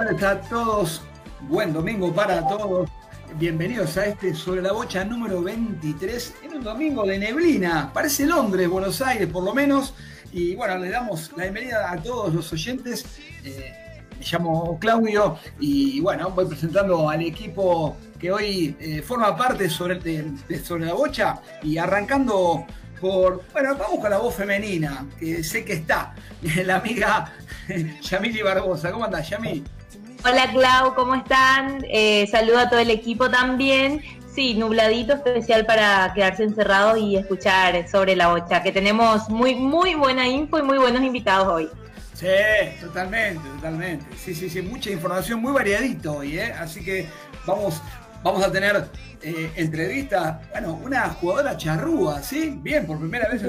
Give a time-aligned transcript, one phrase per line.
[0.00, 1.02] Tardes a todos.
[1.42, 2.88] Buen domingo para todos.
[3.34, 7.90] Bienvenidos a este Sobre la Bocha número 23 en un domingo de neblina.
[7.92, 9.92] Parece Londres, Buenos Aires por lo menos.
[10.32, 13.04] Y bueno, le damos la bienvenida a todos los oyentes.
[13.44, 13.74] Eh,
[14.18, 19.96] me llamo Claudio y bueno, voy presentando al equipo que hoy eh, forma parte sobre,
[19.96, 22.64] de, sobre la bocha y arrancando
[23.02, 26.14] por, bueno, vamos con la voz femenina, que sé que está,
[26.64, 27.34] la amiga
[28.00, 28.90] Yamili Barbosa.
[28.92, 29.62] ¿Cómo andás, Yamil?
[30.22, 31.82] Hola Clau, ¿cómo están?
[31.88, 34.02] Eh, saludo a todo el equipo también.
[34.34, 39.94] Sí, nubladito especial para quedarse encerrado y escuchar sobre la bocha, que tenemos muy, muy
[39.94, 41.68] buena info y muy buenos invitados hoy.
[42.12, 42.26] Sí,
[42.82, 44.04] totalmente, totalmente.
[44.18, 46.52] Sí, sí, sí, mucha información, muy variadito hoy, ¿eh?
[46.52, 47.06] Así que
[47.46, 47.80] vamos,
[48.22, 48.88] vamos a tener
[49.22, 52.58] eh, entrevista, bueno, una jugadora charrúa, ¿sí?
[52.60, 53.48] Bien, por primera vez en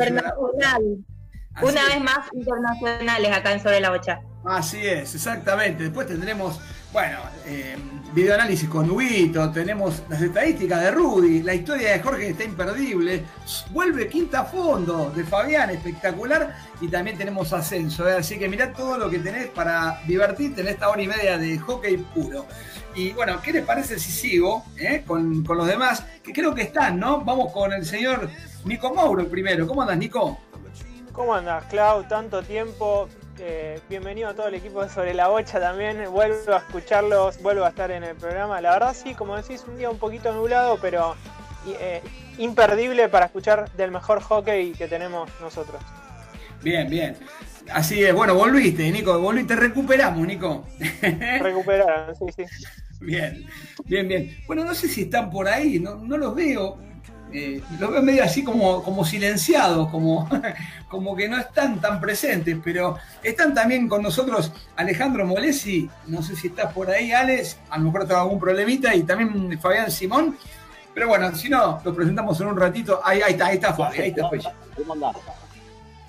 [1.59, 4.21] Una vez más internacionales acá en Sobre la Bocha.
[4.45, 5.83] Así es, exactamente.
[5.83, 6.59] Después tendremos,
[6.91, 7.75] bueno, eh,
[8.13, 13.23] videoanálisis con Huito, tenemos las estadísticas de Rudy, la historia de Jorge está imperdible,
[13.69, 18.09] vuelve quinta fondo de Fabián, espectacular, y también tenemos ascenso.
[18.09, 18.16] ¿eh?
[18.17, 21.59] Así que mirá todo lo que tenés para divertirte en esta hora y media de
[21.59, 22.47] hockey puro.
[22.95, 26.03] Y bueno, ¿qué les parece si sigo eh, con, con los demás?
[26.23, 27.22] Que creo que están, ¿no?
[27.22, 28.29] Vamos con el señor
[28.66, 29.67] Nico Mauro primero.
[29.67, 30.39] ¿Cómo andas, Nico?
[31.14, 32.08] ¿Cómo andas, Clau?
[32.08, 33.09] Tanto tiempo.
[33.38, 36.02] Eh, bienvenido a todo el equipo de Sobre la Bocha también.
[36.09, 38.62] Vuelvo a escucharlos, vuelvo a estar en el programa.
[38.62, 41.16] La verdad, sí, como decís, un día un poquito nublado, pero
[41.68, 42.02] eh,
[42.38, 45.81] imperdible para escuchar del mejor hockey que tenemos nosotros.
[46.62, 47.18] Bien, bien.
[47.73, 50.66] Así es, bueno, volviste, Nico, volviste, recuperamos, Nico.
[51.41, 52.44] Recuperaron, sí, sí.
[53.02, 53.46] Bien,
[53.84, 54.38] bien, bien.
[54.47, 56.78] Bueno, no sé si están por ahí, no, no los veo.
[57.34, 60.28] Eh, los veo medio así como, como silenciados, como,
[60.90, 66.36] como que no están tan presentes, pero están también con nosotros Alejandro Molesi, no sé
[66.36, 70.38] si estás por ahí, Alex, a lo mejor tengo algún problemita, y también Fabián Simón,
[70.94, 73.00] pero bueno, si no, lo presentamos en un ratito.
[73.03, 74.44] Ahí, ahí está, ahí está Fabi, ahí está Fabi.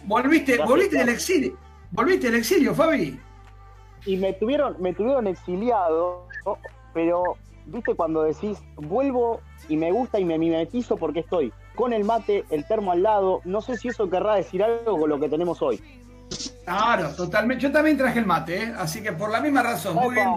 [0.04, 1.56] Volviste, volviste del exilio,
[1.92, 3.20] volviste del exilio, Fabi.
[4.04, 6.26] Y me tuvieron, me tuvieron exiliado,
[6.92, 7.36] pero
[7.66, 12.44] viste cuando decís, vuelvo y me gusta y me mimetizo porque estoy con el mate,
[12.50, 13.40] el termo al lado.
[13.44, 15.80] No sé si eso querrá decir algo con lo que tenemos hoy.
[16.64, 17.62] Claro, totalmente.
[17.62, 18.72] Yo también traje el mate, ¿eh?
[18.76, 19.94] así que por la misma razón.
[19.96, 20.28] Muy bien.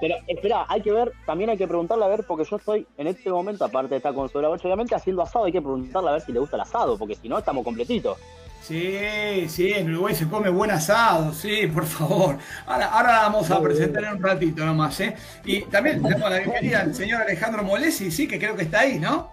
[0.00, 3.06] Pero espera, hay que ver, también hay que preguntarle a ver, porque yo estoy en
[3.06, 6.22] este momento, aparte de estar con su obviamente haciendo asado, hay que preguntarle a ver
[6.22, 8.18] si le gusta el asado, porque si no, estamos completitos.
[8.62, 12.38] Sí, sí, en Uruguay se come buen asado, sí, por favor.
[12.66, 15.14] Ahora, ahora vamos a presentar en un ratito nomás, ¿eh?
[15.44, 18.98] Y también tenemos la bienvenida al señor Alejandro Molesi, sí, que creo que está ahí,
[18.98, 19.30] ¿no?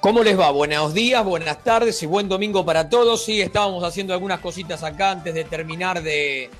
[0.00, 0.52] ¿Cómo les va?
[0.52, 3.24] Buenos días, buenas tardes y buen domingo para todos.
[3.24, 6.50] Sí, estábamos haciendo algunas cositas acá antes de terminar de,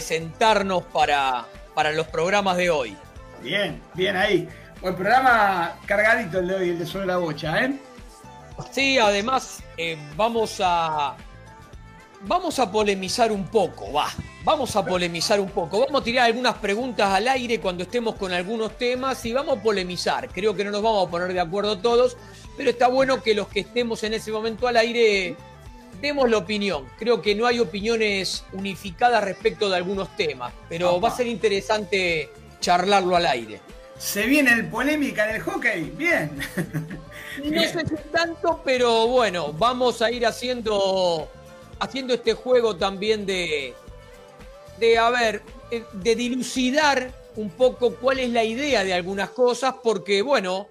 [0.00, 2.96] sentarnos para, para los programas de hoy.
[3.42, 4.48] Bien, bien ahí.
[4.80, 7.74] Buen programa cargadito el de hoy, el de Sobre la Bocha, ¿eh?
[8.70, 11.16] Sí, además eh, vamos a
[12.22, 14.08] vamos a polemizar un poco, va.
[14.44, 15.80] Vamos a polemizar un poco.
[15.80, 19.62] Vamos a tirar algunas preguntas al aire cuando estemos con algunos temas y vamos a
[19.62, 20.28] polemizar.
[20.28, 22.16] Creo que no nos vamos a poner de acuerdo todos,
[22.56, 25.36] pero está bueno que los que estemos en ese momento al aire
[26.00, 26.86] demos la opinión.
[26.98, 32.30] Creo que no hay opiniones unificadas respecto de algunos temas, pero va a ser interesante
[32.60, 33.60] charlarlo al aire.
[33.98, 36.38] Se viene el polémica en el hockey, bien.
[37.44, 41.28] No sé si tanto, pero bueno, vamos a ir haciendo,
[41.78, 43.74] haciendo este juego también de,
[44.78, 49.74] de, a ver, eh, de dilucidar un poco cuál es la idea de algunas cosas,
[49.82, 50.68] porque bueno,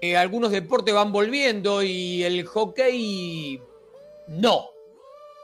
[0.00, 3.60] eh, algunos deportes van volviendo y el hockey
[4.28, 4.70] no.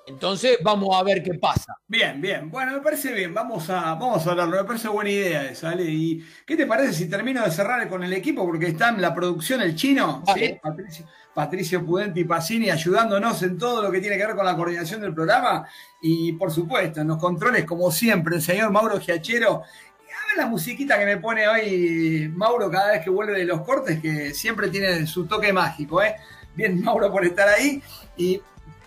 [0.06, 1.76] Entonces vamos a ver qué pasa.
[1.86, 2.50] Bien, bien.
[2.50, 3.32] Bueno, me parece bien.
[3.32, 4.56] Vamos a, vamos a hablarlo.
[4.56, 5.84] Me parece buena idea esa, ¿vale?
[5.84, 8.44] ¿Y qué te parece si termino de cerrar con el equipo?
[8.44, 10.58] Porque está en la producción el chino, ¿sí?
[10.60, 15.00] Patricio, Patricio Pudenti Pacini ayudándonos en todo lo que tiene que ver con la coordinación
[15.00, 15.66] del programa.
[16.00, 19.62] Y por supuesto, en los controles, como siempre, el señor Mauro Giachero.
[19.62, 23.62] A ver la musiquita que me pone hoy Mauro cada vez que vuelve de los
[23.62, 26.16] cortes, que siempre tiene su toque mágico, ¿eh?
[26.54, 27.82] Bien, Mauro, por estar ahí.
[28.16, 28.42] Y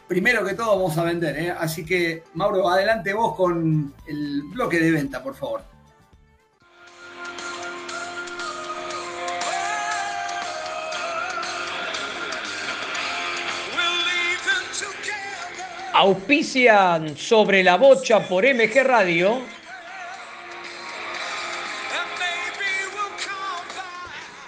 [0.07, 1.54] primero que todo vamos a vender, ¿eh?
[1.57, 5.63] así que Mauro, adelante vos con el bloque de venta, por favor.
[15.94, 19.42] Auspician sobre la bocha por MG Radio.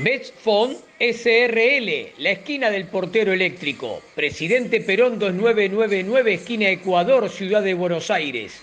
[0.03, 4.01] Betfond SRL, la esquina del portero eléctrico.
[4.15, 8.55] Presidente Perón 2999, esquina Ecuador, Ciudad de Buenos Aires.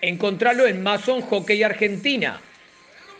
[0.00, 2.40] encontralo en Mason Hockey Argentina.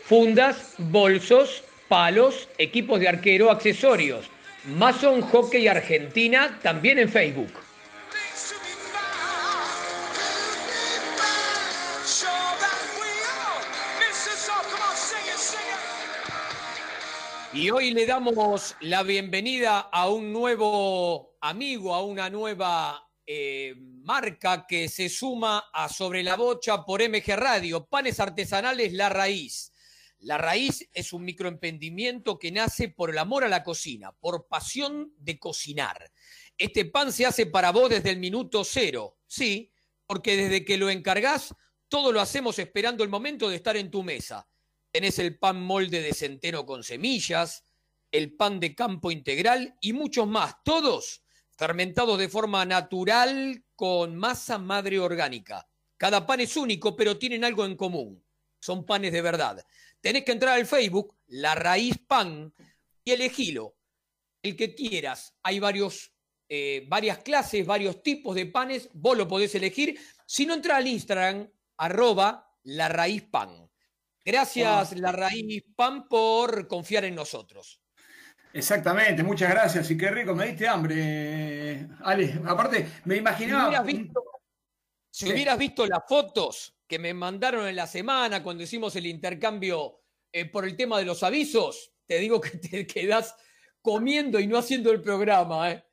[0.04, 4.30] Fundas, bolsos, palos, equipos de arquero, accesorios.
[4.76, 7.52] Mason Hockey Argentina, también en Facebook.
[17.54, 24.66] Y hoy le damos la bienvenida a un nuevo amigo, a una nueva eh, marca
[24.66, 29.70] que se suma a Sobre la Bocha por MG Radio, Panes Artesanales La Raíz.
[30.20, 35.12] La Raíz es un microemprendimiento que nace por el amor a la cocina, por pasión
[35.18, 36.10] de cocinar.
[36.56, 39.70] Este pan se hace para vos desde el minuto cero, sí,
[40.06, 41.54] porque desde que lo encargás,
[41.88, 44.48] todo lo hacemos esperando el momento de estar en tu mesa.
[44.92, 47.64] Tenés el pan molde de centeno con semillas,
[48.10, 51.22] el pan de campo integral y muchos más, todos
[51.56, 55.68] fermentados de forma natural con masa madre orgánica.
[55.96, 58.22] Cada pan es único, pero tienen algo en común.
[58.58, 59.64] Son panes de verdad.
[60.00, 62.52] Tenés que entrar al Facebook, La Raíz Pan,
[63.04, 63.76] y elegilo.
[64.42, 65.36] El que quieras.
[65.42, 66.12] Hay varios,
[66.48, 68.88] eh, varias clases, varios tipos de panes.
[68.92, 69.98] Vos lo podés elegir.
[70.26, 73.70] Si no, entra al Instagram, arroba La Raíz Pan.
[74.24, 77.80] Gracias, La Raíz Pan, por confiar en nosotros.
[78.52, 79.90] Exactamente, muchas gracias.
[79.90, 82.40] Y qué rico, me diste hambre, Ale.
[82.46, 83.84] Aparte, me imaginaba.
[85.10, 90.00] Si hubieras visto, las fotos que me mandaron en la semana cuando hicimos el intercambio
[90.32, 93.34] eh, por el tema de los avisos, te digo que te quedás
[93.80, 95.84] comiendo y no haciendo el programa, ¿eh?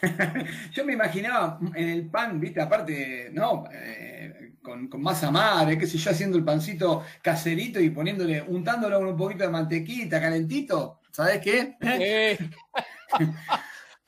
[0.72, 3.64] Yo me imaginaba en el pan, viste, aparte, ¿no?
[3.72, 9.08] Eh, con, masa madre, qué sé yo, haciendo el pancito caserito y poniéndole, untándolo con
[9.08, 11.00] un poquito de mantequita, calentito.
[11.10, 11.76] ¿Sabes qué?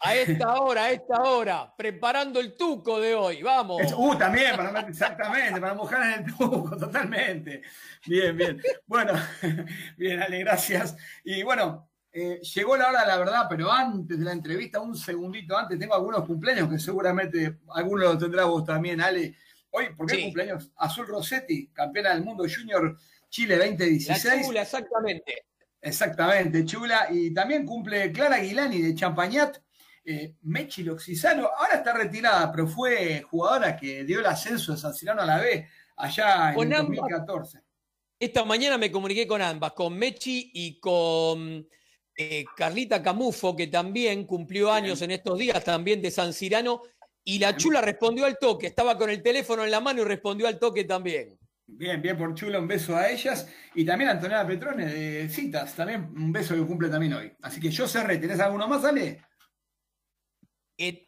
[0.00, 3.82] a esta hora, a esta hora, preparando el tuco de hoy, vamos.
[3.96, 7.62] Uh, también, para, exactamente, para mojar en el tuco, totalmente.
[8.06, 8.62] Bien, bien.
[8.86, 9.12] Bueno,
[9.96, 10.96] bien, Ale, gracias.
[11.24, 15.56] Y bueno, eh, llegó la hora, la verdad, pero antes de la entrevista, un segundito
[15.56, 19.36] antes, tengo algunos cumpleaños que seguramente alguno lo tendrá vos también, Ale.
[19.70, 20.72] Hoy, ¿por qué cumpleaños?
[20.76, 22.98] Azul Rossetti, campeona del mundo junior
[23.28, 24.24] Chile 2016.
[24.24, 25.44] La chula, exactamente.
[25.80, 27.06] Exactamente, chula.
[27.10, 29.58] Y también cumple Clara Aguilani de Champañat.
[30.02, 34.94] Eh, Mechi Loxisano, ahora está retirada, pero fue jugadora que dio el ascenso de San
[34.94, 37.60] Cirano a la B allá en 2014.
[38.18, 41.68] esta mañana me comuniqué con ambas, con Mechi y con
[42.16, 46.82] eh, Carlita Camufo, que también cumplió años en estos días, también de San Cirano,
[47.24, 50.46] y la chula respondió al toque, estaba con el teléfono en la mano y respondió
[50.46, 51.38] al toque también.
[51.72, 53.48] Bien, bien por chula, un beso a ellas.
[53.74, 57.32] Y también a Antonella Petrone de Citas, también un beso que cumple también hoy.
[57.42, 59.22] Así que yo cerré, ¿tenés alguno más, Ale?
[60.76, 61.04] Eh,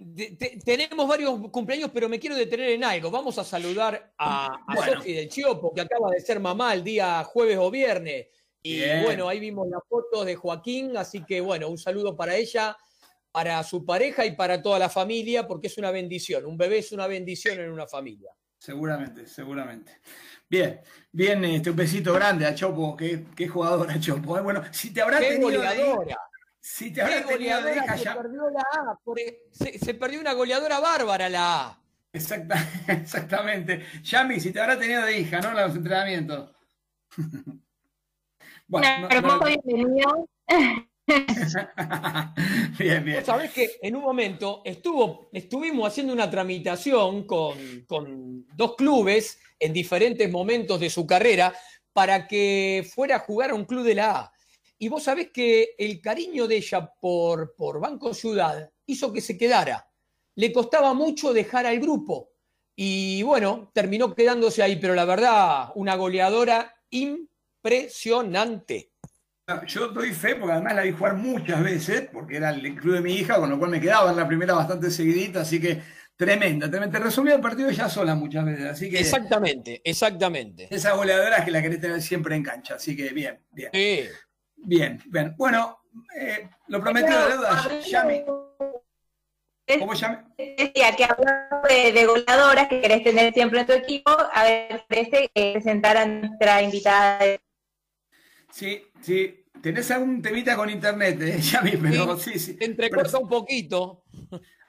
[0.65, 3.11] tenemos varios cumpleaños, pero me quiero detener en algo.
[3.11, 7.25] Vamos a saludar a, a Sofi del Chiopo, que acaba de ser mamá el día
[7.25, 8.27] jueves o viernes.
[8.63, 12.77] Y bueno, ahí vimos las fotos de Joaquín, así que bueno, un saludo para ella,
[13.33, 16.47] para su pareja y para toda la familia, porque es una bendición.
[16.47, 18.31] Un bebé es una bendición en una familia.
[18.59, 20.01] Seguramente, seguramente.
[20.49, 24.39] Bien, bien, este, un besito grande a Chopo, qué, qué jugadora Chopo.
[24.39, 24.43] ¿eh?
[24.43, 26.17] Bueno, si te habrá tenido goleadora.
[26.61, 28.99] si te habrá tenido de hija se Perdió la A,
[29.51, 31.83] se, perdió una goleadora bárbara la A.
[32.13, 33.85] exactamente.
[34.03, 35.53] Yami, si te habrá tenido de hija, ¿no?
[35.53, 36.55] Los entrenamientos.
[38.67, 40.29] bueno, hermoso bienvenido.
[42.79, 43.25] bien, bien.
[43.25, 49.73] Sabés que en un momento estuvo, estuvimos haciendo una tramitación con, con dos clubes en
[49.73, 51.55] diferentes momentos de su carrera
[51.93, 54.33] para que fuera a jugar a un club de la A.
[54.79, 59.39] Y vos sabés que el cariño de ella por, por Banco Ciudad hizo que se
[59.39, 59.89] quedara.
[60.35, 62.31] Le costaba mucho dejar al grupo.
[62.75, 67.32] Y bueno, terminó quedándose ahí, pero la verdad, una goleadora impresionante.
[69.67, 73.01] Yo doy fe porque además la vi jugar muchas veces, porque era el club de
[73.01, 75.83] mi hija, con lo cual me quedaba en la primera bastante seguidita, así que
[76.23, 77.01] Tremenda, tremenda.
[77.01, 78.67] Resumía el partido ya sola muchas veces.
[78.67, 80.69] Así que exactamente, exactamente.
[80.71, 82.77] Esas goleadoras que la querés tener siempre en cancha.
[82.77, 83.71] Así que bien, bien.
[84.55, 85.35] Bien, bien.
[85.37, 85.81] Bueno,
[86.17, 88.25] eh, lo prometido de deuda, Yami.
[89.79, 90.19] ¿Cómo llame?
[90.37, 94.85] Decía que hablando de, de, goleadoras que querés tener siempre en tu equipo, a ver,
[94.89, 97.19] parece que presentar a nuestra invitada.
[98.53, 99.47] Sí, sí.
[99.63, 101.39] Tenés algún temita con internet, eh?
[101.41, 102.55] ya vi, pero sí, sí.
[102.57, 104.05] Te entrecorta un poquito.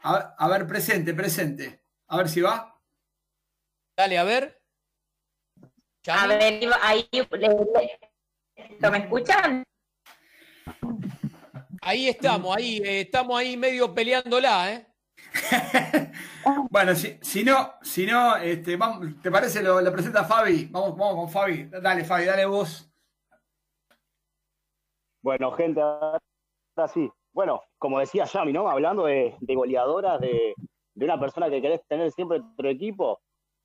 [0.03, 1.83] A, a, ver, presente, presente.
[2.07, 2.79] A ver si va.
[3.97, 4.61] Dale, a ver.
[6.07, 7.09] A ver, ahí.
[8.91, 9.63] ¿Me escuchan?
[11.81, 14.87] Ahí estamos, ahí, eh, estamos ahí medio peleándola, ¿eh?
[16.69, 20.65] bueno, si, si, no, si no, este, vamos, ¿te parece lo, lo, presenta Fabi?
[20.71, 21.69] Vamos, vamos con Fabi.
[21.81, 22.92] Dale, Fabi, dale vos.
[25.23, 26.19] Bueno, gente, ahora
[26.93, 27.09] sí.
[27.31, 28.69] Bueno, como decía Yami, ¿no?
[28.69, 30.53] Hablando de, de goleadoras, de,
[30.93, 33.21] de, una persona que querés tener siempre en tu equipo.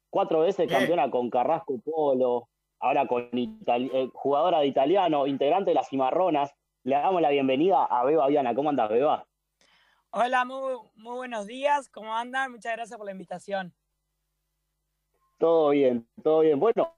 [0.09, 2.49] Cuatro veces campeona con Carrasco Polo,
[2.79, 6.55] ahora con Itali eh, jugadora de italiano, integrante de las Cimarronas.
[6.85, 8.55] Le damos la bienvenida a Beba Viana.
[8.55, 9.27] ¿Cómo andas, Beba?
[10.11, 11.91] Hola, muy, muy buenos días.
[11.91, 12.53] ¿Cómo andan?
[12.53, 13.75] Muchas gracias por la invitación.
[15.39, 16.59] Todo bien, todo bien.
[16.61, 16.95] Bueno,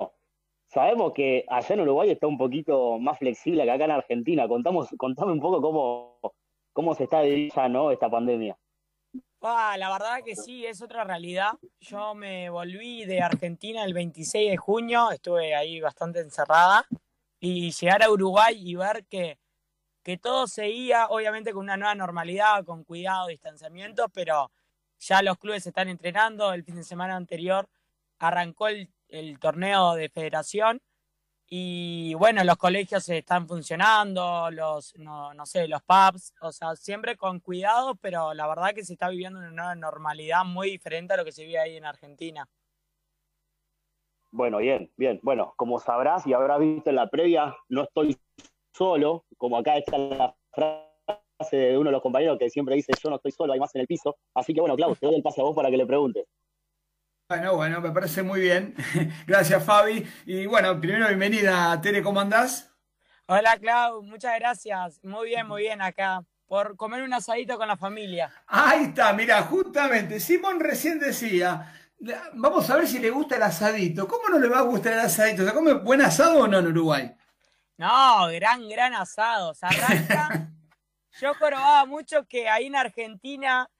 [0.71, 4.49] sabemos que allá en Uruguay está un poquito más flexible que acá en Argentina.
[4.49, 6.33] Contamos, contame un poco cómo,
[6.73, 7.91] cómo se está viviendo ¿no?
[7.91, 8.57] esta pandemia.
[9.43, 11.53] Ah, la verdad que sí, es otra realidad.
[11.81, 16.87] Yo me volví de Argentina el 26 de junio, estuve ahí bastante encerrada,
[17.41, 19.39] y llegar a Uruguay y ver que,
[20.03, 24.53] que todo seguía, obviamente con una nueva normalidad, con cuidado, distanciamiento, pero
[24.99, 26.53] ya los clubes están entrenando.
[26.53, 27.67] El fin de semana anterior
[28.19, 30.81] arrancó el, el torneo de federación
[31.52, 37.17] y bueno, los colegios están funcionando, los, no, no, sé, los pubs, o sea, siempre
[37.17, 41.25] con cuidado, pero la verdad que se está viviendo una normalidad muy diferente a lo
[41.25, 42.49] que se vive ahí en Argentina.
[44.31, 45.19] Bueno, bien, bien.
[45.25, 48.17] Bueno, como sabrás y habrás visto en la previa, no estoy
[48.73, 53.11] solo, como acá está la frase de uno de los compañeros que siempre dice yo
[53.11, 54.19] no estoy solo, hay más en el piso.
[54.35, 56.29] Así que bueno, Klaus, te doy el pase a vos para que le preguntes.
[57.31, 58.75] Bueno, bueno, me parece muy bien.
[59.29, 60.05] Gracias, Fabi.
[60.27, 62.69] Y bueno, primero bienvenida, Tere, ¿cómo andás?
[63.27, 64.99] Hola, Clau, muchas gracias.
[65.05, 66.25] Muy bien, muy bien acá.
[66.49, 68.33] Por comer un asadito con la familia.
[68.49, 71.73] Ahí está, mira, justamente, Simón recién decía,
[72.35, 74.09] vamos a ver si le gusta el asadito.
[74.09, 75.47] ¿Cómo no le va a gustar el asadito?
[75.47, 77.15] ¿Se come buen asado o no en Uruguay?
[77.77, 79.55] No, gran, gran asado.
[79.55, 80.49] Se arranca.
[81.21, 83.71] Yo probaba mucho que ahí en Argentina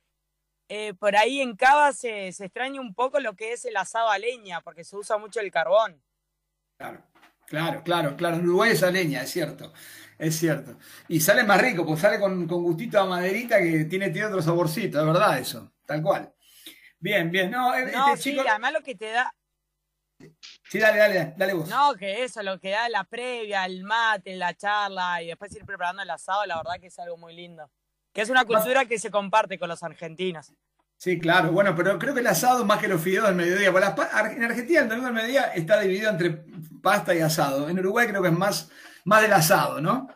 [0.73, 4.09] eh, por ahí en Cava se, se, extraña un poco lo que es el asado
[4.09, 6.01] a leña, porque se usa mucho el carbón.
[6.79, 7.03] Claro,
[7.49, 8.37] claro, claro, claro.
[8.37, 9.73] En Uruguay es a leña, es cierto.
[10.17, 10.79] Es cierto.
[11.09, 14.41] Y sale más rico, pues sale con, con gustito a maderita que tiene, tiene otro
[14.43, 16.33] saborcito, es verdad eso, tal cual.
[17.01, 17.51] Bien, bien.
[17.51, 18.45] No, no este sí, chico...
[18.49, 19.35] además lo que te da.
[20.69, 21.69] Sí, dale, dale, dale vos.
[21.69, 25.65] No, que eso, lo que da la previa, el mate, la charla y después ir
[25.65, 27.69] preparando el asado, la verdad que es algo muy lindo.
[28.13, 30.53] Que es una cultura que se comparte con los argentinos.
[30.97, 33.69] Sí, claro, bueno, pero creo que el asado más que los fideos del mediodía.
[33.71, 36.45] en Argentina el domingo del mediodía está dividido entre
[36.83, 37.71] pasta y asado.
[37.71, 38.71] En Uruguay creo que es más,
[39.05, 40.09] más del asado, ¿no?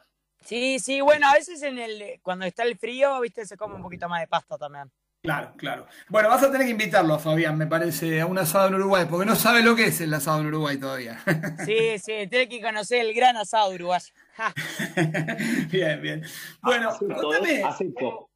[0.44, 3.82] Sí, sí, bueno, a veces en el, cuando está el frío, viste, se come un
[3.82, 4.90] poquito más de pasta también.
[5.22, 5.86] Claro, claro.
[6.10, 9.06] Bueno, vas a tener que invitarlo a Fabián, me parece, a un asado en Uruguay,
[9.08, 11.18] porque no sabe lo que es el asado en Uruguay todavía.
[11.64, 14.12] Sí, sí, tiene que conocer el gran asado uruguayo.
[15.70, 16.22] bien, bien.
[16.62, 17.62] Bueno, acepto, contame.
[17.62, 18.30] Acepto.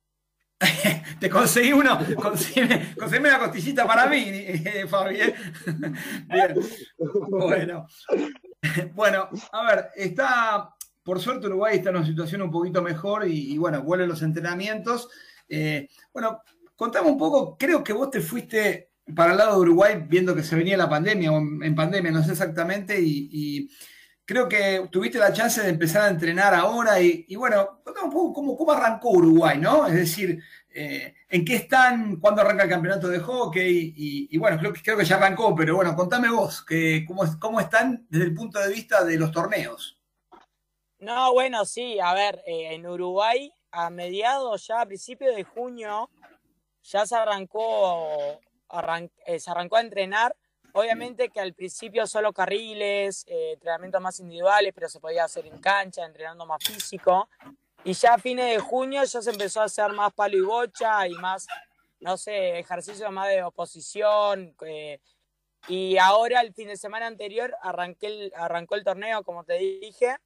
[1.21, 5.21] Te conseguí uno, conseguime, conseguime una costillita para mí, eh, Fabi.
[5.21, 5.35] ¿eh?
[6.27, 6.55] Bien.
[7.29, 7.87] Bueno.
[8.93, 10.75] Bueno, a ver, está,
[11.05, 14.23] por suerte Uruguay está en una situación un poquito mejor y, y bueno, vuelven los
[14.23, 15.09] entrenamientos.
[15.49, 16.43] Eh, bueno,
[16.75, 20.43] contame un poco, creo que vos te fuiste para el lado de Uruguay viendo que
[20.43, 23.71] se venía la pandemia o en pandemia, no sé exactamente, y, y
[24.29, 28.57] creo que tuviste la chance de empezar a entrenar ahora y, bueno, contame un poco
[28.59, 29.87] cómo, arrancó Uruguay, ¿no?
[29.87, 32.21] Es decir, eh, ¿en qué están?
[32.21, 33.95] ¿Cuándo arranca el campeonato de hockey?
[33.97, 38.07] Y, bueno, creo, creo, que ya arrancó, pero bueno, contame vos, que, cómo, cómo están
[38.11, 39.99] desde el punto de vista de los torneos.
[40.99, 46.11] No, bueno, sí, a ver, eh, en Uruguay a mediados, ya a principios de junio,
[46.83, 50.37] ya se arrancó, arran eh, se arrancó a entrenar.
[50.73, 55.59] Obviamente que al principio solo carriles, eh, entrenamientos más individuales, pero se podía hacer en
[55.59, 57.29] cancha, entrenando más físico.
[57.85, 61.07] Y ya a fines de junio ya se empezó a hacer más palo y bocha
[61.07, 61.47] y más,
[62.01, 64.55] no sé, ejercicios más de oposición.
[64.67, 65.01] Eh,
[65.69, 70.17] y ahora, el fin de semana anterior, arranqué el, arrancó el torneo, como te dije.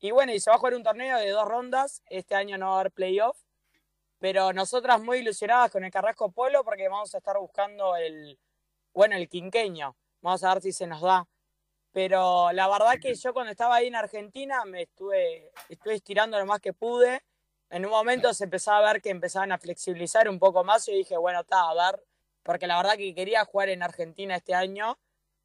[0.00, 2.02] Y bueno, y se va a jugar un torneo de dos rondas.
[2.08, 3.38] Este año no va a haber playoff.
[4.18, 8.38] Pero nosotras muy ilusionadas con el Carrasco Polo porque vamos a estar buscando el,
[8.94, 9.96] bueno, el quinqueño.
[10.20, 11.26] Vamos a ver si se nos da.
[11.92, 16.46] Pero la verdad que yo cuando estaba ahí en Argentina me estuve, estuve estirando lo
[16.46, 17.22] más que pude.
[17.70, 20.92] en un momento se empezaba a ver que empezaban a flexibilizar un poco más y
[20.94, 22.02] dije, bueno, está, a ver,
[22.42, 24.98] porque la verdad que quería jugar en Argentina este año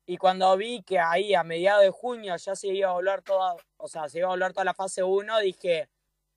[0.06, 3.56] y cuando vi que ahí a mediados de junio ya se iba a volver toda,
[3.78, 5.90] o sea, se iba a volver toda la fase 1, dije,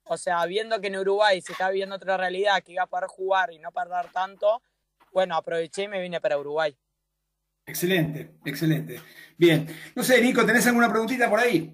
[0.04, 3.06] o sea, viendo que en Uruguay se estaba viviendo otra realidad, que iba a poder
[3.06, 4.60] jugar y no perder tanto,
[5.12, 6.76] bueno, aproveché y me vine para Uruguay.
[7.70, 9.00] Excelente, excelente.
[9.38, 9.68] Bien.
[9.94, 11.72] No sé, Nico, ¿tenés alguna preguntita por ahí?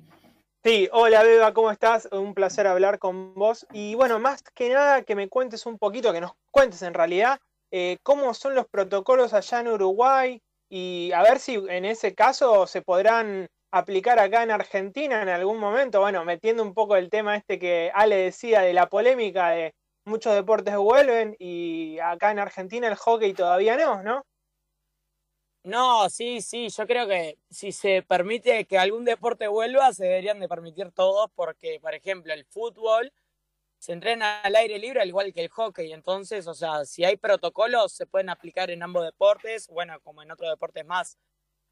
[0.62, 2.06] Sí, hola Beba, ¿cómo estás?
[2.12, 3.66] Un placer hablar con vos.
[3.72, 7.38] Y bueno, más que nada que me cuentes un poquito, que nos cuentes en realidad
[7.70, 12.66] eh, cómo son los protocolos allá en Uruguay y a ver si en ese caso
[12.66, 16.00] se podrán aplicar acá en Argentina en algún momento.
[16.00, 19.72] Bueno, metiendo un poco el tema este que Ale decía de la polémica de
[20.04, 24.26] muchos deportes vuelven y acá en Argentina el hockey todavía no, ¿no?
[25.66, 30.38] No, sí, sí, yo creo que si se permite que algún deporte vuelva, se deberían
[30.38, 33.12] de permitir todos, porque, por ejemplo, el fútbol
[33.78, 37.16] se entrena al aire libre al igual que el hockey, entonces, o sea, si hay
[37.16, 41.18] protocolos, se pueden aplicar en ambos deportes, bueno, como en otros deportes más.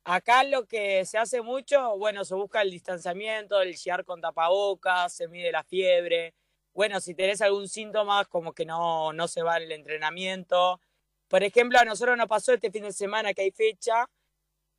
[0.04, 5.14] Acá lo que se hace mucho, bueno, se busca el distanciamiento, el llegar con tapabocas,
[5.14, 6.34] se mide la fiebre.
[6.74, 10.80] Bueno, si tenés algún síntoma, como que no, no se va el entrenamiento.
[11.28, 14.08] Por ejemplo, a nosotros nos pasó este fin de semana que hay fecha,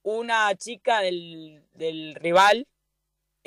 [0.04, 2.68] una chica del, del rival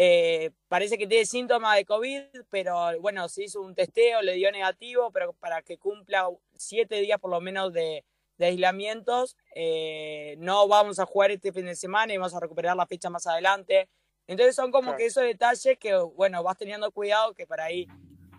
[0.01, 4.53] eh, parece que tiene síntomas de COVID, pero bueno, se hizo un testeo, le dio
[4.53, 8.05] negativo, pero para que cumpla siete días por lo menos de,
[8.37, 12.77] de aislamientos, eh, no vamos a jugar este fin de semana y vamos a recuperar
[12.77, 13.89] la fecha más adelante.
[14.29, 17.89] Entonces son como que esos detalles que, bueno, vas teniendo cuidado que para ahí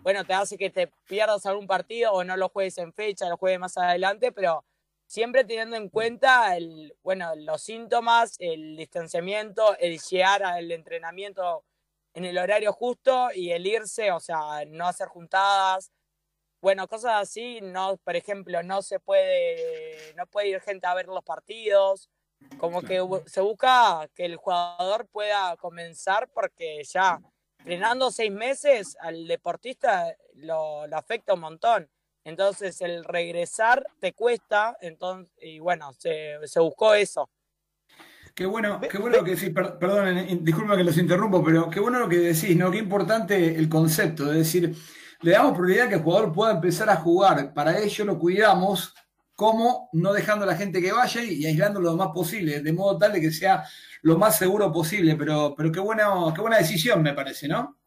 [0.02, 3.36] bueno, te hace que te pierdas algún partido o no lo juegues en fecha, lo
[3.36, 4.64] juegues más adelante, pero
[5.06, 11.64] siempre teniendo en cuenta el, bueno, los síntomas, el distanciamiento, el llegar al entrenamiento
[12.14, 15.90] en el horario justo y el irse, o sea, no hacer juntadas.
[16.60, 21.06] Bueno, cosas así, no, por ejemplo, no se puede, no puede ir gente a ver
[21.06, 22.10] los partidos.
[22.58, 27.20] Como que se busca que el jugador pueda comenzar porque ya
[27.60, 31.88] entrenando seis meses al deportista lo, afecta un montón.
[32.24, 37.30] Entonces el regresar te cuesta, entonces, y bueno, se, buscó eso.
[38.34, 42.08] Qué bueno, qué bueno que decís, perdón, disculpa que los interrumpo, pero qué bueno lo
[42.08, 42.70] que decís, ¿no?
[42.70, 44.74] Qué importante el concepto, de decir,
[45.22, 48.94] le damos prioridad a que el jugador pueda empezar a jugar, para ello lo cuidamos,
[49.34, 52.98] como no dejando a la gente que vaya y, aislándolo lo más posible, de modo
[52.98, 53.64] tal de que sea
[54.02, 57.78] lo más seguro posible, pero, pero qué, buena, qué buena decisión me parece, ¿no?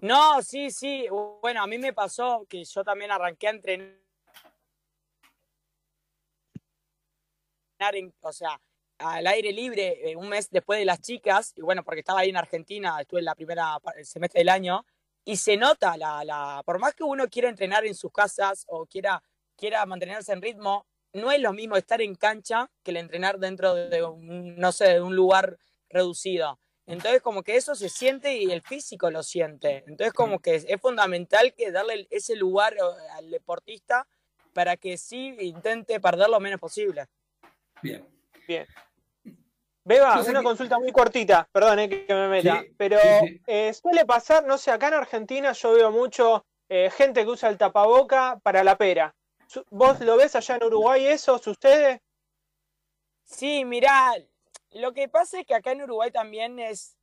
[0.00, 1.06] No, sí, sí.
[1.42, 3.98] Bueno, a mí me pasó que yo también arranqué a entrenar,
[8.20, 8.60] o sea,
[8.98, 12.30] al aire libre eh, un mes después de las chicas, y bueno, porque estaba ahí
[12.30, 14.84] en Argentina, estuve en la primera semestre del año,
[15.24, 18.86] y se nota la, la, por más que uno quiera entrenar en sus casas o
[18.86, 19.22] quiera,
[19.56, 23.74] quiera mantenerse en ritmo, no es lo mismo estar en cancha que el entrenar dentro
[23.74, 26.58] de un, no sé, de un lugar reducido.
[26.86, 29.84] Entonces como que eso se siente y el físico lo siente.
[29.86, 32.76] Entonces como que es fundamental que darle ese lugar
[33.12, 34.06] al deportista
[34.52, 37.06] para que sí intente perder lo menos posible.
[37.82, 38.04] Bien.
[38.46, 38.66] Bien.
[39.84, 42.98] Beba, una consulta muy cortita, perdón eh, que me meta, pero
[43.46, 47.48] eh, suele pasar, no sé, acá en Argentina yo veo mucho eh, gente que usa
[47.48, 49.14] el tapaboca para la pera.
[49.70, 52.02] ¿Vos lo ves allá en Uruguay eso sucede?
[53.24, 54.14] Sí, mirá,
[54.72, 56.96] lo que pasa es que acá en Uruguay también es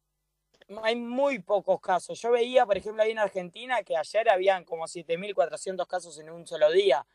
[0.83, 2.19] hay muy pocos casos.
[2.19, 6.45] Yo veía, por ejemplo, ahí en Argentina que ayer habían como 7.400 casos en un
[6.45, 7.05] solo día.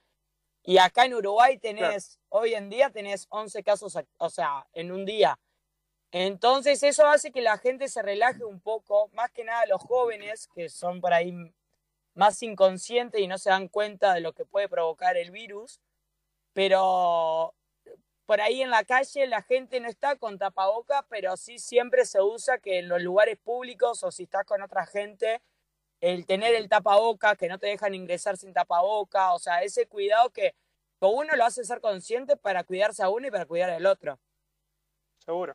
[0.63, 5.05] Y acá en Uruguay tenés, hoy en día tenés 11 casos, o sea, en un
[5.05, 5.39] día.
[6.13, 10.49] Entonces eso hace que la gente se relaje un poco, más que nada los jóvenes,
[10.55, 11.35] que son por ahí
[12.15, 15.81] más inconscientes y no se dan cuenta de lo que puede provocar el virus,
[16.53, 17.55] pero
[18.27, 22.21] por ahí en la calle la gente no está con tapaboca, pero sí siempre se
[22.21, 25.43] usa que en los lugares públicos o si estás con otra gente,
[26.01, 30.31] el tener el tapaboca, que no te dejan ingresar sin tapaboca, o sea, ese cuidado
[30.31, 30.55] que
[31.01, 34.19] uno lo hace ser consciente para cuidarse a uno y para cuidar al otro.
[35.19, 35.55] Seguro.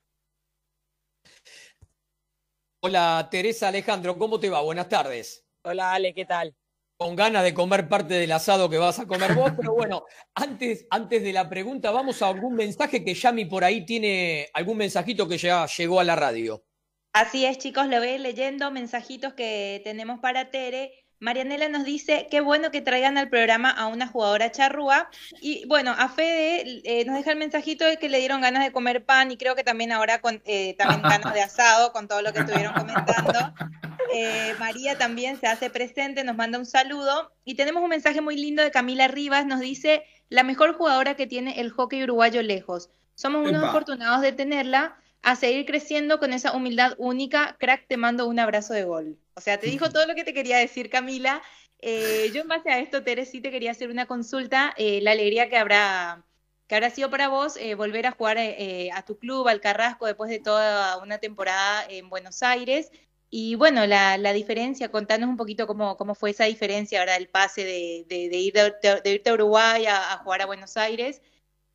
[2.82, 4.62] Hola Teresa Alejandro, ¿cómo te va?
[4.62, 5.47] Buenas tardes.
[5.70, 6.56] Hola Ale, ¿qué tal?
[6.96, 10.88] Con ganas de comer parte del asado que vas a comer vos, pero bueno, antes,
[10.90, 15.28] antes de la pregunta, vamos a algún mensaje que Yami por ahí tiene, algún mensajito
[15.28, 16.64] que ya llegó a la radio.
[17.12, 20.94] Así es, chicos, lo voy leyendo, mensajitos que tenemos para Tere.
[21.20, 25.10] Marianela nos dice, qué bueno que traigan al programa a una jugadora charrúa.
[25.42, 28.72] Y bueno, a Fede eh, nos deja el mensajito de que le dieron ganas de
[28.72, 32.22] comer pan y creo que también ahora con, eh, también ganas de asado con todo
[32.22, 33.34] lo que estuvieron comentando.
[34.14, 37.32] Eh, María también se hace presente, nos manda un saludo.
[37.46, 41.28] Y tenemos un mensaje muy lindo de Camila Rivas, nos dice, la mejor jugadora que
[41.28, 42.90] tiene el hockey uruguayo lejos.
[43.16, 47.58] Somos unos afortunados de tenerla, a seguir creciendo con esa humildad única.
[47.60, 49.18] Crack, te mando un abrazo de gol.
[49.34, 51.42] O sea, te dijo todo lo que te quería decir, Camila.
[51.80, 54.74] Eh, yo en base a esto, Teres, sí te quería hacer una consulta.
[54.78, 56.24] Eh, la alegría que habrá
[56.68, 60.30] que habrá sido para vos eh, volver a jugar a tu club, al Carrasco, después
[60.30, 62.92] de toda una temporada en Buenos Aires.
[63.30, 67.18] Y bueno, la, diferencia, contanos un poquito cómo, cómo fue esa diferencia, ¿verdad?
[67.18, 71.22] El pase de, ir de, irte a Uruguay a, jugar a Buenos Aires.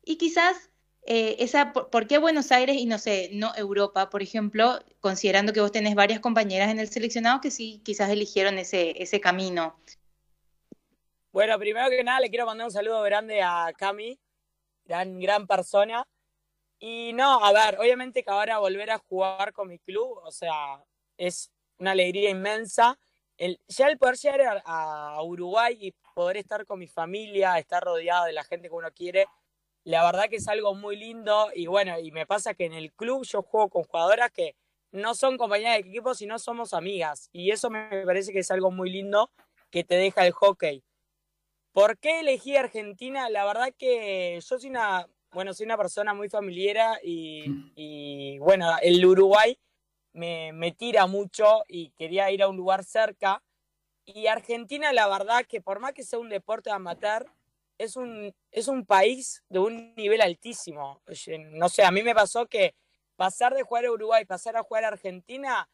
[0.03, 0.71] Y quizás,
[1.05, 5.61] eh, esa, por, qué Buenos Aires y no sé, no Europa, por ejemplo, considerando que
[5.61, 9.79] vos tenés varias compañeras en el seleccionado que sí, quizás eligieron ese, ese camino?
[11.31, 14.19] Bueno, primero que nada le quiero mandar un saludo grande a Cami,
[14.85, 16.03] gran, gran persona.
[16.79, 20.83] Y no, a ver, obviamente que ahora volver a jugar con mi club, o sea,
[21.27, 22.99] es una alegría inmensa.
[23.37, 28.25] El, ya el poder llegar a, Uruguay y poder estar con mi familia, estar rodeado
[28.25, 29.25] de la gente que uno quiere,
[29.83, 31.49] la verdad que es algo muy lindo.
[31.53, 34.55] Y bueno, y me pasa que en el club yo juego con jugadoras que
[34.91, 37.29] no son compañeras de equipo, sino somos amigas.
[37.33, 39.31] Y eso me parece que es algo muy lindo
[39.71, 40.83] que te deja el hockey.
[41.71, 43.29] ¿Por qué elegí Argentina?
[43.29, 49.03] La verdad que yo soy una, bueno, soy una persona muy familiar y, bueno, el
[49.03, 49.57] Uruguay
[50.13, 53.43] me, me, tira mucho y quería ir a un lugar cerca.
[54.05, 57.27] Y Argentina, la verdad que por más que sea un deporte amateur,
[57.77, 61.01] es un, es un país de un nivel altísimo.
[61.51, 62.75] No sé, a mí me pasó que
[63.15, 65.69] pasar de jugar a Uruguay, pasar a jugar a Argentina,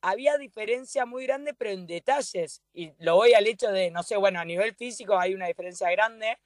[0.00, 2.62] había diferencia muy grande, pero en detalles.
[2.72, 5.90] Y lo voy al hecho de, no sé, bueno, a nivel físico hay una diferencia
[5.90, 6.38] grande,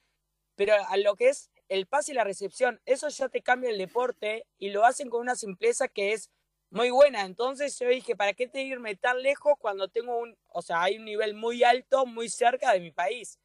[0.55, 3.77] pero a lo que es el pase y la recepción, eso ya te cambia el
[3.77, 6.29] deporte y lo hacen con una simpleza que es
[6.73, 7.21] muy buena.
[7.25, 10.97] Entonces yo dije, ¿para qué te irme tan lejos cuando tengo un, o sea, hay
[10.97, 13.39] un nivel muy alto, muy cerca de mi país?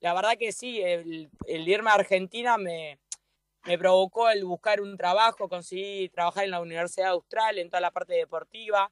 [0.00, 2.98] La verdad que sí, el, irme a Argentina me,
[3.66, 7.90] me provocó el buscar un trabajo, conseguí trabajar en la Universidad Austral, en toda la
[7.90, 8.90] parte deportiva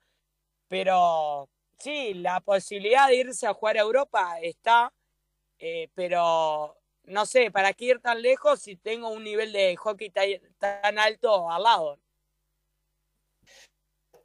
[0.69, 1.49] pero
[1.79, 4.93] sí, la posibilidad de irse a jugar a Europa está,
[5.59, 10.11] eh, pero no sé, ¿para qué ir tan lejos si tengo un nivel de hockey
[10.11, 11.99] tan alto al lado?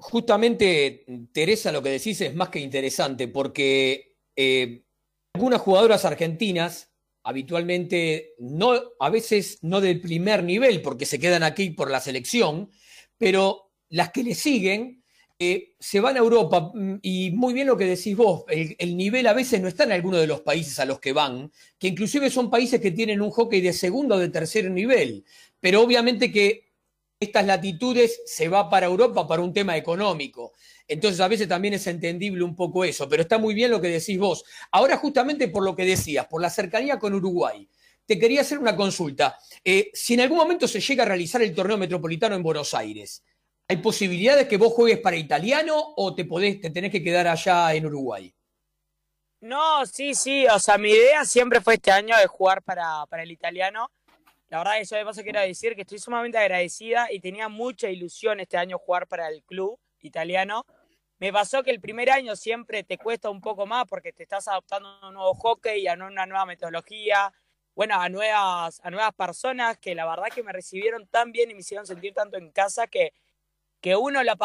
[0.03, 4.83] Justamente, Teresa, lo que decís es más que interesante, porque eh,
[5.33, 6.91] algunas jugadoras argentinas
[7.23, 12.69] habitualmente no, a veces no del primer nivel, porque se quedan aquí por la selección,
[13.17, 15.03] pero las que le siguen
[15.79, 16.71] se van a Europa.
[16.73, 19.91] Mm, y muy bien lo que decís vos, el, nivel a veces no está en
[19.91, 23.31] alguno de los países a los que van, que inclusive son países que tienen un
[23.31, 25.25] hockey de segundo o de tercer nivel,
[25.59, 26.62] pero obviamente que
[27.23, 30.53] estas latitudes se va para Europa para un tema económico.
[30.87, 33.87] Entonces a veces también es entendible un poco eso, pero está muy bien lo que
[33.87, 34.43] decís vos.
[34.71, 37.67] Ahora justamente por lo que decías, por la cercanía con Uruguay,
[38.05, 39.37] te quería hacer una consulta.
[39.63, 43.23] Eh, si en algún momento se llega a realizar el torneo metropolitano en Buenos Aires,
[43.67, 47.85] ¿Hay posibilidades que vos juegues para italiano o te, te tenés que quedar allá en
[47.85, 48.33] Uruguay?
[49.41, 50.45] No, sí, sí.
[50.47, 53.89] O sea, mi idea siempre fue este año de jugar para, para el italiano.
[54.53, 58.39] La verdad que de paso quiero decir que estoy sumamente agradecida y tenía mucha ilusión
[58.39, 60.67] este año jugar para el club italiano.
[61.17, 64.47] Me pasó que el primer año siempre te cuesta un poco más porque te estás
[64.47, 67.33] adaptando a un nuevo hockey, a una nueva metodología,
[67.73, 71.55] bueno, a nuevas, a nuevas personas que la verdad que me recibieron tan bien y
[71.55, 73.11] me hicieron sentir tanto en casa que
[73.81, 74.35] que uno la,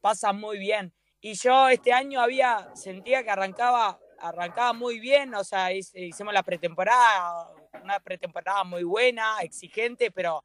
[0.00, 0.94] pasa muy bien.
[1.20, 6.44] Y yo este año había, sentía que arrancaba, arrancaba muy bien, o sea, hicimos la
[6.44, 7.48] pretemporada,
[7.82, 10.44] una pretemporada muy buena, exigente, pero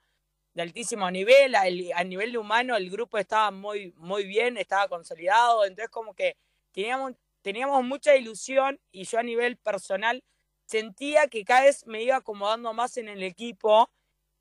[0.54, 5.90] de altísimo nivel, a nivel humano el grupo estaba muy, muy bien, estaba consolidado, entonces
[5.90, 6.36] como que
[6.72, 10.24] teníamos, teníamos mucha ilusión y yo a nivel personal
[10.66, 13.90] sentía que cada vez me iba acomodando más en el equipo.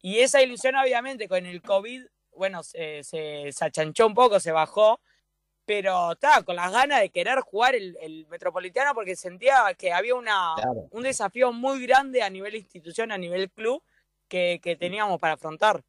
[0.00, 5.00] Y esa ilusión obviamente con el COVID bueno, se, se, achanchó un poco, se bajó,
[5.66, 10.54] pero estaba con las ganas de querer jugar el, Metropolitano porque sentía que había una,
[10.90, 13.82] un desafío muy grande a nivel institución, a nivel club,
[14.28, 15.82] que, que teníamos para afrontar.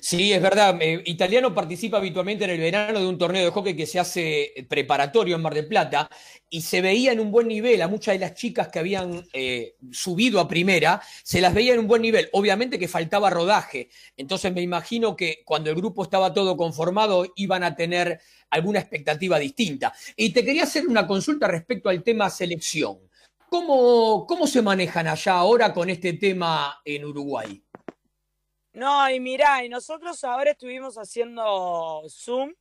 [0.00, 0.76] Sí, es verdad.
[0.80, 4.66] Eh, Italiano participa habitualmente en el verano de un torneo de hockey que se hace
[4.68, 6.10] preparatorio en Mar del Plata
[6.50, 9.76] y se veía en un buen nivel a muchas de las chicas que habían eh,
[9.92, 12.28] subido a primera, se las veía en un buen nivel.
[12.32, 13.90] Obviamente que faltaba rodaje.
[14.16, 19.38] Entonces me imagino que cuando el grupo estaba todo conformado iban a tener alguna expectativa
[19.38, 19.92] distinta.
[20.16, 22.98] Y te quería hacer una consulta respecto al tema selección.
[23.48, 27.62] ¿Cómo, cómo se manejan allá ahora con este tema en Uruguay?
[28.78, 32.54] No, y mirá, y nosotros ahora estuvimos haciendo Zoom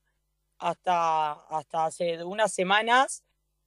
[0.57, 3.23] hasta, hasta hace unas semanas.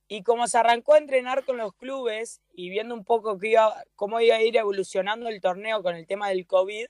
[0.09, 3.85] Y como se arrancó a entrenar con los clubes y viendo un poco que iba,
[3.95, 6.87] cómo iba a ir evolucionando el torneo con el tema del COVID,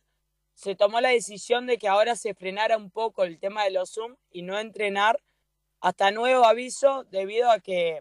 [0.54, 3.92] se tomó la decisión de que ahora se frenara un poco el tema de los
[3.92, 5.20] Zoom y no entrenar
[5.82, 8.00] hasta nuevo aviso debido a que,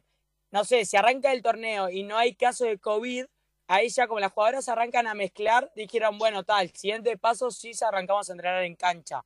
[0.51, 3.25] no sé, si arranca el torneo y no hay caso de COVID,
[3.69, 7.86] ahí ya como las jugadoras arrancan a mezclar, dijeron, bueno, tal, siguiente paso sí se
[7.86, 9.23] arrancamos a entrenar en cancha.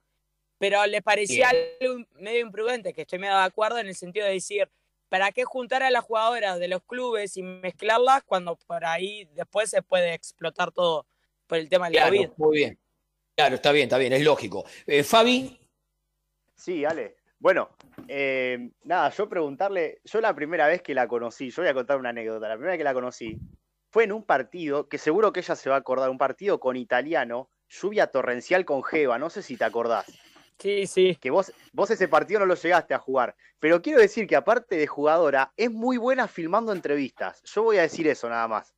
[0.60, 4.34] Pero les parecía algo medio imprudente, que estoy medio de acuerdo en el sentido de
[4.34, 4.70] decir,
[5.10, 9.70] ¿para qué juntar a las jugadoras de los clubes y mezclarlas cuando por ahí después
[9.70, 11.08] se puede explotar todo
[11.48, 12.30] por el tema del COVID?
[12.38, 12.80] Muy bien.
[13.36, 14.66] Claro, está bien, está bien, es lógico.
[14.86, 15.58] Eh, Fabi.
[16.56, 17.16] Sí, Ale.
[17.40, 17.70] Bueno,
[18.08, 21.98] eh, nada, yo preguntarle, yo la primera vez que la conocí, yo voy a contar
[21.98, 23.38] una anécdota, la primera vez que la conocí
[23.94, 26.78] fue en un partido, que seguro que ella se va a acordar, un partido con
[26.78, 30.08] italiano, lluvia torrencial con Jeva, no sé si te acordás.
[30.58, 31.16] Sí, sí.
[31.22, 33.36] Que vos, vos ese partido no lo llegaste a jugar.
[33.60, 37.44] Pero quiero decir que aparte de jugadora, es muy buena filmando entrevistas.
[37.44, 38.74] Yo voy a decir eso nada más.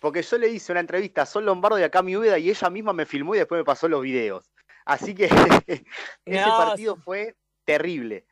[0.00, 2.70] Porque yo le hice una entrevista a Sol Lombardo y a Cami Úbeda y ella
[2.70, 4.50] misma me filmó y después me pasó los videos.
[4.86, 5.26] Así que
[6.24, 8.24] ese partido fue terrible.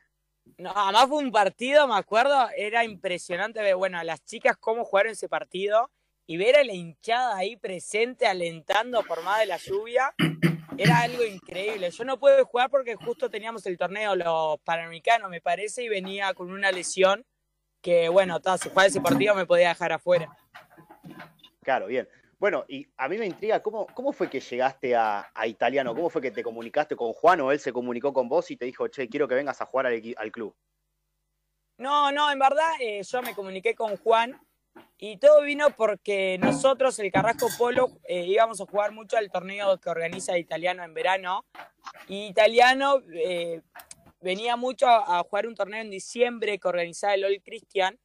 [0.58, 5.12] No, además fue un partido, me acuerdo, era impresionante ver, bueno, las chicas cómo jugaron
[5.12, 5.90] ese partido
[6.26, 10.14] y ver a la hinchada ahí presente alentando por más de la lluvia,
[10.76, 11.90] era algo increíble.
[11.90, 16.32] Yo no pude jugar porque justo teníamos el torneo, los panamericanos, me parece, y venía
[16.34, 17.24] con una lesión
[17.80, 20.28] que, bueno, si ese partido me podía dejar afuera.
[21.62, 22.08] Claro, bien.
[22.40, 25.94] Bueno, y a mí me intriga, ¿cómo, cómo fue que llegaste a, Italiano?
[25.94, 28.64] ¿Cómo fue que te comunicaste con Juan o él se comunicó con vos y te
[28.64, 30.56] dijo, che, quiero que vengas a jugar al, club?
[31.76, 34.40] No, no, en verdad eh, yo me comuniqué con Juan
[34.96, 39.78] y todo vino porque nosotros, el Carrasco Polo, eh, íbamos a jugar mucho al torneo
[39.78, 41.44] que organiza Italiano en verano.
[42.08, 43.60] Y Italiano eh,
[44.20, 47.98] venía mucho a, a, jugar un torneo en diciembre que organizaba el All Christian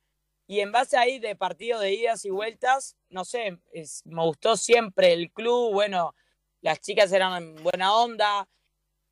[0.48, 3.58] y en base ahí de partidos de idas y vueltas, no sé,
[4.06, 6.14] me gustó siempre el club, bueno,
[6.62, 8.48] las chicas eran buena onda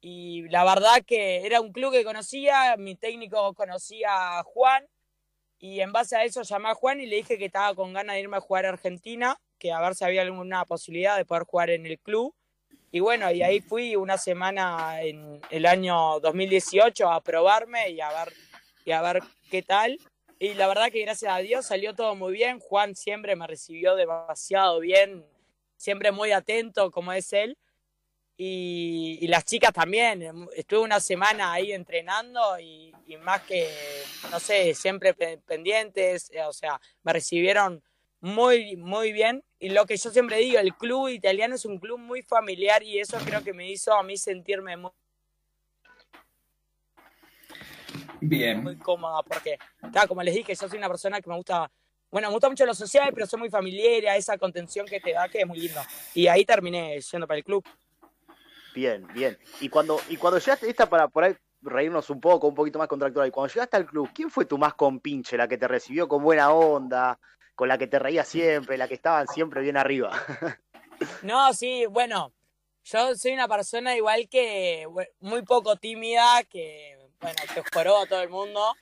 [0.02, 4.86] y la verdad que era un club que conocía, mi técnico conocía a Juan
[5.60, 8.15] y en base a eso llamé a Juan y le dije que estaba con ganas
[8.15, 11.43] de irme a jugar a Argentina, que a ver si había alguna posibilidad de poder
[11.43, 12.36] jugar en el club.
[12.91, 18.10] Y bueno, y ahí fui una semana en el año 2018 a probarme y a
[18.10, 18.34] ver,
[18.84, 19.98] y a ver qué tal.
[20.43, 22.60] Y la verdad que gracias a Dios salió todo muy bien.
[22.60, 25.25] Juan siempre me recibió demasiado bien,
[25.77, 27.58] siempre muy atento como es él.
[28.36, 30.49] Y, las chicas también.
[30.53, 33.69] Estuve una semana ahí entrenando y, más que,
[34.32, 36.29] no sé, siempre pendientes.
[36.45, 37.82] O sea, me recibieron
[38.19, 39.45] muy, muy bien.
[39.60, 42.99] Y lo que yo siempre digo, el club italiano es un club muy familiar y
[42.99, 44.91] eso creo que me hizo a mí sentirme muy
[48.27, 48.63] Bien.
[48.63, 49.57] Muy cómoda porque,
[50.07, 51.69] como les dije, yo soy una persona que me gusta,
[52.09, 55.27] bueno, me gusta mucho lo social, pero soy muy familiar, esa contención que te da,
[55.27, 55.81] que es muy lindo.
[56.13, 57.63] Y ahí terminé yendo para el club.
[58.73, 59.38] Bien, bien.
[59.59, 62.88] Y cuando, y cuando llegaste, esta para por ahí reírnos un poco, un poquito más
[62.88, 66.07] contractual, y cuando llegaste al club, ¿quién fue tu más compinche, la que te recibió
[66.07, 67.19] con buena onda,
[67.55, 70.12] con la que te reía siempre, la que estaban siempre bien arriba?
[71.23, 72.33] no, sí, bueno,
[72.86, 74.86] yo soy una persona igual que
[75.19, 78.75] muy poco tímida, que bueno, que joró a todo el mundo.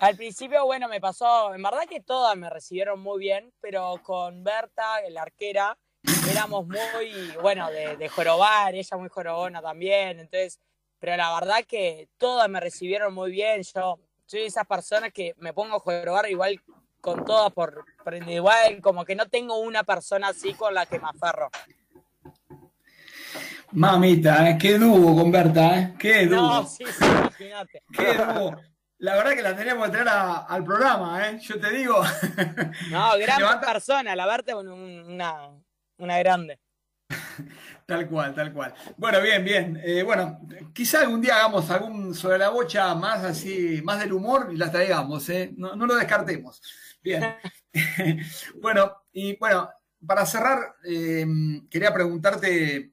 [0.00, 4.44] Al principio, bueno, me pasó, en verdad que todas me recibieron muy bien, pero con
[4.44, 5.76] Berta, la arquera,
[6.30, 10.60] éramos muy, bueno, de, de jorobar, ella muy jorobona también, entonces,
[10.98, 15.34] pero la verdad que todas me recibieron muy bien, yo soy de esas personas que
[15.38, 16.62] me pongo a jorobar igual
[17.00, 20.98] con todas por, por igual, como que no tengo una persona así con la que
[20.98, 21.50] me aferro.
[23.72, 24.58] Mamita, ¿eh?
[24.58, 25.94] qué dúo con Berta, ¿eh?
[25.98, 26.36] Qué dúo.
[26.36, 27.82] No, sí, sí, imagínate.
[27.92, 28.56] Qué dúo.
[28.98, 30.08] La verdad que la teníamos que traer
[30.48, 31.38] al programa, ¿eh?
[31.40, 32.02] Yo te digo.
[32.90, 35.50] No, gran persona, la Berta es una,
[35.98, 36.58] una grande.
[37.86, 38.74] Tal cual, tal cual.
[38.96, 39.80] Bueno, bien, bien.
[39.84, 40.40] Eh, bueno,
[40.74, 44.70] quizá algún día hagamos algún sobre la bocha más así, más del humor y la
[44.70, 45.52] traigamos, ¿eh?
[45.56, 46.60] No, no lo descartemos.
[47.02, 47.36] Bien.
[48.60, 49.70] bueno, y bueno,
[50.06, 51.26] para cerrar, eh,
[51.70, 52.92] quería preguntarte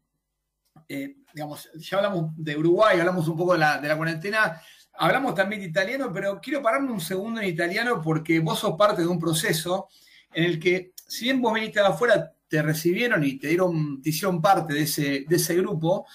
[0.87, 4.61] eh, digamos, ya hablamos de Uruguay, hablamos un poco de la, de la cuarentena,
[4.93, 9.01] hablamos también de italiano, pero quiero pararme un segundo en italiano porque vos sos parte
[9.01, 9.87] de un proceso
[10.33, 14.09] en el que, si bien vos viniste de afuera, te recibieron y te dieron, te
[14.09, 16.05] hicieron parte de ese, de ese grupo,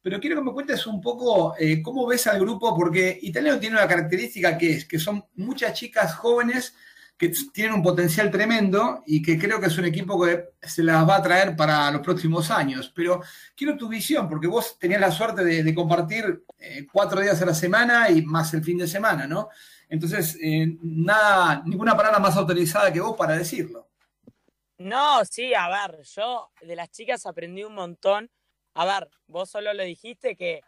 [0.00, 3.76] pero quiero que me cuentes un poco eh, cómo ves al grupo, porque italiano tiene
[3.76, 6.74] una característica que es que son muchas chicas jóvenes
[7.16, 11.08] que tienen un potencial tremendo y que creo que es un equipo que se las
[11.08, 12.92] va a traer para los próximos años.
[12.94, 13.22] Pero
[13.56, 17.54] quiero tu visión, porque vos tenías la suerte de, compartir eh, cuatro días a la
[17.54, 19.48] semana y más el fin de semana, ¿no?
[19.88, 23.88] Entonces, eh, nada, ninguna palabra más autorizada que vos para decirlo.
[24.78, 28.28] No, sí, a ver, yo de las chicas aprendí un montón.
[28.74, 30.62] A ver, vos solo lo dijiste que,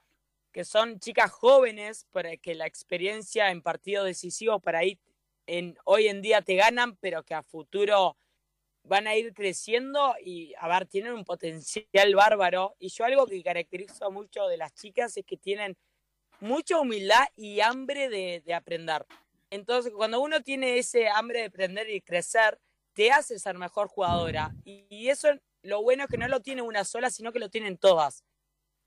[0.53, 5.01] que son chicas jóvenes, para que la experiencia en partido decisivo para ir
[5.85, 8.17] hoy en día te ganan, pero que a futuro
[8.85, 12.77] van a ir creciendo y, a ver, tienen un potencial bárbaro.
[12.79, 15.77] Y yo algo que caracterizo mucho de las chicas es que tienen
[16.41, 19.07] mucha humildad y hambre de, de aprender.
[19.51, 22.59] Entonces, cuando uno tiene ese hambre de aprender y crecer,
[22.97, 24.55] te hace ser mejor jugadora.
[24.65, 25.29] Y, eso,
[25.63, 28.25] lo bueno es que no lo tiene una sola, sino que lo tienen todas.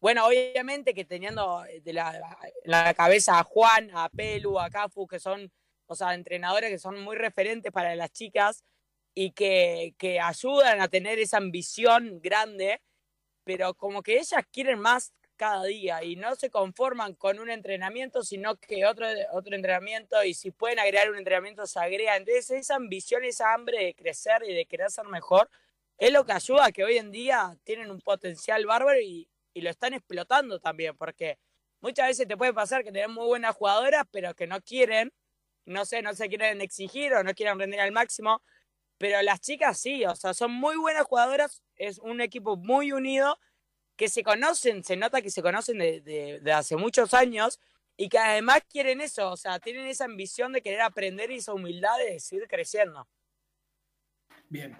[0.02, 5.20] Bueno, obviamente que teniendo eh, de la cabeza a Juan, a Pelu, a Cafu, que
[5.20, 5.52] son,
[5.90, 8.64] o sea, entrenadores que son muy referentes para las chicas
[9.16, 12.82] y que, que ayudan a tener esa ambición grande,
[13.44, 18.24] pero como que ellas quieren más cada día y no se conforman con un entrenamiento,
[18.24, 22.18] sino que otro, otro entrenamiento y si pueden agregar un entrenamiento se agrega.
[22.18, 25.50] Entonces esa ambición, esa hambre de crecer y de querer ser mejor
[25.98, 29.70] es lo que ayuda a que hoy en día tienen un potencial bárbaro y, lo
[29.70, 31.38] están explotando también, porque
[31.82, 35.12] muchas veces te puede pasar que tienen muy buenas jugadoras, pero que no quieren,
[35.70, 38.42] no sé, no se quieren exigir o no quieren rendir al máximo,
[38.98, 43.40] pero las chicas sí, o sea, son muy buenas jugadoras, es un equipo muy unido
[43.96, 47.60] que se conocen, se nota que se conocen de, hace muchos años
[47.98, 51.54] y que además quieren eso, o sea, tienen esa ambición de querer aprender y esa
[51.54, 53.08] humildad de seguir creciendo.
[54.50, 54.76] Bien,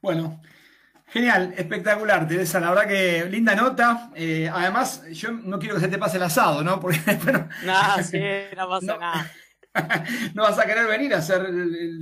[0.00, 0.40] bueno,
[1.06, 4.10] genial, espectacular, Teresa, la verdad que linda nota.
[4.14, 6.78] Eh, además, yo no quiero que se te pase el asado, ¿no?
[6.82, 8.20] Porque, bueno, no, sí,
[8.56, 9.32] no pasa nada.
[10.34, 11.48] no vas a querer venir a hacer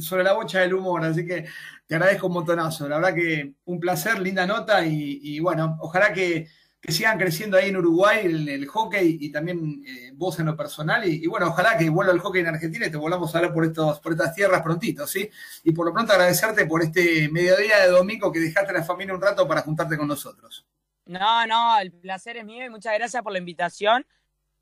[0.00, 1.46] sobre la bocha del humor, así que
[1.86, 2.88] te agradezco un montonazo.
[2.88, 6.48] La verdad que un placer, linda nota y, bueno, ojalá que,
[6.88, 11.26] sigan creciendo ahí en Uruguay el, hockey y también eh, vos en lo personal y,
[11.26, 14.00] bueno, ojalá que vuelva el hockey en Argentina y te volvamos a ver por, estos,
[14.00, 15.28] por estas tierras prontito, ¿sí?
[15.64, 19.14] Y por lo pronto agradecerte por este mediodía de domingo que dejaste a la familia
[19.14, 20.66] un rato para juntarte con nosotros.
[21.04, 24.06] No, no, el placer es mío y muchas gracias por la invitación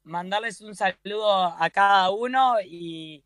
[0.06, 3.22] mandarles un saludo a cada uno y,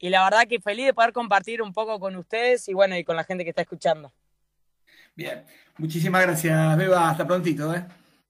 [0.00, 3.14] la verdad que feliz de poder compartir un poco con ustedes y bueno, y con
[3.14, 4.12] la gente que está escuchando.
[5.14, 5.44] Bien,
[5.78, 7.84] muchísimas gracias, Beba, hasta prontito, ¿eh?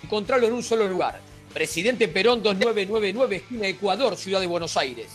[0.02, 1.20] Encontrarlo en un solo lugar
[1.54, 5.06] Presidente Perón 2999, esquina Ecuador, Ciudad de Buenos Aires.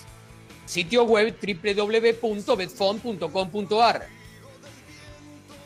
[0.65, 4.08] Sitio web www.betfond.com.ar.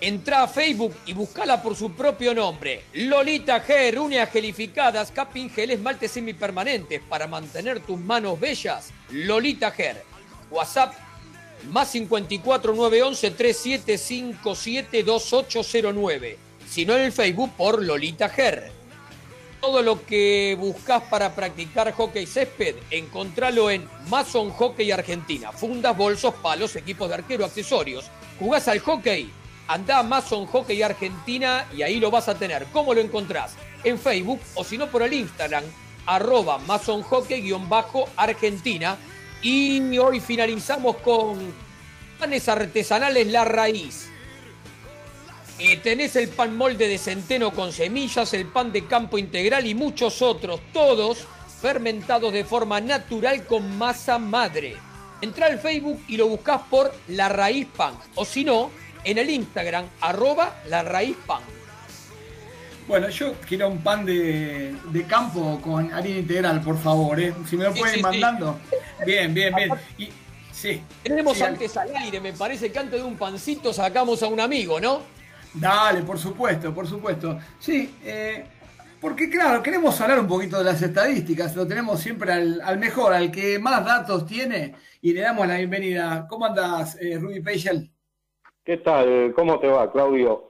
[0.02, 2.86] Entra a Facebook y buscala por su propio nombre.
[2.94, 8.90] Lolita G, uñas gelificadas, capping gel, esmaltes semipermanentes para mantener tus manos bellas.
[9.12, 10.02] Lolita Ger.
[10.50, 10.96] WhatsApp
[11.70, 16.38] más 54 911 3757 2809.
[16.68, 18.83] Si no en el Facebook por Lolita Ger.
[19.64, 25.54] Todo lo que buscas para practicar hockey césped, encontralo en Mason Hockey Argentina.
[25.54, 28.12] Fundas, bolsos, palos, equipos de arquero, accesorios.
[28.38, 29.32] ¿Jugás al hockey?
[29.70, 32.66] Anda a Mason Hockey Argentina y ahí lo vas a tener.
[32.74, 33.56] ¿Cómo lo encontrás?
[33.86, 35.64] En Facebook o si no por el Instagram,
[36.08, 38.98] arroba Mason Hockey-Argentina.
[39.42, 41.40] Y hoy finalizamos con
[42.20, 44.10] panes artesanales La Raíz
[45.60, 49.76] eh, tenés el pan molde de centeno con semillas, el pan de campo integral y
[49.76, 51.28] muchos otros, todos
[51.62, 54.76] fermentados de forma natural con masa madre.
[55.22, 58.72] Entra al Facebook y lo buscas por La Raíz Pan, o si no,
[59.04, 61.42] en el Instagram, arroba La Raíz Pan.
[62.88, 64.76] Bueno, yo quiero un pan de,
[65.08, 67.34] campo con harina integral, por favor, ¿eh?
[67.50, 68.60] Si me lo pueden mandando.
[69.06, 69.70] Bien, bien, bien.
[69.98, 70.10] Y,
[70.52, 70.82] sí.
[71.02, 74.82] Tenemos antes al aire, me parece que antes de un pancito sacamos a un amigo,
[74.82, 75.13] ¿no?
[75.54, 77.38] Dale, por supuesto, por supuesto.
[77.60, 78.44] Sí, eh,
[79.00, 83.32] porque claro, queremos hablar un poquito de las estadísticas, lo tenemos siempre al, mejor, al
[83.32, 86.26] que más datos tiene, y le damos la bienvenida.
[86.30, 87.92] ¿Cómo andas, eh, Ruby Peixel?
[88.64, 89.34] ¿Qué tal?
[89.36, 90.48] ¿Cómo te va, Claudio?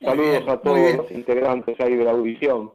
[0.00, 2.72] Saludos a todos los integrantes ahí de la audición.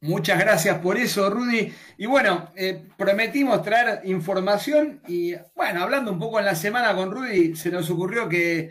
[0.00, 1.72] Muchas gracias por eso, Rudy.
[1.98, 7.10] Y bueno, eh, prometimos traer información y bueno, hablando un poco en la semana con
[7.10, 8.70] Rudy, se nos ocurrió que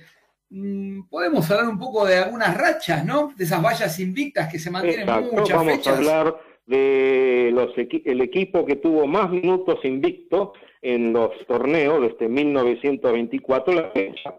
[1.09, 3.33] podemos hablar un poco de algunas rachas, ¿no?
[3.35, 6.35] De esas vallas invictas que se mantienen Exacto, muchas vamos a hablar
[6.65, 13.91] de los el equipo que tuvo más minutos invicto en los torneos desde 1924 la
[13.91, 14.35] fecha.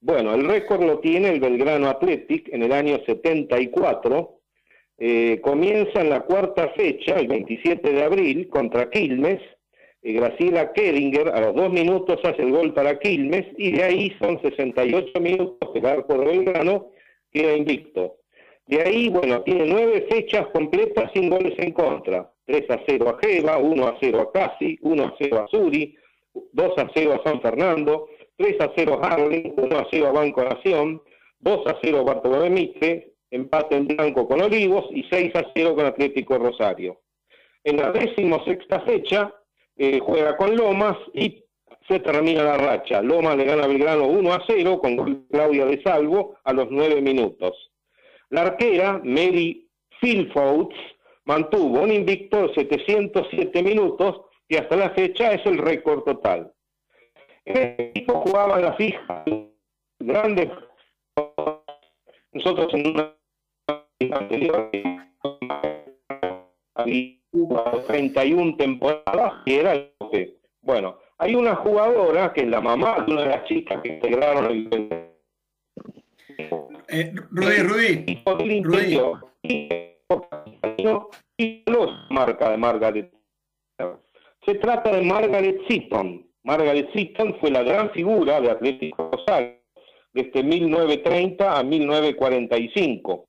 [0.00, 4.42] Bueno, el récord lo tiene el Belgrano Athletic en el año 74
[5.04, 9.40] eh, comienza en la cuarta fecha, el 27 de abril, contra Quilmes.
[10.02, 14.16] Eh, Graciela Keringer a los dos minutos hace el gol para Quilmes y de ahí
[14.20, 16.88] son 68 minutos el arco de Belgrano,
[17.30, 18.16] queda invicto.
[18.66, 22.28] De ahí, bueno, tiene nueve fechas completas sin goles en contra.
[22.46, 25.96] 3 a 0 a Jeva, 1 a 0 a Casi, 1 a 0 a Suri,
[26.52, 30.12] 2 a 0 a San Fernando, 3 a 0 a Harling, 1 a 0 a
[30.12, 31.02] Banco Nación,
[31.40, 35.76] 2 a 0 a Bartolomé Mitre, empate en blanco con Olivos y 6 a 0
[35.76, 37.00] con Atlético Rosario.
[37.64, 37.92] En la
[38.44, 39.32] sexta fecha
[39.76, 41.44] eh, juega con Lomas y
[41.88, 43.02] se termina la racha.
[43.02, 47.00] Lomas le gana a Belgrano 1 a 0 con Claudia de Salvo a los 9
[47.00, 47.70] minutos.
[48.30, 49.68] La arquera, Mary
[50.00, 50.76] Philfouts,
[51.24, 56.52] mantuvo un invicto de 707 minutos y hasta la fecha es el récord total.
[57.44, 59.24] El equipo jugaba en la fija,
[59.98, 60.48] grandes
[62.32, 63.14] nosotros en una
[64.10, 64.70] anterior,
[67.86, 73.12] 31 temporadas, y era el que, bueno, hay una jugadora que es la mamá de
[73.12, 74.68] una de las chicas que integraron el...
[76.88, 79.00] Eh, Rudy, Rudy, Rudy.
[81.38, 83.12] Y los marca de Margaret.
[84.44, 86.26] Se trata de Margaret Seaton.
[86.44, 89.62] Margaret Seaton fue la gran figura de Atlético Rosario
[90.12, 93.28] desde 1930 a 1945.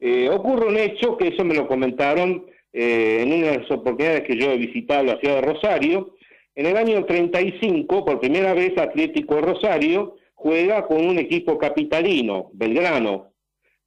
[0.00, 2.44] Eh, ocurre un hecho que eso me lo comentaron
[2.76, 6.16] eh, en una de las oportunidades que yo he visitado la ciudad de Rosario.
[6.56, 13.30] En el año 35, por primera vez, Atlético Rosario juega con un equipo capitalino, Belgrano.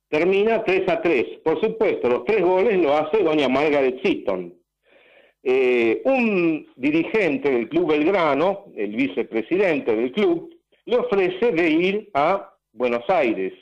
[0.10, 1.26] Termina 3 a 3.
[1.44, 4.54] Por supuesto, los tres goles lo hace doña Margaret Seaton.
[5.44, 12.54] Eh, un dirigente del club Belgrano, el vicepresidente del club, le ofrece de ir a
[12.72, 13.54] Buenos Aires.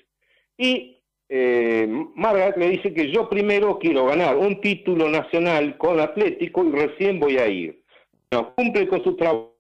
[0.56, 0.95] Y
[1.30, 6.72] eh, Margaret le dice que yo primero quiero ganar un título nacional con Atlético y
[6.72, 7.84] recién voy a ir.
[8.32, 9.56] No, cumple con su trabajo.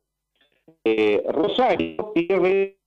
[0.83, 2.77] Eh, Rosario pierde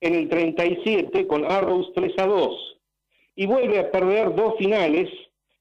[0.00, 2.78] en el 37 con Arrows 3 a 2
[3.36, 5.10] y vuelve a perder dos finales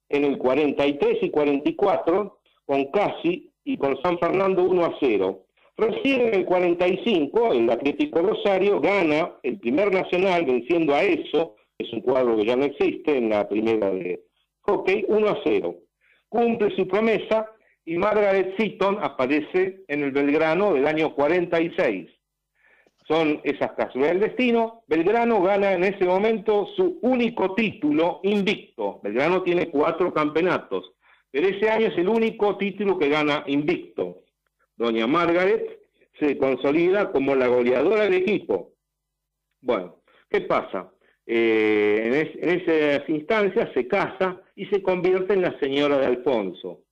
[0.09, 5.44] en el 43 y 44 con Casi y con San Fernando 1 a 0.
[5.77, 11.91] Recién en el 45, el Atlético Rosario gana el primer nacional venciendo a ESO, es
[11.91, 14.23] un cuadro que ya no existe en la primera de
[14.61, 15.75] hockey, 1 a 0.
[16.29, 17.51] Cumple su promesa
[17.83, 22.09] y Margaret Seaton aparece en el Belgrano del año 46.
[23.07, 24.83] Son esas casualidades del destino.
[24.87, 29.01] Belgrano gana en ese momento su único título invicto.
[29.03, 30.95] Belgrano tiene cuatro campeonatos
[31.35, 34.21] pero ese año es el único título que gana invicto.
[34.77, 35.79] Doña Margaret
[36.19, 38.73] se consolida como la goleadora del equipo.
[39.61, 40.91] Bueno, ¿qué pasa?
[41.25, 46.83] Eh, en, esas instancias se casa y se convierte en la señora de Alfonso.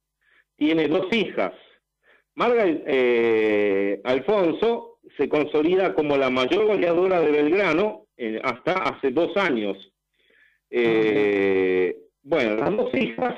[0.55, 1.53] Tiene dos hijas.
[2.35, 9.35] Margaret eh, Alfonso se consolida como la mayor goleadora de Belgrano eh, hasta hace dos
[9.37, 9.77] años.
[12.23, 13.35] bueno, las dos hijas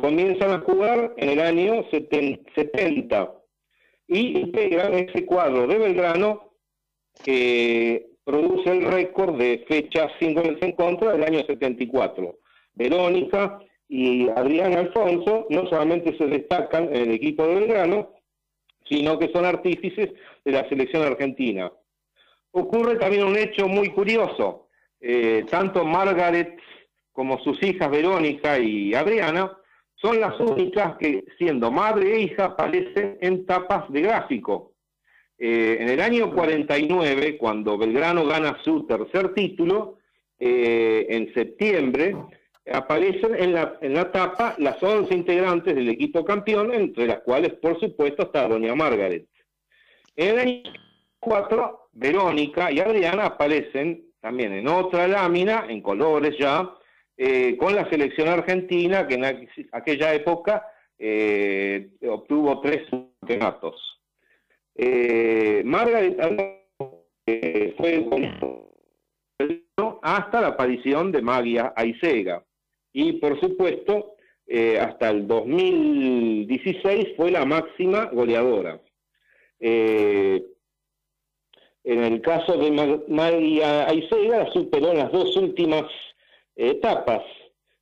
[0.00, 3.43] comienzan a jugar en el año 70
[4.06, 6.52] y integran ese cuadro de Belgrano
[7.22, 12.38] que produce el récord de fechas sin goles en contra del año 74.
[12.74, 18.10] Verónica y Adrián Alfonso no solamente se destacan en el equipo de Belgrano,
[18.88, 20.10] sino que son artífices
[20.44, 21.70] de la selección argentina.
[22.50, 24.68] Ocurre también un hecho muy curioso.
[25.00, 26.56] Eh, tanto Margaret
[27.12, 29.56] como sus hijas Verónica y Adriana
[30.04, 34.74] son las únicas que, siendo madre e hija, aparecen en tapas de gráfico.
[35.38, 39.96] Eh, en el año 49, cuando Belgrano gana su tercer título,
[40.38, 42.14] eh, en septiembre,
[42.70, 47.54] aparecen en la, en la tapa las 11 integrantes del equipo campeón, entre las cuales,
[47.54, 49.26] por supuesto, está Doña Margaret.
[50.16, 50.62] En el año
[51.18, 56.74] 4, Verónica y Adriana aparecen también en otra lámina, en colores ya,
[57.16, 60.66] eh, con la selección argentina, que en aquella época
[60.98, 64.00] eh, obtuvo tres campeonatos.
[64.74, 66.16] Eh, Margaret
[67.76, 68.06] fue
[70.02, 72.44] hasta la aparición de Magia Aisega.
[72.92, 74.14] Y por supuesto,
[74.46, 78.80] eh, hasta el 2016 fue la máxima goleadora.
[79.58, 80.44] Eh,
[81.84, 82.70] en el caso de
[83.08, 85.84] Magia Aisega, superó las dos últimas
[86.56, 87.22] etapas.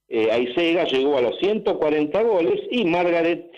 [0.08, 3.50] Eh, Aisega llegó a los 140 goles y Margaret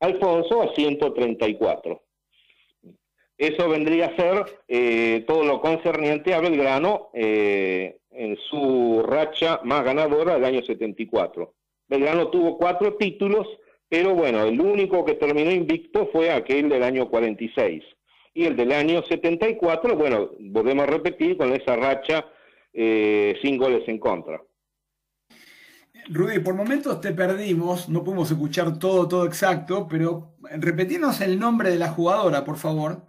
[0.00, 2.02] Alfonso a 134.
[3.36, 9.84] Eso vendría a ser eh, todo lo concerniente a Belgrano eh, en su racha más
[9.84, 11.54] ganadora del año 74.
[11.86, 13.46] Belgrano tuvo cuatro títulos,
[13.88, 17.84] pero bueno, el único que terminó invicto fue aquel del año 46.
[18.34, 22.26] Y el del año 74, bueno, volvemos a repetir con esa racha
[22.72, 24.42] eh, sin goles en contra.
[26.10, 31.70] Rudy, por momentos te perdimos, no pudimos escuchar todo, todo exacto, pero repetimos el nombre
[31.70, 33.06] de la jugadora, por favor.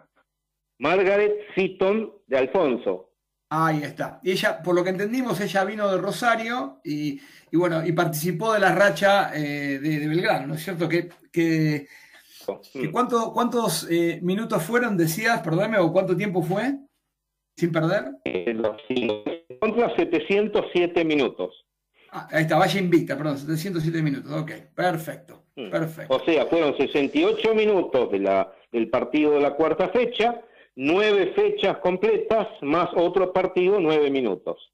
[0.80, 3.10] Margaret Seaton de Alfonso.
[3.52, 4.20] Ahí está.
[4.24, 7.20] Y ella, por lo que entendimos, ella vino de Rosario y,
[7.52, 10.88] bueno, y participó de la racha eh, de, Belgrano, ¿no es cierto?
[10.88, 11.88] Que, que,
[12.92, 16.78] ¿cuánto, ¿Cuántos eh, minutos fueron, decías, perdóname, o cuánto tiempo fue
[17.58, 18.12] sin perder?
[18.26, 18.56] Eh,
[19.60, 21.66] contra 707 minutos.
[22.12, 24.32] Ah, ahí está, vaya invicta, perdón, 707 minutos.
[24.32, 25.70] Ok, perfecto, mm.
[25.70, 26.16] perfecto.
[26.16, 30.42] O sea, fueron 68 minutos de la, del partido de la cuarta fecha
[30.82, 34.72] nueve fechas completas más otro partido, nueve minutos.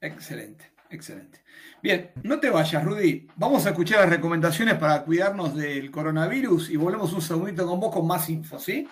[0.00, 1.44] Excelente, excelente.
[1.80, 3.28] Bien, no te vayas, Rudy.
[3.36, 7.94] Vamos a escuchar las recomendaciones para cuidarnos del coronavirus y volvemos un segundito con vos
[7.94, 8.88] con más info, ¿sí?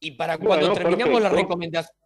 [0.00, 1.99] Y para cuando terminamos las recomendaciones.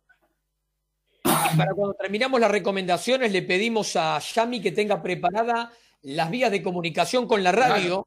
[1.57, 5.73] Para cuando terminamos las recomendaciones, le pedimos a Yami que tenga preparada
[6.03, 8.07] las vías de comunicación con la radio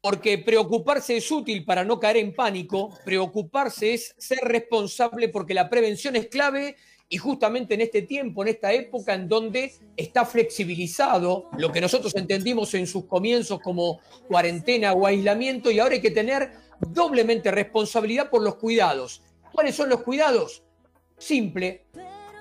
[0.00, 5.70] porque preocuparse es útil para no caer en pánico, preocuparse es ser responsable porque la
[5.70, 6.76] prevención es clave
[7.08, 12.14] y justamente en este tiempo, en esta época en donde está flexibilizado lo que nosotros
[12.16, 18.28] entendimos en sus comienzos como cuarentena o aislamiento y ahora hay que tener doblemente responsabilidad
[18.28, 19.22] por los cuidados.
[19.52, 20.62] ¿Cuáles son los cuidados?
[21.16, 21.86] Simple,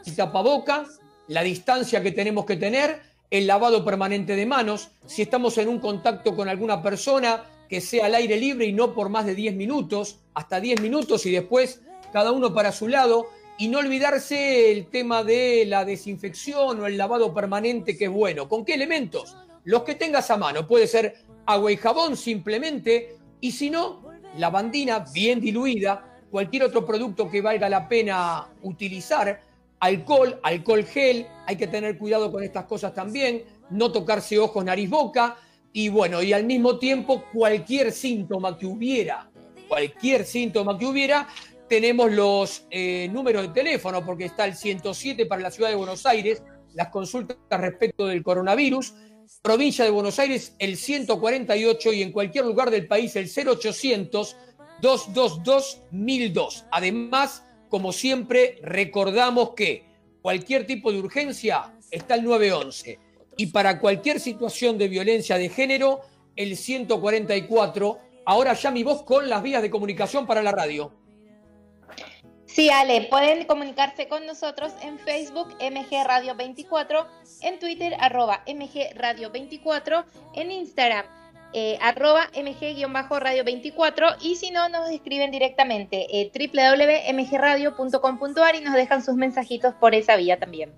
[0.06, 0.86] el tapaboca,
[1.28, 5.80] la distancia que tenemos que tener, el lavado permanente de manos, si estamos en un
[5.80, 9.56] contacto con alguna persona, que sea al aire libre y no por más de 10
[9.56, 11.82] minutos, hasta 10 minutos y después
[12.12, 13.26] cada uno para su lado.
[13.58, 18.48] Y no olvidarse el tema de la desinfección o el lavado permanente, que es bueno.
[18.48, 19.36] ¿Con qué elementos?
[19.64, 20.68] Los que tengas a mano.
[20.68, 23.18] Puede ser agua y jabón simplemente.
[23.42, 24.04] Y si no,
[24.38, 26.20] lavandina bien diluida.
[26.30, 29.40] Cualquier otro producto que valga la pena utilizar.
[29.84, 31.28] Alcohol, alcohol gel.
[31.46, 33.44] Hay que tener cuidado con estas cosas también.
[33.70, 35.36] No tocarse ojos, nariz, boca
[35.74, 39.30] y bueno, y al mismo tiempo cualquier síntoma que hubiera,
[39.68, 41.28] cualquier síntoma que hubiera,
[41.68, 46.06] tenemos los eh, números de teléfono, porque está el 107 para la ciudad de Buenos
[46.06, 46.44] Aires,
[46.76, 48.94] las consultas respecto del coronavirus,
[49.42, 54.38] provincia de Buenos Aires el 148 y en cualquier lugar del país el 0800
[54.80, 56.66] 222 1002.
[56.72, 57.44] Además,
[57.74, 59.84] como siempre, recordamos que
[60.22, 63.00] cualquier tipo de urgencia está el 911
[63.36, 66.02] y para cualquier situación de violencia de género,
[66.36, 67.98] el 144.
[68.28, 70.94] Ahora ya mi voz con las vías de comunicación para la radio.
[72.46, 77.08] Sí, Ale, pueden comunicarse con nosotros en Facebook MG Radio 24,
[77.42, 80.06] en Twitter arroba MG Radio 24,
[80.36, 81.08] en Instagram
[81.54, 89.04] eh, arroba MG-radio 24 y si no nos escriben directamente eh, www.mgradio.com.ar y nos dejan
[89.04, 90.72] sus mensajitos por esa vía también.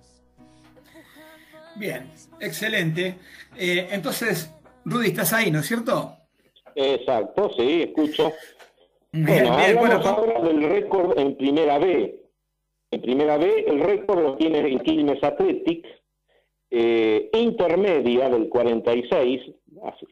[1.76, 2.10] Bien,
[2.40, 3.16] excelente.
[3.56, 4.52] Eh, entonces,
[4.84, 6.16] Rudy, estás ahí, ¿no es cierto?
[6.74, 8.32] Exacto, sí, escucho.
[9.12, 12.22] bueno, bien, bueno, ahora del récord en primera B.
[12.90, 15.86] En primera B, el récord lo tiene en Quilmes Athletic,
[16.70, 19.42] eh, intermedia del 46.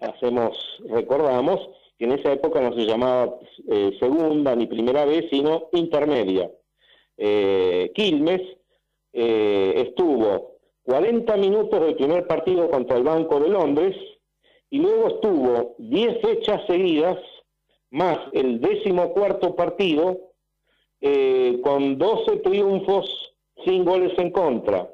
[0.00, 0.56] Hacemos,
[0.88, 1.60] recordamos
[1.98, 3.36] que en esa época no se llamaba
[3.68, 6.50] eh, segunda ni primera B, sino intermedia.
[7.16, 8.42] Quilmes
[9.12, 13.96] estuvo 40 minutos del primer partido contra el Banco de Londres
[14.70, 17.18] y luego estuvo 10 fechas seguidas
[17.90, 20.18] más el décimo cuarto partido
[21.00, 24.90] eh, con 12 triunfos sin goles en contra,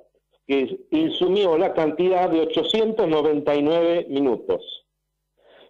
[0.50, 4.84] que insumió la cantidad de 899 minutos.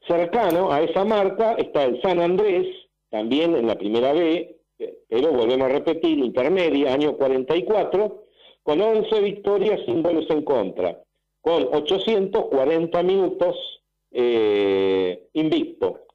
[0.09, 2.67] Cercano a esa marca está el San Andrés,
[3.11, 8.25] también en la primera B, eh, pero volvemos a repetir, intermedia, año 44,
[8.63, 10.99] con 11 victorias sin goles en contra,
[11.43, 16.07] con 840 minutos eh, invicto.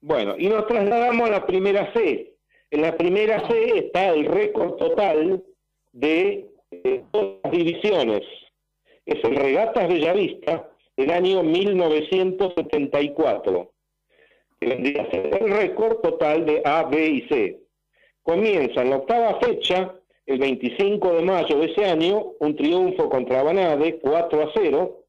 [0.00, 2.34] Bueno, y nos trasladamos a la primera C.
[2.72, 5.44] En la primera C está el récord total
[5.92, 8.22] de las divisiones.
[9.06, 13.70] Es el Regatas Bellavista del año 1974,
[14.60, 17.60] que el récord total de A, B y C.
[18.22, 19.94] Comienza en la octava fecha,
[20.26, 25.04] el 25 de mayo de ese año, un triunfo contra Banade, 4 a 0.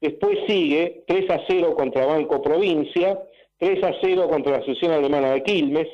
[0.00, 3.22] Después sigue 3 a 0 contra Banco Provincia,
[3.58, 5.88] 3 a 0 contra la Asociación Alemana de Quilmes,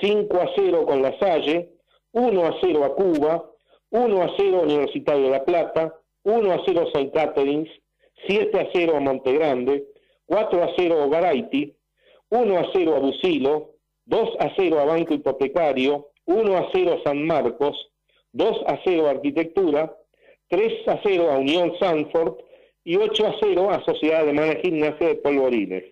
[0.00, 1.70] 5 a 0 con La Salle,
[2.12, 3.50] 1 a 0 a Cuba,
[3.94, 7.70] 1 a 0 Universitario de La Plata, 1 a 0 San Caterings,
[8.26, 9.86] 7 a 0 a Montegrande,
[10.26, 11.72] 4 a 0 a Garaiti,
[12.28, 13.76] 1 a 0 a Busilo,
[14.06, 17.92] 2 a 0 a Banco Hipotecario, 1 a 0 a San Marcos,
[18.32, 19.96] 2 a 0 a Arquitectura,
[20.48, 22.38] 3 a 0 a Unión Sanford
[22.82, 25.84] y 8 a 0 a Sociedad Alemana Gimnasia de Polvorines.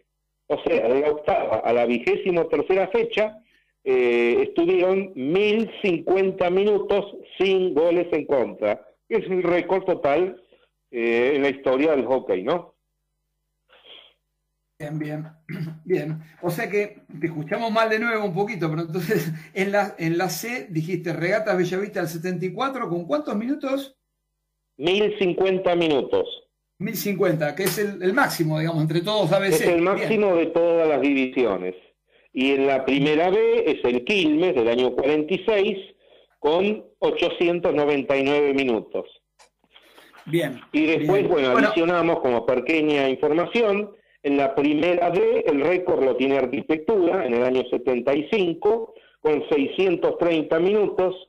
[0.48, 3.38] O sea, de la octava a la vigésimo tercera fecha
[3.84, 8.86] eh, estuvieron 1050 minutos sin goles en contra.
[9.08, 10.40] Es un récord total
[10.90, 12.74] eh, en la historia del hockey, ¿no?
[14.78, 15.26] Bien, bien,
[15.84, 16.22] bien.
[16.42, 20.18] O sea que te escuchamos mal de nuevo un poquito, pero entonces en la, en
[20.18, 23.96] la C dijiste Regata Bellavista al 74, ¿con cuántos minutos?
[24.78, 26.42] 1050 minutos.
[26.78, 29.52] 1050, que es el, máximo, digamos, entre todos ABC.
[29.52, 31.76] Es el máximo de todas las divisiones.
[32.32, 35.78] Y en la primera B es el Quilmes del año 46
[36.38, 39.06] con 899 minutos.
[40.26, 40.60] Bien.
[40.72, 43.90] Y después, bueno, adicionamos como pequeña información
[44.22, 50.60] en la primera D el récord lo tiene arquitectura en el año 75 con 630
[50.60, 51.28] minutos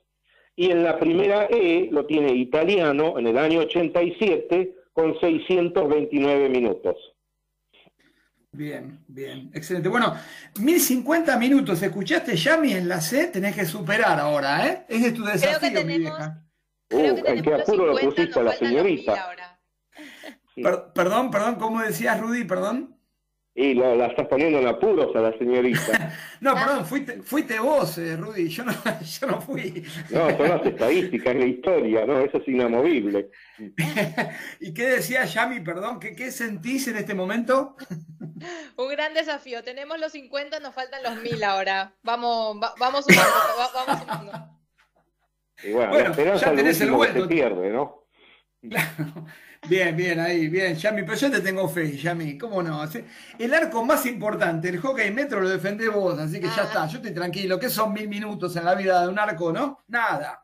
[0.54, 7.13] y en la primera E lo tiene italiano en el año 87 con 629 minutos.
[8.54, 9.88] Bien, bien, excelente.
[9.88, 10.14] Bueno,
[10.60, 13.26] 1050 minutos, ¿escuchaste Yami en la C?
[13.26, 14.86] Tenés que superar ahora, ¿eh?
[14.88, 16.44] Ese es tu desafío, mi vieja.
[16.88, 19.34] Creo que uh, tenemos apuro lo pusiste a la señorita
[20.94, 22.44] perdón, perdón, ¿cómo decías, Rudy?
[22.44, 22.96] Perdón.
[23.56, 26.12] Y la estás poniendo en apuros a la señorita.
[26.40, 28.72] no, perdón, fuiste, fuiste vos, eh, Rudy, yo no,
[29.20, 29.84] yo no fui.
[30.10, 32.18] no, son las estadísticas, la historia, ¿no?
[32.18, 33.30] Eso es inamovible.
[34.60, 36.00] ¿Y qué decía Yami, perdón?
[36.00, 37.76] ¿Qué, ¿Qué sentís en este momento?
[38.76, 39.62] Un gran desafío.
[39.62, 41.94] Tenemos los 50, nos faltan los 1000 ahora.
[42.02, 43.32] Vamos, vamos sumando,
[43.72, 44.32] vamos sumando.
[45.62, 47.22] Y bueno, bueno la esperanza ya tenés el vuelto.
[47.22, 48.04] se pierde, ¿no?
[48.68, 49.26] Claro.
[49.68, 52.82] Bien, bien, ahí, bien, Yami, pero yo te tengo fe, Yami, ¿cómo no?
[53.38, 56.64] El arco más importante, el hockey metro lo defendés vos, así que ya ah.
[56.64, 57.58] está, yo estoy tranquilo.
[57.58, 59.84] ¿Qué son mil minutos en la vida de un arco, no?
[59.88, 60.42] Nada.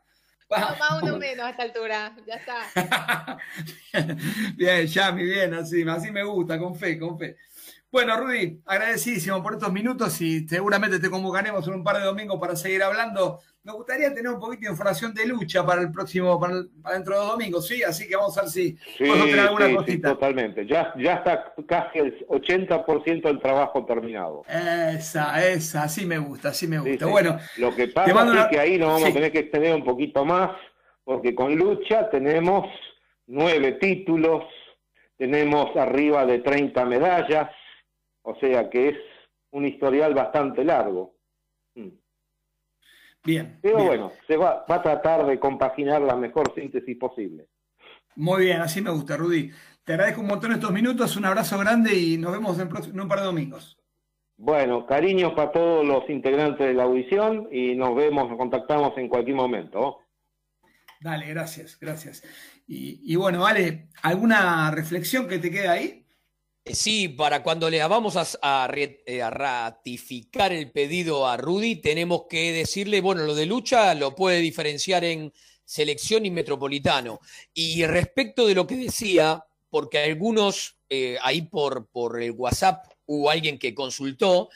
[0.49, 3.37] más uno menos a esta altura, ya está.
[4.55, 7.37] bien, Yami, bien, así, así me gusta, con fe, con fe.
[7.91, 12.39] Bueno, Rudy, agradecidísimo por estos minutos y seguramente te convocaremos en un par de domingos
[12.39, 16.39] para seguir hablando me gustaría tener un poquito de información de lucha para el próximo,
[16.39, 16.55] para,
[16.93, 17.83] dentro de dos domingos, ¿sí?
[17.83, 20.09] Así que vamos a ver si sí, tener alguna cosita.
[20.09, 20.65] Sí, totalmente.
[20.65, 24.43] Ya, ya está casi el 80% del trabajo terminado.
[24.47, 27.05] Esa, esa, así me gusta, así me gusta.
[27.05, 30.25] Bueno, lo que pasa es que ahí nos vamos a tener que extender un poquito
[30.25, 30.51] más,
[31.03, 32.65] porque con lucha tenemos
[33.27, 34.43] nueve títulos,
[35.17, 37.51] tenemos arriba de 30 medallas,
[38.23, 38.97] o sea que es
[39.51, 41.13] un historial bastante largo.
[43.23, 43.59] Bien.
[43.61, 47.47] Pero bueno, se va, a tratar de compaginar la mejor síntesis posible.
[48.15, 49.51] Muy bien, así me gusta, Rudy.
[49.83, 53.19] Te agradezco un montón estos minutos, un abrazo grande y nos vemos en, un par
[53.19, 53.77] de domingos.
[54.37, 59.07] Bueno, cariños para todos los integrantes de la audición y nos vemos, nos contactamos en
[59.07, 59.99] cualquier momento.
[60.99, 62.23] Dale, gracias, gracias.
[62.67, 66.00] Y, y bueno, vale, ¿alguna reflexión que te queda ahí?
[66.63, 72.51] Eh, sí, para cuando le vamos eh, a, ratificar el pedido a Rudy, tenemos que
[72.51, 75.33] decirle, bueno, lo de lucha lo puede diferenciar en
[75.65, 77.19] selección y metropolitano.
[77.53, 83.31] Y respecto de lo que decía, porque algunos eh, ahí por, por el WhatsApp hubo
[83.31, 84.49] alguien que consultó,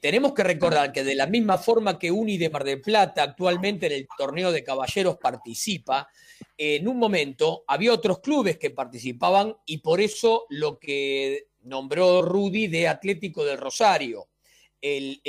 [0.00, 3.86] tenemos que recordar que de la misma forma que Uni de Mar del Plata actualmente
[3.86, 6.08] en el torneo de caballeros participa,
[6.56, 12.68] en un momento había otros clubes que participaban y por eso lo que nombró Rudy
[12.68, 14.28] de Atlético del Rosario.
[14.80, 15.20] El,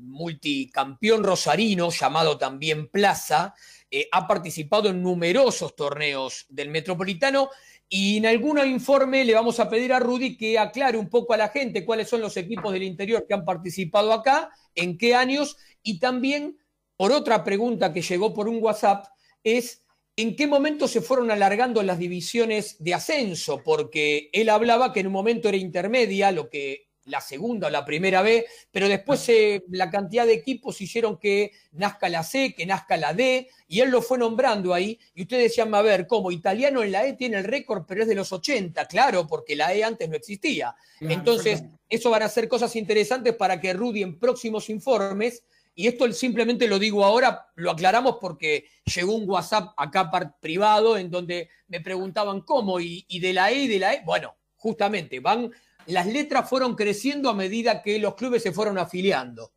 [0.00, 3.54] multicampeón rosarino, llamado también Plaza,
[3.88, 7.50] eh, ha participado en numerosos torneos del Metropolitano
[7.94, 11.36] y en algún informe le vamos a pedir a Rudy que aclare un poco a
[11.36, 15.58] la gente cuáles son los equipos del interior que han participado acá, en qué años
[15.82, 16.56] y también,
[16.96, 19.08] por otra pregunta que llegó por un WhatsApp,
[19.44, 19.84] es
[20.16, 25.08] en qué momento se fueron alargando las divisiones de ascenso, porque él hablaba que en
[25.08, 29.64] un momento era intermedia, lo que la segunda o la primera B, pero después eh,
[29.70, 33.90] la cantidad de equipos hicieron que nazca la C, que nazca la D, y él
[33.90, 36.30] lo fue nombrando ahí, y ustedes decían, a ver, ¿cómo?
[36.30, 39.74] Italiano en la E tiene el récord, pero es de los 80, claro, porque la
[39.74, 40.74] E antes no existía.
[41.00, 45.42] Entonces, eso van a ser cosas interesantes para que Rudy en próximos informes,
[45.74, 51.10] y esto simplemente lo digo ahora, lo aclaramos porque llegó un WhatsApp acá privado en
[51.10, 55.18] donde me preguntaban cómo, y, y de la E y de la E, bueno, justamente
[55.18, 55.50] van
[55.86, 59.52] las letras fueron creciendo a medida que los clubes se fueron afiliando.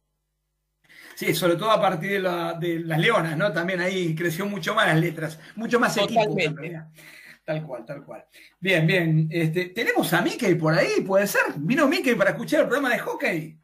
[1.15, 3.51] Sí, sobre todo a partir de, las leonas, ¿no?
[3.53, 6.35] También ahí creció mucho más las letras, mucho más equipo.
[7.45, 8.25] Tal cual, tal cual.
[8.59, 9.29] Bien, bien.
[9.31, 11.43] Este, Tenemos a Mickey por ahí, ¿puede ser?
[11.57, 13.59] ¿Vino Mickey para escuchar el programa de hockey?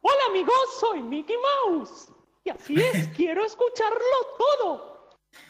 [0.00, 1.36] Hola amigos, soy Mickey
[1.68, 2.08] Mouse.
[2.42, 4.00] Y así es, quiero escucharlo
[4.38, 4.89] todo.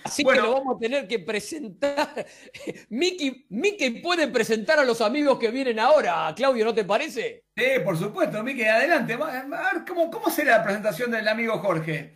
[0.04, 2.26] Así que lo vamos a tener que presentar.
[2.88, 7.44] Mickey, Mickey puede presentar a los amigos que vienen ahora, Claudio, ¿no te parece?
[7.56, 9.14] Sí, por supuesto, Mickey, adelante.
[9.14, 12.14] A ver, ¿cómo, cómo será la presentación del amigo Jorge?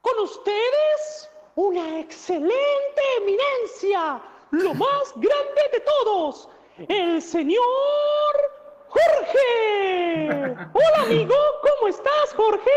[0.00, 6.48] Con ustedes, una excelente eminencia, lo más grande de todos,
[6.88, 7.62] el señor
[8.88, 10.28] Jorge.
[10.74, 12.70] Hola, amigo, ¿cómo estás, Jorge?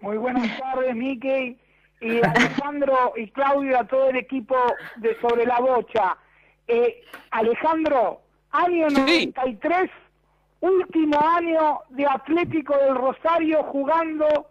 [0.00, 1.69] Muy buenas tardes, Mickey
[2.00, 4.56] y Alejandro y Claudio a todo el equipo
[4.96, 6.16] de Sobre la Bocha.
[6.66, 8.22] Eh, Alejandro,
[8.52, 9.90] año 93,
[10.60, 14.46] último año de Atlético del Rosario jugando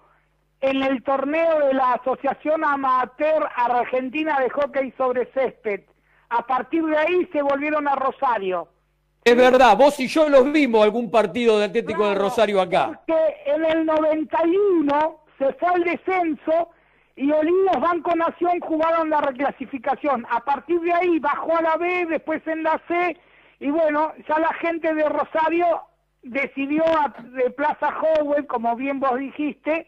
[0.62, 5.82] en el torneo de la Asociación Amateur Argentina de Hockey sobre Césped.
[6.30, 8.68] A partir de ahí se volvieron a Rosario.
[9.24, 13.02] Es verdad, vos y yo los vimos algún partido de Atlético del Rosario acá.
[13.06, 16.70] Porque en el 91 se fue al descenso
[17.20, 20.26] y Olivos Banco Nación jugaron la reclasificación.
[20.30, 23.18] A partir de ahí bajó a la B, después en la C,
[23.60, 25.82] y bueno, ya la gente de Rosario
[26.24, 26.82] decidió
[27.34, 29.88] de Plaza Howell, como bien vos dijiste,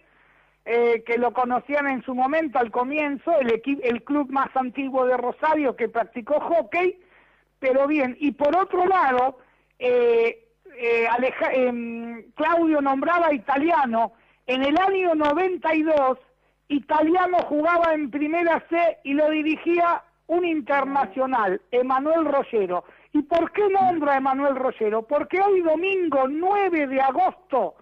[0.66, 5.16] eh, que lo conocían en su momento al comienzo, el, el club más antiguo de
[5.16, 7.00] Rosario que practicó hockey,
[7.60, 9.38] pero bien, y por otro lado,
[9.80, 11.08] eh, eh,
[11.54, 14.12] em, Claudio nombraba italiano,
[14.48, 16.18] en el año 92
[16.72, 22.86] Italiano jugaba en primera C y lo dirigía un internacional, Emanuel Rollero.
[23.12, 25.02] ¿Y por qué nombra a Emanuel Rollero?
[25.02, 27.76] Porque hoy domingo 9 de agosto,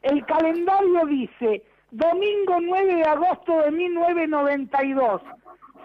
[0.00, 5.22] el calendario dice, domingo 9 de agosto de 1992,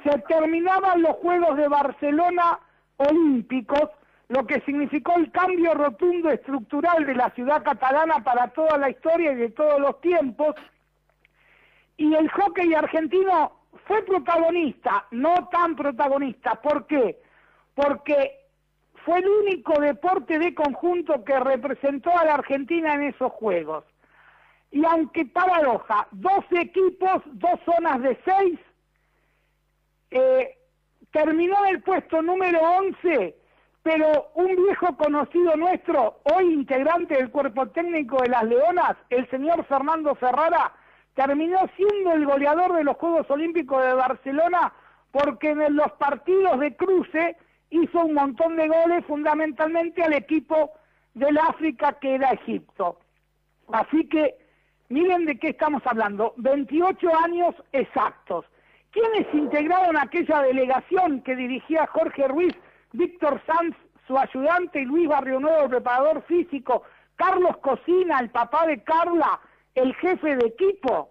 [0.03, 2.59] se terminaban los Juegos de Barcelona
[2.97, 3.89] Olímpicos,
[4.27, 9.31] lo que significó el cambio rotundo estructural de la ciudad catalana para toda la historia
[9.31, 10.53] y de todos los tiempos,
[12.01, 13.51] y el hockey argentino
[13.85, 16.55] fue protagonista, no tan protagonista.
[16.55, 17.21] ¿Por qué?
[17.75, 18.39] Porque
[19.05, 23.83] fue el único deporte de conjunto que representó a la Argentina en esos Juegos.
[24.71, 28.59] Y aunque paradoja, dos equipos, dos zonas de seis,
[30.09, 30.57] eh,
[31.11, 33.35] terminó en el puesto número 11,
[33.83, 39.63] pero un viejo conocido nuestro, hoy integrante del cuerpo técnico de las Leonas, el señor
[39.65, 40.73] Fernando Ferrara,
[41.13, 44.73] terminó siendo el goleador de los Juegos Olímpicos de Barcelona
[45.11, 47.37] porque en los partidos de cruce
[47.69, 50.71] hizo un montón de goles fundamentalmente al equipo
[51.13, 52.99] del África que era Egipto.
[53.71, 54.35] Así que
[54.89, 58.45] miren de qué estamos hablando, 28 años exactos.
[58.91, 62.53] ¿Quiénes integraron aquella delegación que dirigía Jorge Ruiz,
[62.91, 66.83] Víctor Sanz, su ayudante, y Luis Barrio Nuevo, preparador físico,
[67.15, 69.39] Carlos Cocina, el papá de Carla,
[69.75, 71.09] el jefe de equipo.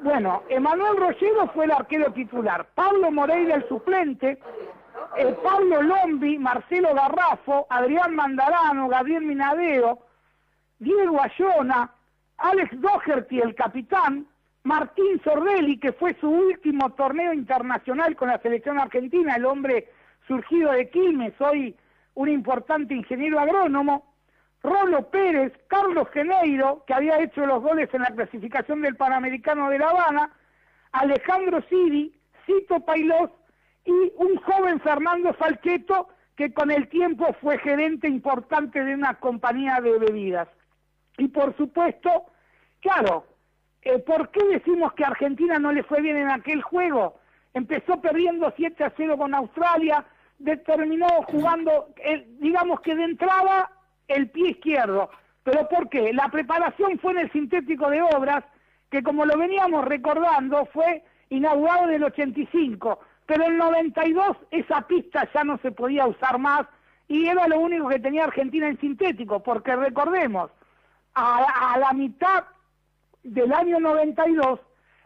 [0.00, 4.38] Bueno, Emanuel Rollero fue el arquero titular, Pablo Moreira el suplente,
[5.16, 9.98] eh, Pablo Lombi, Marcelo Garrafo, Adrián Mandarano, Gabriel Minadeo,
[10.78, 11.90] Diego Ayona,
[12.38, 14.26] Alex Doherty, el capitán,
[14.62, 19.88] Martín Sordelli, que fue su último torneo internacional con la selección argentina, el hombre
[20.28, 21.74] surgido de Quilmes, hoy
[22.14, 24.07] un importante ingeniero agrónomo,
[24.62, 29.78] Rolo Pérez, Carlos Geneiro, que había hecho los goles en la clasificación del Panamericano de
[29.78, 30.32] La Habana,
[30.92, 33.30] Alejandro Siri, Cito Pailós
[33.84, 39.80] y un joven Fernando Falcheto, que con el tiempo fue gerente importante de una compañía
[39.80, 40.48] de bebidas.
[41.16, 42.26] Y por supuesto,
[42.80, 43.26] claro,
[43.82, 47.18] eh, ¿por qué decimos que Argentina no le fue bien en aquel juego?
[47.54, 50.04] Empezó perdiendo 7 a 0 con Australia,
[50.64, 53.70] terminó jugando, eh, digamos que de entrada
[54.08, 55.10] el pie izquierdo.
[55.44, 56.12] ¿Pero por qué?
[56.12, 58.44] La preparación fue en el sintético de obras,
[58.90, 64.82] que como lo veníamos recordando, fue inaugurado en el 85, pero en el 92 esa
[64.82, 66.66] pista ya no se podía usar más
[67.06, 70.50] y era lo único que tenía Argentina en sintético, porque recordemos,
[71.14, 72.44] a, a la mitad
[73.22, 74.60] del año 92,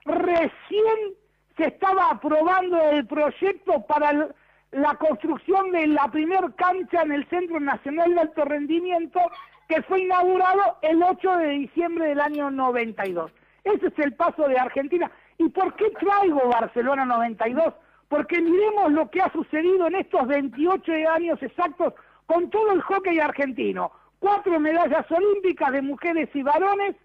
[0.05, 1.15] recién
[1.57, 4.35] se estaba aprobando el proyecto para el-
[4.73, 9.21] la construcción de la primer cancha en el Centro Nacional de Alto Rendimiento,
[9.69, 13.31] que fue inaugurado el 8 de diciembre del año 92.
[13.65, 15.11] Ese es el paso de Argentina.
[15.39, 17.75] ¿Y por qué traigo Barcelona 92?
[18.09, 21.95] Porque miremos lo que ha sucedido en estos 28 años exactos
[22.27, 23.93] con todo el hockey argentino.
[24.19, 26.97] Cuatro medallas olímpicas de mujeres y varones,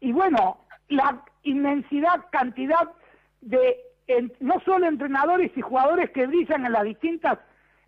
[0.00, 0.58] y bueno,
[0.88, 2.90] la inmensidad cantidad
[3.40, 3.76] de
[4.40, 7.38] no solo entrenadores y jugadores que brillan en las distintas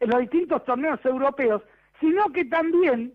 [0.01, 1.63] en los distintos torneos europeos,
[2.01, 3.15] sino que también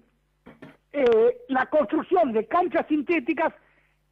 [0.92, 3.54] eh, la construcción de canchas sintéticas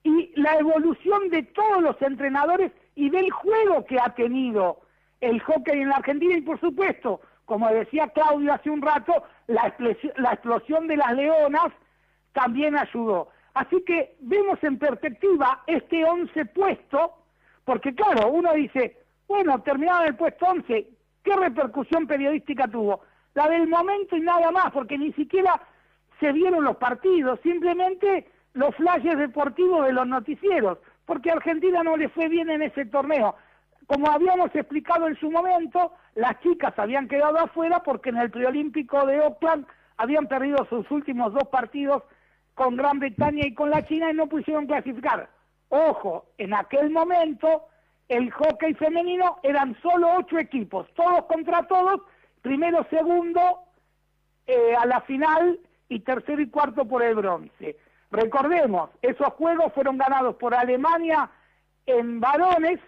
[0.04, 4.82] y la evolución de todos los entrenadores y del juego que ha tenido
[5.22, 9.74] el hockey en la Argentina y por supuesto, como decía Claudio hace un rato, la
[10.18, 11.72] la explosión de las leonas
[12.34, 13.30] también ayudó.
[13.56, 17.14] Así que vemos en perspectiva este 11 puesto,
[17.68, 18.96] porque claro, uno dice,
[19.28, 20.88] bueno, terminado en el puesto 11,
[21.22, 23.02] ¿qué repercusión periodística tuvo?
[23.34, 25.62] La del momento y nada más, porque ni siquiera
[26.22, 31.98] se vieron los partidos, simplemente los flashes deportivos de los noticieros, porque a Argentina no
[31.98, 33.36] le fue bien en ese torneo.
[33.86, 39.06] Como habíamos explicado en su momento, las chicas habían quedado afuera porque en el preolímpico
[39.06, 42.04] de Oakland habían perdido sus últimos dos partidos
[42.54, 45.28] con Gran Bretaña y con la China y no pudieron clasificar.
[45.70, 47.66] Ojo, en aquel momento
[48.08, 52.02] el hockey femenino eran solo ocho equipos, todos contra todos,
[52.42, 53.60] primero, segundo
[54.46, 55.60] eh, a la final
[55.90, 57.78] y tercero y cuarto por el bronce.
[58.12, 61.30] Recordemos, esos juegos fueron ganados por Alemania
[61.86, 62.80] en varones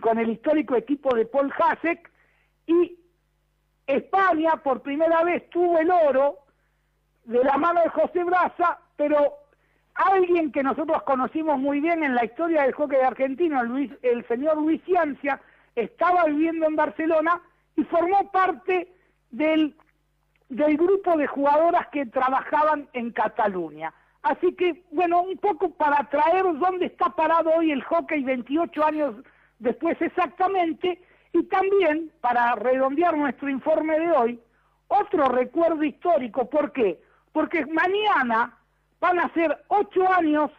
[0.00, 2.10] con el histórico equipo de Paul Hasek
[2.66, 2.98] y
[3.86, 6.38] España por primera vez tuvo el oro
[7.24, 9.38] de la mano de José Braza, pero
[9.96, 14.58] alguien que nosotros conocimos muy bien en la historia del hockey argentino, Luis, el señor
[14.58, 15.40] Luis Ciancia,
[15.74, 17.40] estaba viviendo en Barcelona
[17.76, 18.92] y formó parte
[19.30, 19.74] del,
[20.48, 23.92] del grupo de jugadoras que trabajaban en Cataluña.
[24.22, 29.14] Así que, bueno, un poco para traer dónde está parado hoy el hockey 28 años
[29.58, 31.00] después exactamente,
[31.32, 34.40] y también para redondear nuestro informe de hoy,
[34.88, 37.00] otro recuerdo histórico, ¿por qué?
[37.32, 38.56] Porque mañana
[39.00, 40.50] van a ser ocho años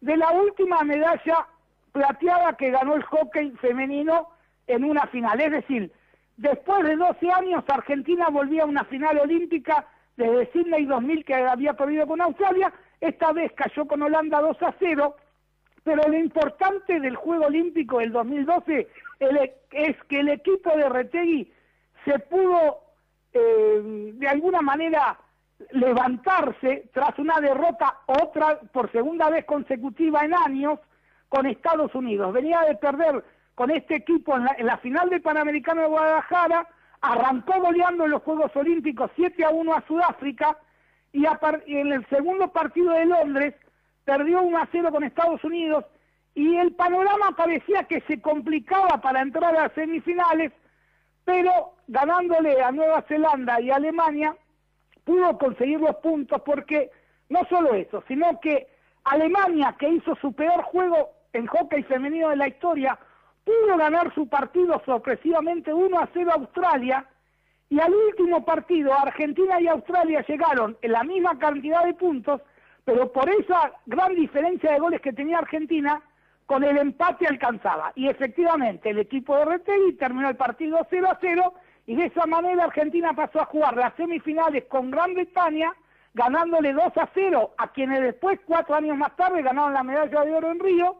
[0.00, 1.46] de la última medalla
[1.92, 4.28] plateada que ganó el hockey femenino
[4.66, 5.40] en una final.
[5.40, 5.92] Es decir,
[6.36, 11.74] después de 12 años Argentina volvía a una final olímpica desde Sydney 2000 que había
[11.74, 15.16] perdido con Australia, esta vez cayó con Holanda 2 a 0,
[15.82, 18.88] pero lo importante del Juego Olímpico del 2012
[19.20, 21.52] el- es que el equipo de Retegui
[22.04, 22.80] se pudo
[23.32, 23.80] eh,
[24.14, 25.18] de alguna manera
[25.70, 30.78] levantarse tras una derrota otra por segunda vez consecutiva en años
[31.28, 32.32] con Estados Unidos.
[32.32, 33.24] Venía de perder
[33.54, 36.66] con este equipo en la, final del Panamericano de Guadalajara,
[37.00, 40.56] arrancó goleando en los Juegos Olímpicos 7 a 1 a Sudáfrica
[41.12, 43.54] y, en el segundo partido de Londres
[44.04, 45.84] perdió 1 a 0 con Estados Unidos
[46.34, 50.52] y el panorama parecía que se complicaba para entrar a semifinales,
[51.24, 54.36] pero ganándole a Nueva Zelanda y Alemania
[55.04, 56.90] pudo conseguir los puntos porque
[57.28, 58.68] no solo eso, sino que
[59.04, 62.98] Alemania, que hizo su peor juego en hockey femenino de la historia,
[63.44, 67.06] pudo ganar su partido sorpresivamente 1 a 0 a Australia
[67.68, 72.40] y al último partido Argentina y Australia llegaron en la misma cantidad de puntos,
[72.84, 76.02] pero por esa gran diferencia de goles que tenía Argentina,
[76.46, 77.92] con el empate alcanzaba.
[77.94, 81.54] Y efectivamente el equipo de Retegui terminó el partido 0 a 0
[81.86, 85.74] y de esa manera Argentina pasó a jugar las semifinales con Gran Bretaña,
[86.14, 90.34] ganándole 2 a 0 a quienes después, cuatro años más tarde, ganaron la medalla de
[90.34, 90.96] oro en Río,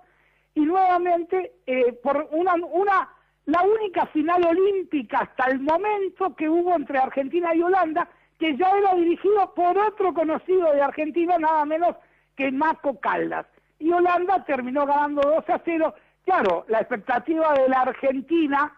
[0.55, 3.09] y nuevamente eh, por una, una,
[3.47, 8.09] la única final olímpica hasta el momento que hubo entre Argentina y Holanda,
[8.39, 11.97] que ya era dirigido por otro conocido de Argentina, nada menos
[12.37, 13.47] que Marco Caldas.
[13.79, 15.95] Y Holanda terminó ganando 2 a 0.
[16.25, 18.73] Claro, la expectativa de la Argentina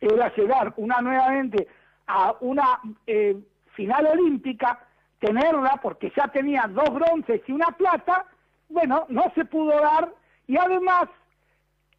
[0.00, 1.68] era llegar una nuevamente
[2.06, 3.36] a una eh,
[3.74, 4.78] final olímpica,
[5.18, 8.26] tenerla porque ya tenía dos bronces y una plata,
[8.68, 10.08] bueno, no se pudo dar
[10.46, 11.08] y además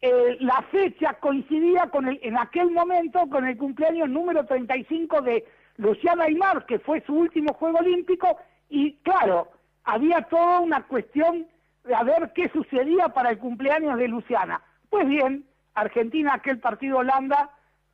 [0.02, 5.44] eh, la fecha coincidía con el, en aquel momento con el cumpleaños número 35 de
[5.76, 8.38] Luciana Aymar, que fue su último Juego Olímpico,
[8.68, 9.48] y claro,
[9.84, 11.46] había toda una cuestión
[11.84, 14.62] de a ver qué sucedía para el cumpleaños de Luciana.
[14.88, 15.44] Pues bien,
[15.74, 17.50] Argentina, aquel partido Holanda,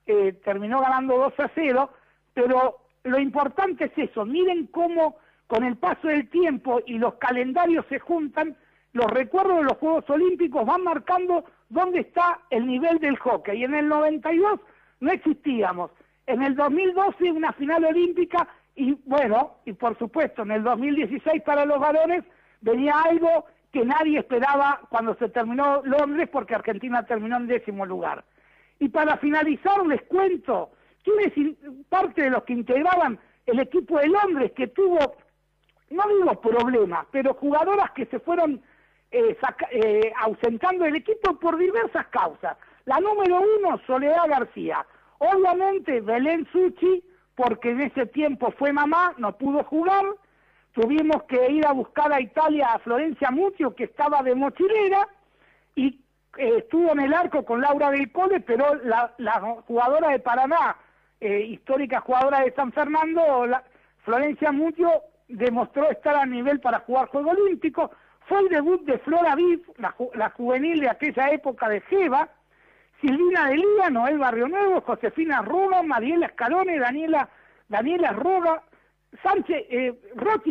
[0.07, 1.91] eh, terminó ganando 2 a 0,
[2.35, 7.87] pero lo importante es eso, miren cómo con el paso del tiempo y los calendarios
[7.89, 8.57] se juntan,
[8.93, 13.61] los recuerdos de los Juegos Olímpicos van marcando dónde está el nivel del hockey.
[13.61, 14.61] Y en el 92
[15.01, 15.91] no existíamos.
[16.27, 21.65] En el 2012 una final olímpica y bueno, y por supuesto en el 2016 para
[21.65, 22.25] los varones
[22.61, 28.25] venía algo que nadie esperaba cuando se terminó Londres porque Argentina terminó en décimo lugar.
[28.79, 30.71] Y para finalizar les cuento
[31.03, 31.57] quiénes
[31.89, 35.17] parte de los que integraban el equipo de Londres que tuvo,
[35.91, 38.61] no digo problemas, pero jugadoras que se fueron
[39.11, 39.37] eh,
[39.71, 42.57] eh, ausentando del equipo por diversas causas.
[42.85, 44.85] La número uno, Soledad García.
[45.19, 47.03] Obviamente Belén Suchi,
[47.35, 50.05] porque en ese tiempo fue mamá, no pudo jugar.
[50.73, 55.09] Tuvimos que ir a buscar a Italia a Florencia Mucio, que estaba de mochilera,
[55.75, 56.01] y
[56.39, 60.77] estuvo en el arco con Laura del Cole, pero la, jugadora de Paraná,
[61.21, 63.63] eh, histórica jugadora de San Fernando, la,
[64.07, 67.91] Florencia Mucio, demostró estar a nivel para jugar Juego Olímpico.
[68.27, 72.29] Fue el debut de Flora Viv, la, la juvenil de aquella época de Jeva,
[73.01, 77.29] Silvina Delía, Noel Barrio Nuevo, Josefina Roga, Mariela Escalone, Daniela,
[77.69, 78.63] Daniela Roga,
[79.23, 79.95] Sánchez, eh,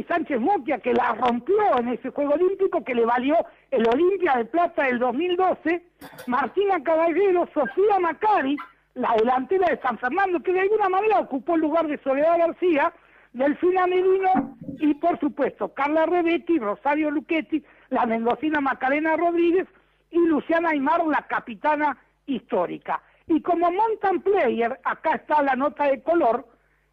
[0.07, 3.35] Sánchez Moquia, que la rompió en ese Juego Olímpico, que le valió
[3.71, 5.83] el Olimpia de Plata del 2012,
[6.27, 8.55] Martina Caballero, Sofía Macari,
[8.95, 12.93] la delantera de San Fernando, que de alguna manera ocupó el lugar de Soledad García,
[13.33, 19.67] Delfina Medino y, por supuesto, Carla Rebetti, Rosario Luchetti, la mendocina Macarena Rodríguez
[20.11, 23.01] y Luciana Aymar, la capitana histórica.
[23.27, 26.47] Y como mountain player, acá está la nota de color,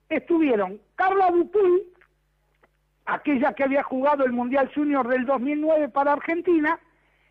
[0.09, 1.83] estuvieron Carla Dupuy,
[3.07, 6.79] aquella que había jugado el Mundial Junior del 2009 para Argentina,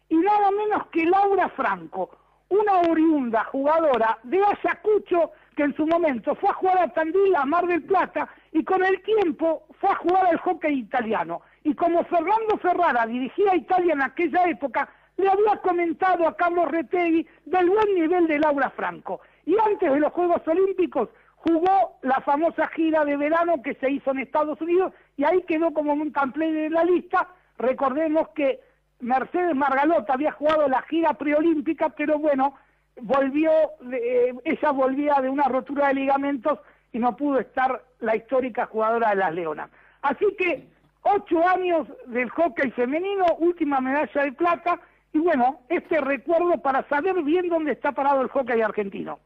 [0.10, 2.10] y nada menos que Laura Franco,
[2.50, 7.46] una oriunda jugadora de Ayacucho que en su momento fue a jugar a Tandil, a
[7.46, 11.42] Mar del Plata, y con el tiempo fue a jugar al hockey italiano.
[11.64, 16.70] Y como Fernando Ferrara dirigía a Italia en aquella época, le había comentado a Carlos
[16.70, 19.22] Retegui del buen nivel de Laura Franco.
[19.46, 21.10] Y antes de los Juegos Olímpicos
[21.44, 25.74] jugó la famosa gira de verano que se hizo en Estados Unidos y ahí quedó
[25.74, 27.30] como un template de la lista.
[27.58, 28.60] Recordemos que
[29.00, 32.56] Mercedes Margalota había jugado la gira preolímpica, pero bueno,
[33.02, 33.52] volvió,
[33.92, 36.60] eh, ella volvía de una rotura de ligamentos
[36.94, 39.72] y no pudo estar la histórica jugadora de las Leonas.
[40.04, 40.68] Así que
[41.02, 44.80] ocho años del hockey femenino, última medalla de plata,
[45.12, 49.20] y bueno, este recuerdo para saber bien dónde está parado el hockey argentino.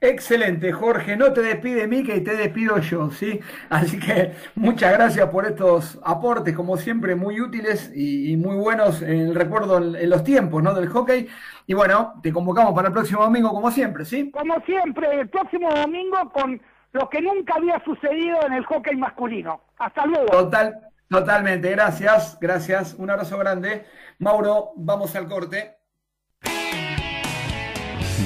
[0.00, 1.16] Excelente, Jorge.
[1.16, 3.40] No te despide Mica y te despido yo, ¿sí?
[3.68, 9.20] Así que muchas gracias por estos aportes, como siempre, muy útiles y, muy buenos en
[9.20, 10.72] el recuerdo en, los tiempos, ¿no?
[10.74, 11.28] Del hockey.
[11.66, 14.30] Y bueno, te convocamos para el próximo domingo, como siempre, ¿sí?
[14.30, 16.60] Como siempre, el próximo domingo con
[16.92, 19.60] lo que nunca había sucedido en el hockey masculino.
[19.78, 20.26] Hasta luego.
[20.26, 21.70] Total, totalmente.
[21.70, 22.94] Gracias, gracias.
[22.94, 23.84] Un abrazo grande.
[24.18, 25.77] Mauro, vamos al corte.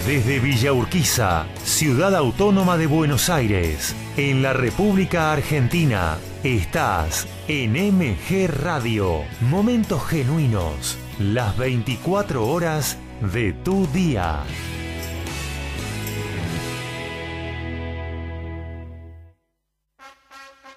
[0.06, 8.48] Desde Villa Urquiza, ciudad autónoma de Buenos Aires, en la República Argentina, estás en MG
[8.48, 9.20] Radio.
[9.42, 12.98] Momentos genuinos, las 24 horas
[13.32, 14.40] de tu día.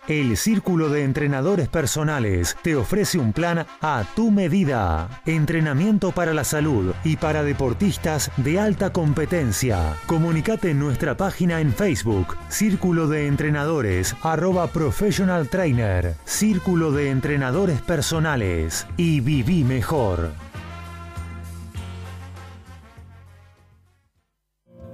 [0.07, 5.09] El Círculo de Entrenadores Personales te ofrece un plan a tu medida.
[5.25, 9.95] Entrenamiento para la salud y para deportistas de alta competencia.
[10.05, 17.81] Comunicate en nuestra página en Facebook, Círculo de Entrenadores, arroba Professional Trainer, Círculo de Entrenadores
[17.81, 20.44] Personales y viví mejor.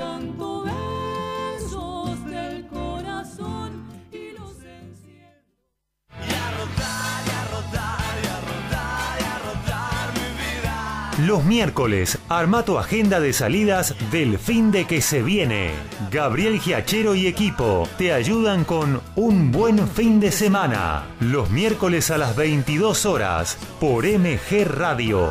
[11.26, 15.72] Los miércoles, arma tu agenda de salidas del fin de que se viene.
[16.10, 21.08] Gabriel Giachero y equipo te ayudan con un buen fin de semana.
[21.20, 25.28] Los miércoles a las 22 horas por MG Radio.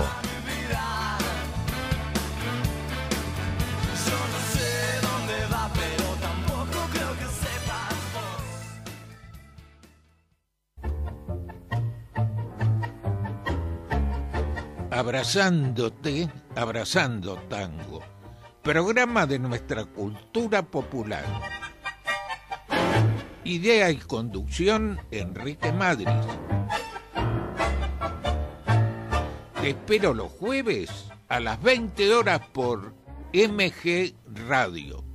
[14.98, 18.02] Abrazándote, abrazando tango.
[18.62, 21.24] programa de nuestra cultura popular.
[23.44, 26.08] Idea y conducción, Enrique Madrid.
[29.60, 30.90] Te espero los jueves
[31.28, 32.92] a las 20 horas por
[33.32, 34.14] MG
[34.48, 35.07] Radio.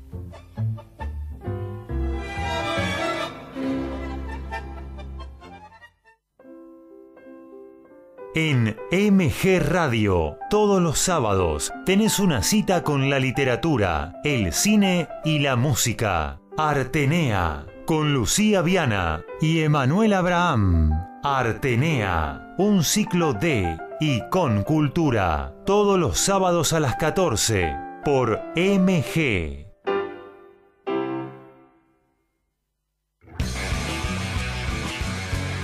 [8.35, 15.37] En MG Radio, todos los sábados, tenés una cita con la literatura, el cine y
[15.37, 16.39] la música.
[16.57, 20.93] Artenea, con Lucía Viana y Emanuel Abraham.
[21.23, 27.71] Artenea, un ciclo de y con cultura, todos los sábados a las 14,
[28.03, 29.72] por MG.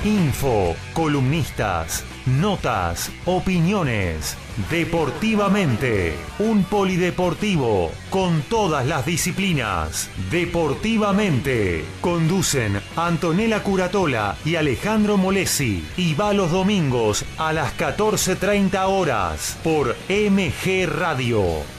[0.09, 4.35] Info, columnistas, notas, opiniones.
[4.71, 10.09] Deportivamente, un polideportivo con todas las disciplinas.
[10.31, 19.59] Deportivamente, conducen Antonella Curatola y Alejandro Molesi y va los domingos a las 14.30 horas
[19.63, 21.78] por MG Radio.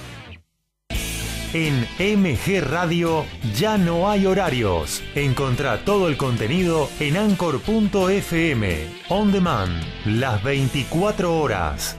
[1.53, 3.25] En MG Radio
[3.57, 5.03] ya no hay horarios.
[5.17, 8.87] Encontrá todo el contenido en anchor.fm.
[9.09, 11.97] On demand, las 24 horas.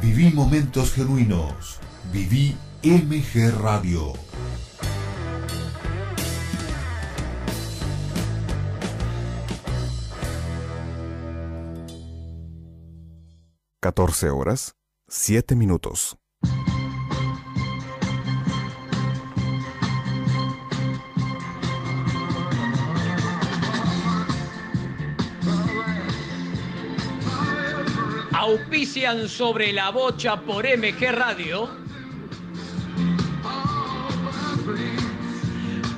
[0.00, 1.80] Viví momentos genuinos.
[2.10, 4.14] Viví MG Radio.
[13.82, 14.76] 14 horas,
[15.08, 16.16] 7 minutos.
[28.32, 31.68] Auspician sobre la bocha por MG Radio.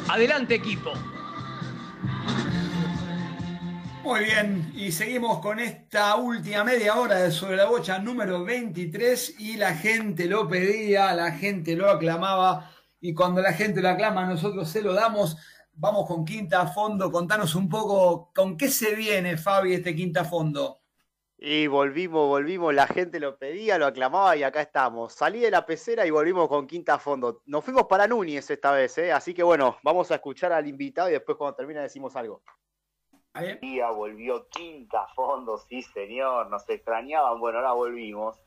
[0.09, 0.93] Adelante equipo.
[4.05, 9.35] Muy bien, y seguimos con esta última media hora de Sobre la Bocha número 23
[9.39, 12.71] y la gente lo pedía, la gente lo aclamaba
[13.01, 15.37] y cuando la gente lo aclama nosotros se lo damos.
[15.83, 20.21] Vamos con Quinta a Fondo, contanos un poco con qué se viene Fabi este Quinta
[20.21, 20.83] a Fondo.
[21.39, 25.15] Y volvimos, volvimos, la gente lo pedía, lo aclamaba y acá estamos.
[25.15, 27.41] Salí de la pecera y volvimos con Quinta a Fondo.
[27.47, 29.11] Nos fuimos para Núñez esta vez, ¿eh?
[29.11, 32.43] así que bueno, vamos a escuchar al invitado y después cuando termine decimos algo.
[33.63, 38.39] Día volvió quinta a fondo, sí señor, nos extrañaban, bueno, ahora volvimos.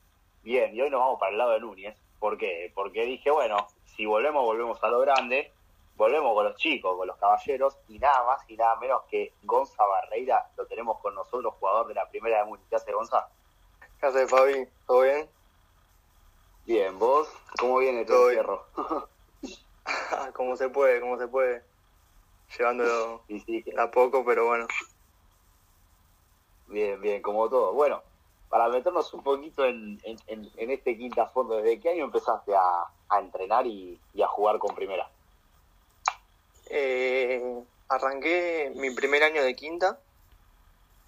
[0.43, 1.97] Bien, y hoy nos vamos para el lado de Núñez.
[2.19, 2.71] ¿Por qué?
[2.75, 5.51] Porque dije, bueno, si volvemos, volvemos a lo grande,
[5.95, 9.85] volvemos con los chicos, con los caballeros, y nada más y nada menos que Gonza
[9.85, 12.67] Barreira, lo tenemos con nosotros, jugador de la primera de Múnich.
[12.69, 13.27] ¿Qué hace Gonza?
[13.99, 14.67] ¿Qué hace Fabi?
[14.87, 15.29] ¿Todo bien?
[16.65, 17.29] Bien, ¿vos?
[17.59, 18.65] ¿Cómo viene todo el cierro?
[20.33, 21.63] como se puede, como se puede
[22.57, 23.21] llevándolo
[23.77, 24.67] a poco, pero bueno.
[26.67, 27.73] Bien, bien, como todo.
[27.73, 28.01] Bueno,
[28.49, 32.85] para meternos un poquito en, en, en este quinta fondo, ¿desde qué año empezaste a,
[33.09, 35.09] a entrenar y, y, a jugar con primera?
[36.69, 39.99] Eh, arranqué mi primer año de quinta.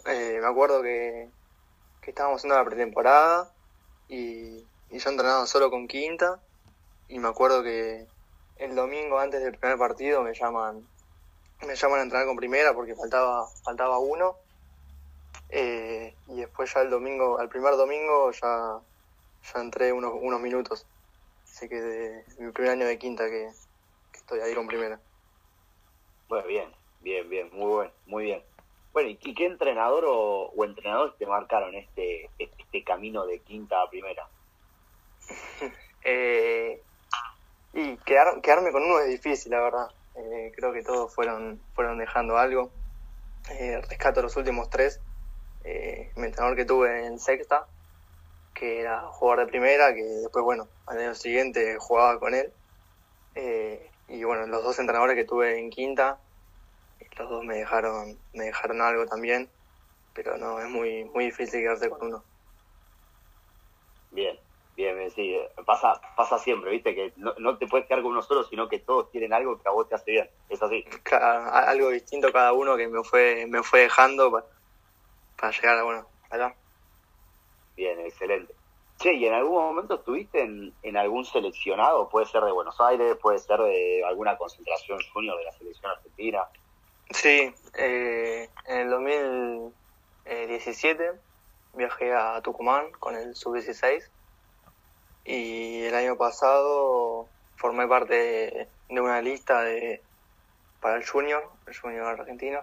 [0.06, 1.30] Eh, me acuerdo que,
[2.02, 3.52] que estábamos haciendo la pretemporada
[4.08, 6.40] y, y yo entrenaba solo con quinta.
[7.08, 8.08] Y me acuerdo que
[8.58, 10.88] el domingo antes del primer partido me llaman
[11.66, 14.38] me llaman a entrenar con primera porque faltaba faltaba uno
[15.50, 18.80] eh, y después ya el domingo al primer domingo ya
[19.56, 20.86] entré unos unos minutos
[21.44, 23.52] así que de, mi primer año de quinta que,
[24.14, 25.00] estoy ahí con primera
[26.28, 26.70] bueno bien
[27.02, 28.44] bien bien muy bueno muy bien
[28.94, 33.90] bueno y qué entrenador o, o entrenadores te marcaron este este camino de quinta a
[33.90, 34.28] primera
[36.04, 36.82] eh,
[37.76, 39.88] y quedar, quedarme con uno es difícil, la verdad.
[40.16, 42.72] Eh, creo que todos fueron, fueron dejando algo.
[43.52, 45.02] Eh, rescato los últimos tres.
[45.66, 47.68] Eh, mi entrenador que tuve en sexta,
[48.54, 52.50] que era jugador de primera, que después, bueno, al año siguiente jugaba con él.
[53.36, 56.20] Eh, y bueno, los dos entrenadores que tuve en quinta,
[57.18, 59.50] los dos me dejaron, me dejaron algo también,
[60.14, 62.24] pero no, es muy, muy difícil quedarse con uno.
[64.12, 64.40] Bien,
[64.76, 68.44] Bien, sí, pasa, pasa siempre, viste, que no, no, te puedes quedar con uno solo,
[68.44, 70.84] sino que todos tienen algo que a vos te hace bien, es así.
[71.04, 74.46] Cada, algo distinto cada uno que me fue, me fue dejando para,
[75.38, 76.58] para llegar a, bueno, allá.
[77.78, 78.55] Bien, excelente.
[79.00, 82.08] Che, ¿y en algún momento estuviste en, algún seleccionado?
[82.10, 86.44] Puede ser de Buenos Aires, puede ser de alguna concentración junior de la selección argentina.
[87.12, 91.12] Sí, eh, en el 2017
[91.74, 94.10] viajé a Tucumán con el sub-16
[95.26, 97.28] y el año pasado
[97.58, 100.02] formé parte de una lista de
[100.80, 102.62] para el junior, el junior argentino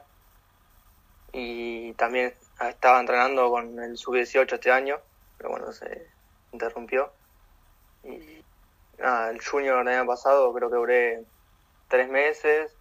[1.33, 5.01] y también estaba entrenando con el sub-18 este año,
[5.39, 6.12] pero bueno, se
[6.53, 7.13] interrumpió
[8.03, 8.45] y
[8.99, 11.27] nada, el junior del año pasado creo que duré
[11.89, 12.77] tres meses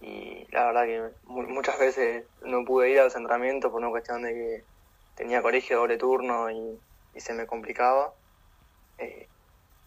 [0.00, 4.22] y la verdad que muchas veces no pude ir a los entrenamientos por una cuestión
[4.22, 4.64] de que
[5.14, 6.80] tenía colegio doble turno y,
[7.14, 8.14] y se me complicaba
[8.98, 9.28] eh,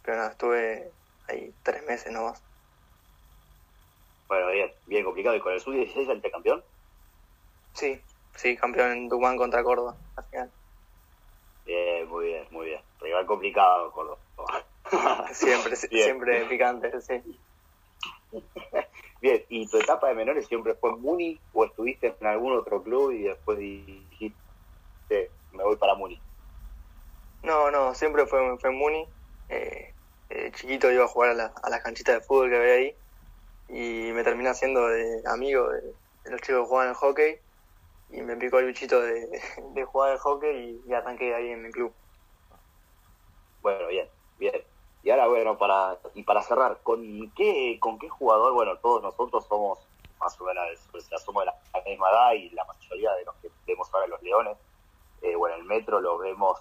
[0.02, 0.94] pero nada, estuve
[1.28, 2.44] ahí tres meses nomás.
[4.28, 5.36] Bueno, bien, bien complicado.
[5.36, 6.64] ¿Y con el sub-16 el campeón?
[7.74, 8.02] Sí,
[8.36, 10.54] sí, campeón en Tucumán contra Córdoba, al final.
[11.66, 12.87] Bien, muy bien, muy bien.
[13.08, 14.20] Rival complicado, Córdoba.
[15.32, 16.04] siempre, bien.
[16.04, 17.40] siempre picante, sí.
[19.22, 22.84] Bien, ¿y tu etapa de menores siempre fue en Muni o estuviste en algún otro
[22.84, 24.36] club y después dijiste,
[25.54, 26.22] me voy para Muni?
[27.42, 29.08] No, no, siempre fue, fue en Muni.
[29.50, 29.94] Eh,
[30.30, 32.96] eh, chiquito iba a jugar a la, a la canchita de fútbol que había ahí
[33.70, 35.82] y me terminé haciendo de amigo de,
[36.26, 37.40] de los chicos que jugaban el hockey
[38.10, 39.42] y me picó el bichito de,
[39.74, 41.94] de jugar al hockey y, y, arranqué ahí en el club.
[43.68, 44.08] Bueno, bien,
[44.40, 44.64] bien.
[45.04, 49.46] Y ahora, bueno, para y para cerrar, ¿con qué con qué jugador, bueno, todos nosotros
[49.46, 49.78] somos
[50.22, 53.36] más o menos, pues, somos de la, la misma edad y la mayoría de los
[53.36, 54.58] que vemos ahora los Leones,
[55.22, 56.58] eh, bueno, el Metro lo vemos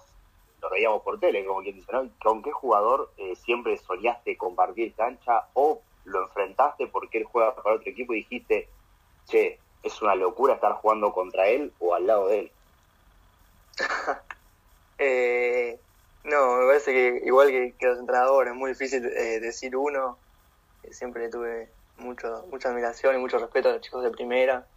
[0.61, 2.09] lo veíamos por tele, como quien dice, ¿no?
[2.21, 7.75] ¿Con qué jugador eh, siempre soñaste compartir cancha o lo enfrentaste porque él juega para
[7.75, 8.67] otro equipo y dijiste,
[9.29, 12.51] che, es una locura estar jugando contra él o al lado de él?
[14.97, 15.79] eh,
[16.27, 20.17] no, me parece que igual que, los entrenadores, es muy difícil eh, decir uno.
[20.91, 24.67] siempre tuve mucho, mucha admiración y mucho respeto a los chicos de primera,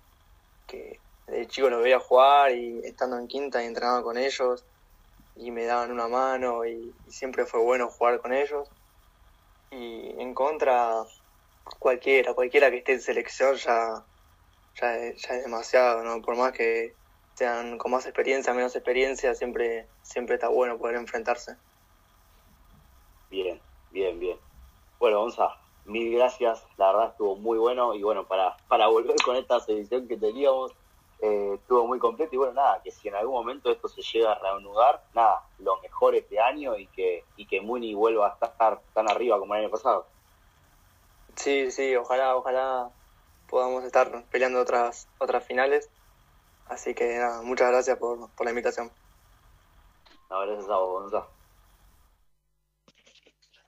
[0.66, 4.64] que de chico los veía jugar y estando en quinta y entrenando con ellos
[5.36, 8.68] y me daban una mano y, siempre fue bueno jugar con ellos.
[9.72, 11.04] Y en contra,
[11.78, 14.04] cualquiera, cualquiera que esté en selección ya,
[14.80, 16.22] ya es demasiado, ¿no?
[16.22, 16.94] Por más que
[17.40, 21.56] sean con más experiencia, menos experiencia, siempre, siempre está bueno poder enfrentarse.
[23.30, 23.58] Bien,
[23.90, 24.36] bien, bien.
[24.98, 25.56] Bueno, Gonza,
[25.86, 30.06] mil gracias, la verdad estuvo muy bueno y bueno, para, para volver con esta selección
[30.06, 30.72] que teníamos,
[31.22, 34.32] eh, estuvo muy completo y bueno, nada, que si en algún momento esto se llega
[34.32, 38.82] a reanudar, nada, lo mejor este año y que, y que Muni vuelva a estar
[38.92, 40.04] tan arriba como el año pasado.
[41.36, 42.90] Sí, sí, ojalá, ojalá
[43.48, 45.88] podamos estar peleando otras, otras finales.
[46.70, 48.92] Así que nada, muchas gracias por, por la invitación.
[50.30, 51.26] No, gracias a vos, Gonza.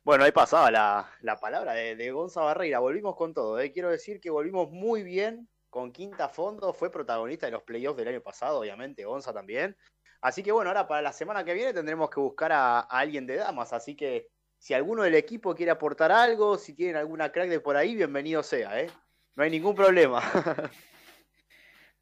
[0.04, 2.78] Bueno, ahí pasaba la, la palabra de, de, Gonza Barreira.
[2.78, 3.58] Volvimos con todo.
[3.58, 3.72] ¿eh?
[3.72, 8.06] Quiero decir que volvimos muy bien con Quinta Fondo, fue protagonista de los playoffs del
[8.06, 9.76] año pasado, obviamente, Gonza también.
[10.20, 13.26] Así que bueno, ahora para la semana que viene tendremos que buscar a, a, alguien
[13.26, 17.48] de damas, así que si alguno del equipo quiere aportar algo, si tienen alguna crack
[17.48, 18.90] de por ahí, bienvenido sea, ¿eh?
[19.34, 20.22] No hay ningún problema.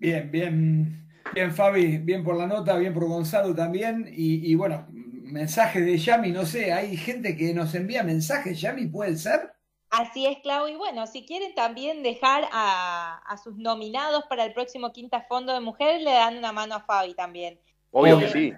[0.01, 0.97] bien, bien.
[1.33, 4.09] Bien, Fabi, bien por la nota, bien por Gonzalo también.
[4.13, 8.89] Y, y bueno, mensajes de Yami, no sé, hay gente que nos envía mensajes, Yami,
[8.89, 9.53] ¿puede ser?
[9.91, 10.69] Así es, Clau.
[10.69, 15.53] Y bueno, si quieren también dejar a, a sus nominados para el próximo Quinta Fondo
[15.53, 17.61] de Mujeres, le dan una mano a Fabi también.
[17.93, 18.53] Obvio Eh, que sí.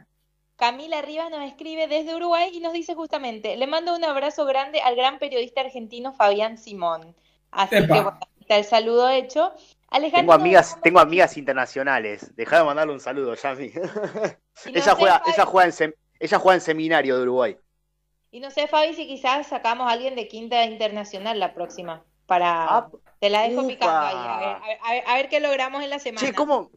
[0.56, 4.81] Camila Rivas nos escribe desde Uruguay y nos dice justamente, le mando un abrazo grande
[4.82, 7.16] al gran periodista argentino Fabián Simón.
[7.51, 7.89] Así Epa.
[7.89, 9.52] que bueno, está el saludo hecho.
[9.93, 12.35] Alejandro Tengo amigas, tengo amigas internacionales.
[12.35, 13.73] Dejá de mandarle un saludo, Yami.
[14.66, 17.56] No ella, juega, Fabi- ella, juega en sem- ella juega en seminario de Uruguay.
[18.31, 22.05] Y no sé, Fabi, si quizás sacamos a alguien de Quinta Internacional la próxima.
[22.27, 22.64] Para.
[22.77, 22.89] Ah,
[23.20, 23.69] te la dejo ufa.
[23.69, 24.14] picando ahí.
[24.16, 26.27] A ver, a ver- a ver- a ver qué logramos en la semana.
[26.27, 26.70] Che, ¿cómo?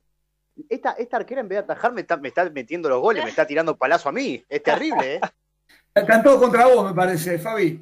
[0.69, 3.29] Esta, esta arquera en vez de atajar me está, me está metiendo los goles, me
[3.29, 4.43] está tirando palazo a mí.
[4.49, 5.19] Es terrible, ¿eh?
[5.95, 7.79] Están todos contra vos, me parece, Fabi.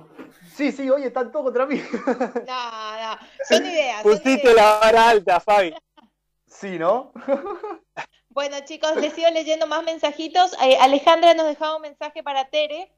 [0.56, 1.82] Sí, sí, oye, están todos contra mí.
[2.48, 3.18] No, no.
[3.48, 4.04] Son ideas.
[4.04, 4.56] son Pusiste ideas.
[4.56, 5.74] la vara alta, Fabi.
[6.48, 7.12] Sí, ¿no?
[8.30, 10.54] Bueno, chicos, les sigo leyendo más mensajitos.
[10.64, 12.92] Eh, Alejandra nos dejaba un mensaje para Tere.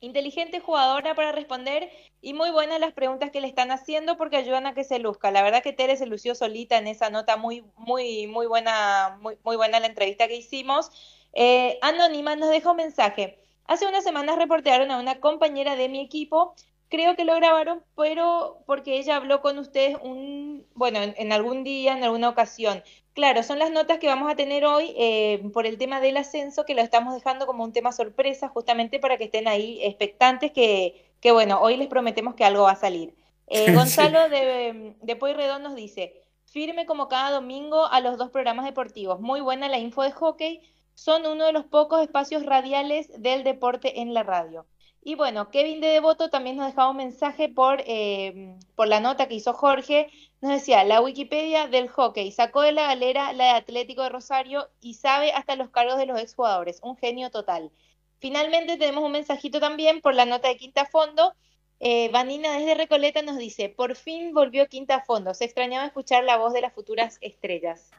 [0.00, 1.88] Inteligente jugadora para responder
[2.20, 5.30] y muy buenas las preguntas que le están haciendo porque ayudan a que se luzca.
[5.30, 9.38] La verdad que Tere se lució solita en esa nota muy, muy, muy buena, muy,
[9.44, 10.90] muy buena la entrevista que hicimos.
[11.32, 13.38] Eh, Anónima nos deja un mensaje.
[13.66, 16.56] Hace unas semanas reportearon a una compañera de mi equipo.
[16.92, 21.64] Creo que lo grabaron, pero porque ella habló con ustedes un, bueno, en, en algún
[21.64, 22.82] día, en alguna ocasión.
[23.14, 26.66] Claro, son las notas que vamos a tener hoy eh, por el tema del ascenso,
[26.66, 31.14] que lo estamos dejando como un tema sorpresa, justamente para que estén ahí expectantes, que,
[31.20, 33.14] que bueno, hoy les prometemos que algo va a salir.
[33.46, 33.72] Eh, Sí.
[33.72, 36.14] Gonzalo de, de Pueyrredón nos dice,
[36.44, 39.18] firme como cada domingo a los dos programas deportivos.
[39.20, 40.60] Muy buena la info de hockey.
[40.94, 44.66] Son uno de los pocos espacios radiales del deporte en la radio.
[45.04, 49.26] Y bueno, Kevin de Devoto también nos dejaba un mensaje por, eh, por la nota
[49.26, 50.08] que hizo Jorge.
[50.40, 54.68] Nos decía, la Wikipedia del hockey sacó de la galera la de Atlético de Rosario
[54.80, 56.78] y sabe hasta los cargos de los exjugadores.
[56.82, 57.72] Un genio total.
[58.20, 61.34] Finalmente tenemos un mensajito también por la nota de Quinta Fondo.
[61.80, 65.34] Eh, Vanina desde Recoleta nos dice, por fin volvió Quinta Fondo.
[65.34, 67.90] Se extrañaba escuchar la voz de las futuras estrellas.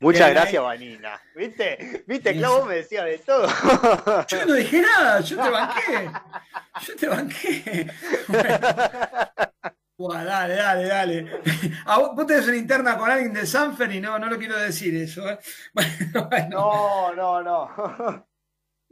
[0.00, 1.20] Muchas gracias, Vanina.
[1.34, 2.04] ¿Viste?
[2.06, 2.34] ¿Viste?
[2.36, 3.46] Claro, vos me decías de todo.
[4.28, 6.10] Yo no dije nada, yo te banqué.
[6.86, 7.90] Yo te banqué.
[9.96, 11.40] Buah, dale, dale, dale.
[11.86, 14.58] A vos, vos tenés una interna con alguien de Sanfer y no, no lo quiero
[14.58, 15.26] decir eso.
[15.28, 15.38] ¿eh?
[15.72, 16.48] Bueno, bueno.
[16.50, 18.26] No, no, no.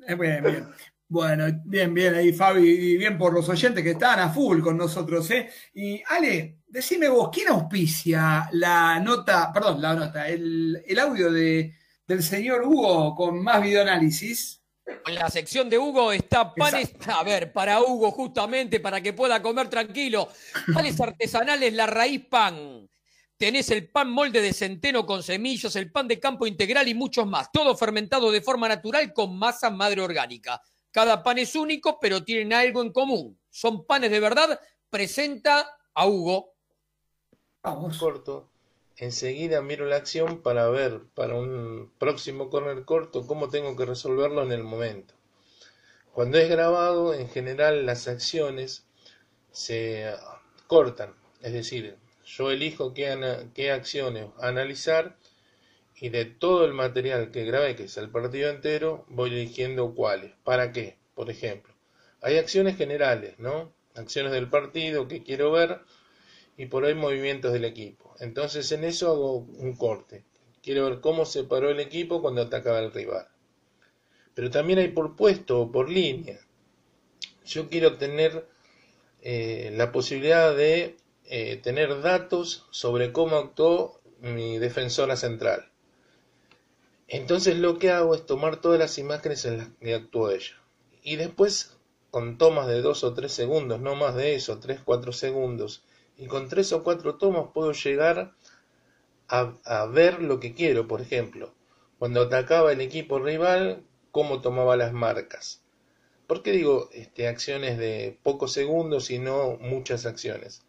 [0.06, 0.68] Eh, Bien, bien.
[1.14, 4.76] Bueno, bien, bien ahí, Fabi, y bien por los oyentes que estaban a full con
[4.76, 5.48] nosotros, ¿eh?
[5.72, 11.72] Y Ale, decime vos, ¿quién auspicia la nota, perdón, la nota, el, el audio de,
[12.04, 14.60] del señor Hugo con más videoanálisis?
[15.06, 19.40] En la sección de Hugo está panes, a ver, para Hugo justamente, para que pueda
[19.40, 20.28] comer tranquilo.
[20.74, 22.90] Panes artesanales La Raíz Pan.
[23.36, 27.24] Tenés el pan molde de centeno con semillas, el pan de campo integral y muchos
[27.24, 27.52] más.
[27.52, 30.60] Todo fermentado de forma natural con masa madre orgánica.
[30.94, 33.38] Cada pan es único, pero tienen algo en común.
[33.50, 34.60] Son panes de verdad.
[34.90, 35.54] Presenta
[35.94, 36.54] a Hugo.
[37.64, 37.96] Vamos.
[37.96, 38.48] Corto.
[38.96, 44.42] Enseguida miro la acción para ver para un próximo corner corto cómo tengo que resolverlo
[44.44, 45.14] en el momento.
[46.14, 48.86] Cuando es grabado, en general las acciones
[49.52, 50.14] se
[50.68, 51.96] cortan, es decir,
[52.26, 55.16] yo elijo qué, ana- qué acciones analizar
[55.96, 60.32] y de todo el material que grabé, que es el partido entero, voy eligiendo cuáles.
[60.42, 60.98] ¿Para qué?
[61.14, 61.72] Por ejemplo,
[62.20, 63.72] hay acciones generales, ¿no?
[63.94, 65.80] Acciones del partido que quiero ver
[66.56, 68.14] y por ahí movimientos del equipo.
[68.18, 70.24] Entonces en eso hago un corte.
[70.62, 73.28] Quiero ver cómo se paró el equipo cuando atacaba el rival.
[74.34, 76.40] Pero también hay por puesto o por línea.
[77.44, 78.48] Yo quiero tener
[79.22, 80.96] eh, la posibilidad de
[81.26, 85.70] eh, tener datos sobre cómo actuó mi defensora central.
[87.08, 90.54] Entonces lo que hago es tomar todas las imágenes en las que actuó ella.
[91.02, 91.76] Y después,
[92.10, 95.84] con tomas de dos o tres segundos, no más de eso, tres, cuatro segundos,
[96.16, 98.34] y con tres o cuatro tomas puedo llegar
[99.28, 100.88] a, a ver lo que quiero.
[100.88, 101.52] Por ejemplo,
[101.98, 105.64] cuando atacaba el equipo rival, cómo tomaba las marcas.
[106.26, 110.62] ¿Por qué digo este, acciones de pocos segundos y no muchas acciones?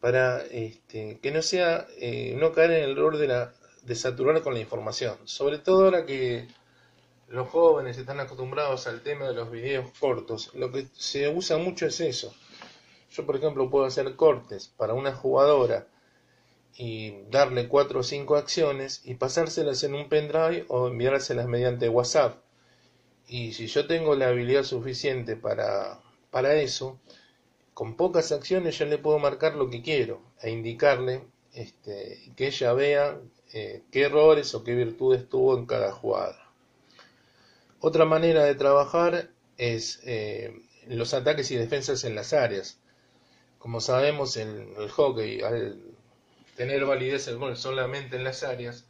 [0.00, 4.42] Para este, que no sea, eh, no caer en el error de, la, de saturar
[4.42, 5.16] con la información.
[5.24, 6.48] Sobre todo ahora que
[7.28, 10.54] los jóvenes están acostumbrados al tema de los videos cortos.
[10.54, 12.34] Lo que se usa mucho es eso.
[13.10, 15.86] Yo, por ejemplo, puedo hacer cortes para una jugadora
[16.76, 22.42] y darle cuatro o cinco acciones y pasárselas en un pendrive o enviárselas mediante WhatsApp.
[23.28, 26.00] Y si yo tengo la habilidad suficiente para,
[26.30, 26.98] para eso,
[27.74, 32.72] con pocas acciones yo le puedo marcar lo que quiero e indicarle este, que ella
[32.72, 33.18] vea
[33.52, 36.50] eh, qué errores o qué virtudes tuvo en cada jugada.
[37.80, 42.78] Otra manera de trabajar es eh, los ataques y defensas en las áreas.
[43.58, 45.80] Como sabemos, en el hockey, al
[46.56, 48.86] tener validez el gol solamente en las áreas,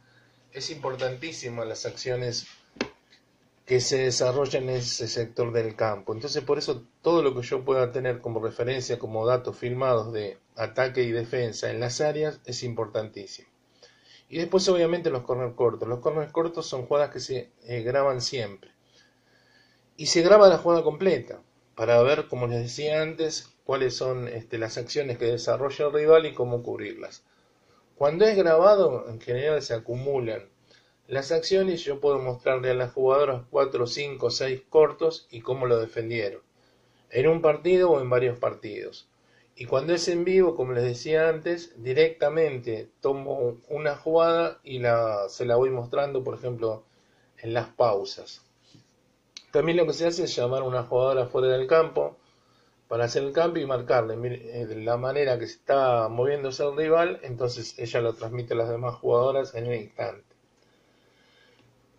[0.51, 2.47] es importantísima las acciones
[3.65, 6.13] que se desarrollan en ese sector del campo.
[6.13, 10.37] Entonces, por eso todo lo que yo pueda tener como referencia, como datos filmados de
[10.55, 13.52] ataque y defensa en las áreas, es importantísimo.
[14.33, 15.87] Y después, obviamente, los corners cortos.
[15.87, 18.71] Los corners cortos son jugadas que se eh, graban siempre.
[19.95, 21.39] Y se graba la jugada completa,
[21.75, 26.25] para ver, como les decía antes, cuáles son este, las acciones que desarrolla el rival
[26.25, 27.21] y cómo cubrirlas.
[27.93, 30.49] Cuando es grabado, en general se acumulan
[31.07, 35.79] las acciones yo puedo mostrarle a las jugadoras 4, 5, 6 cortos y cómo lo
[35.79, 36.41] defendieron,
[37.11, 39.07] en un partido o en varios partidos.
[39.55, 45.29] Y cuando es en vivo, como les decía antes, directamente tomo una jugada y la,
[45.29, 46.83] se la voy mostrando, por ejemplo,
[47.37, 48.41] en las pausas.
[49.51, 52.17] También lo que se hace es llamar a una jugadora fuera del campo
[52.87, 57.19] para hacer el cambio y marcarle eh, la manera que se está moviéndose el rival,
[57.23, 60.33] entonces ella lo transmite a las demás jugadoras en el instante.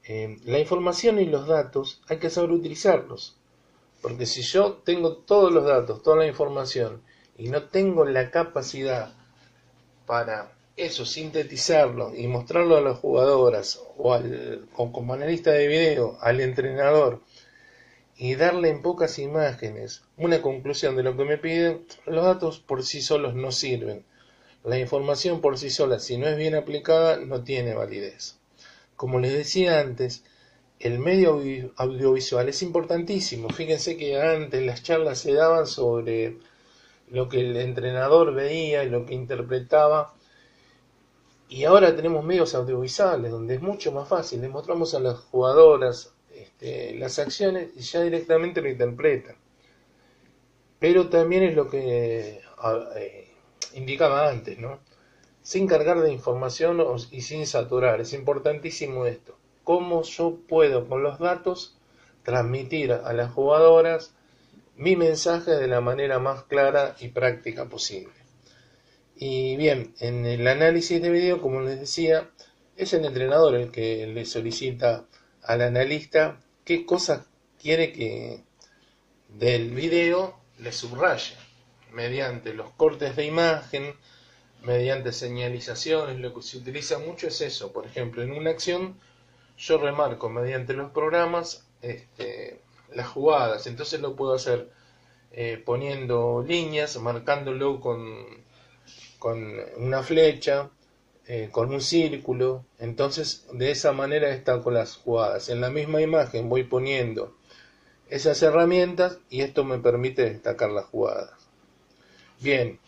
[0.06, 3.36] Eh, la información y los datos hay que saber utilizarlos.
[4.02, 7.02] Porque si yo tengo todos los datos, toda la información,
[7.36, 9.12] y no tengo la capacidad
[10.06, 16.18] para eso, sintetizarlo y mostrarlo a las jugadoras o, al, o como analista de video
[16.20, 17.22] al entrenador
[18.16, 22.84] y darle en pocas imágenes una conclusión de lo que me piden, los datos por
[22.84, 24.04] sí solos no sirven.
[24.64, 28.36] La información por sí sola, si no es bien aplicada, no tiene validez.
[28.96, 30.24] Como les decía antes,
[30.78, 31.40] el medio
[31.76, 33.48] audiovisual es importantísimo.
[33.50, 36.38] Fíjense que antes las charlas se daban sobre
[37.08, 40.14] lo que el entrenador veía y lo que interpretaba.
[41.48, 44.40] Y ahora tenemos medios audiovisuales donde es mucho más fácil.
[44.40, 49.36] Le mostramos a las jugadoras este, las acciones y ya directamente lo interpretan.
[50.78, 52.40] Pero también es lo que
[52.96, 53.32] eh,
[53.74, 54.80] indicaba antes, ¿no?
[55.44, 58.00] sin cargar de información y sin saturar.
[58.00, 59.36] Es importantísimo esto.
[59.62, 61.76] ¿Cómo yo puedo con los datos
[62.22, 64.14] transmitir a las jugadoras
[64.76, 68.14] mi mensaje de la manera más clara y práctica posible?
[69.16, 72.30] Y bien, en el análisis de video, como les decía,
[72.76, 75.06] es el entrenador el que le solicita
[75.42, 77.26] al analista qué cosas
[77.60, 78.42] quiere que
[79.28, 81.34] del video le subraye
[81.92, 83.94] mediante los cortes de imagen,
[84.62, 87.72] mediante señalizaciones, lo que se utiliza mucho es eso.
[87.72, 88.98] Por ejemplo, en una acción
[89.56, 92.60] yo remarco mediante los programas este,
[92.94, 94.70] las jugadas, entonces lo puedo hacer
[95.32, 98.24] eh, poniendo líneas, marcándolo con,
[99.18, 100.70] con una flecha,
[101.26, 105.48] eh, con un círculo, entonces de esa manera están con las jugadas.
[105.48, 107.36] En la misma imagen voy poniendo
[108.08, 111.30] esas herramientas y esto me permite destacar las jugadas.
[112.40, 112.78] Bien,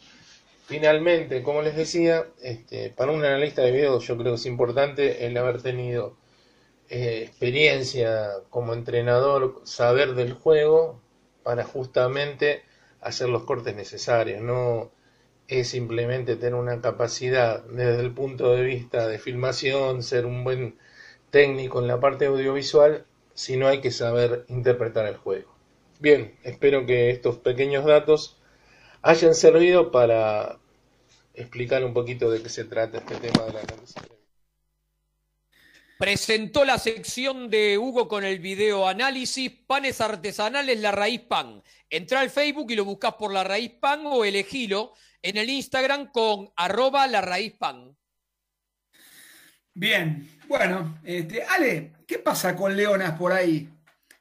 [0.67, 5.25] Finalmente, como les decía, este, para un analista de video yo creo que es importante
[5.25, 6.17] el haber tenido
[6.89, 11.01] eh, experiencia como entrenador, saber del juego
[11.43, 12.63] para justamente
[13.01, 14.41] hacer los cortes necesarios.
[14.41, 14.91] No
[15.49, 20.79] es simplemente tener una capacidad desde el punto de vista de filmación, ser un buen
[21.31, 25.55] técnico en la parte audiovisual, sino hay que saber interpretar el juego.
[26.01, 28.39] Bien, espero que estos pequeños datos
[29.03, 30.59] hayan servido para
[31.35, 34.16] explicar un poquito de qué se trata este tema de la análisis.
[35.99, 41.63] Presentó la sección de Hugo con el video análisis Panes Artesanales La Raíz Pan.
[41.89, 44.93] Entra al Facebook y lo buscas por La Raíz Pan o elegilo
[45.23, 47.97] en el Instagram con arroba La Raíz Pan.
[49.73, 53.67] Bien, bueno, este, Ale, ¿qué pasa con Leonas por ahí?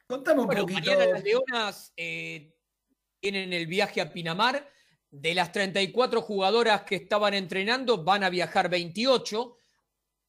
[0.08, 0.80] Contame un poquito.
[0.80, 2.54] Mañana las Leonas eh,
[3.20, 4.70] tienen el viaje a Pinamar
[5.12, 9.58] de las 34 jugadoras que estaban entrenando, van a viajar 28.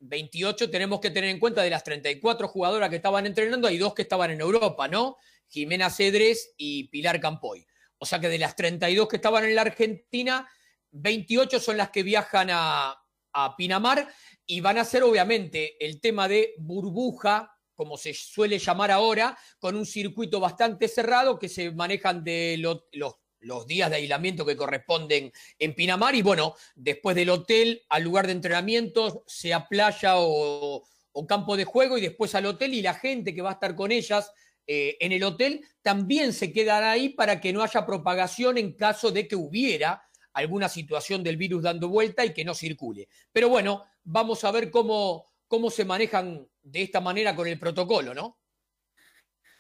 [0.01, 3.95] 28 tenemos que tener en cuenta de las 34 jugadoras que estaban entrenando, hay dos
[3.95, 5.17] que estaban en Europa, ¿no?
[5.49, 7.67] Jimena Cedres y Pilar Campoy.
[7.99, 10.49] O sea que de las 32 que estaban en la Argentina,
[10.91, 12.97] 28 son las que viajan a,
[13.33, 14.09] a Pinamar
[14.45, 19.77] y van a ser obviamente el tema de burbuja, como se suele llamar ahora, con
[19.77, 25.33] un circuito bastante cerrado que se manejan de los los días de aislamiento que corresponden
[25.59, 30.85] en Pinamar y bueno, después del hotel al lugar de entrenamiento, sea playa o,
[31.27, 33.91] campo de juego y después al hotel y la gente que va a estar con
[33.91, 34.31] ellas
[34.67, 39.11] eh, en el hotel también se quedará ahí para que no haya propagación en caso
[39.11, 40.03] de que hubiera
[40.35, 43.09] alguna situación del virus dando vuelta y que no circule.
[43.33, 48.13] Pero bueno, vamos a ver cómo, cómo se manejan de esta manera con el protocolo,
[48.13, 48.39] ¿no?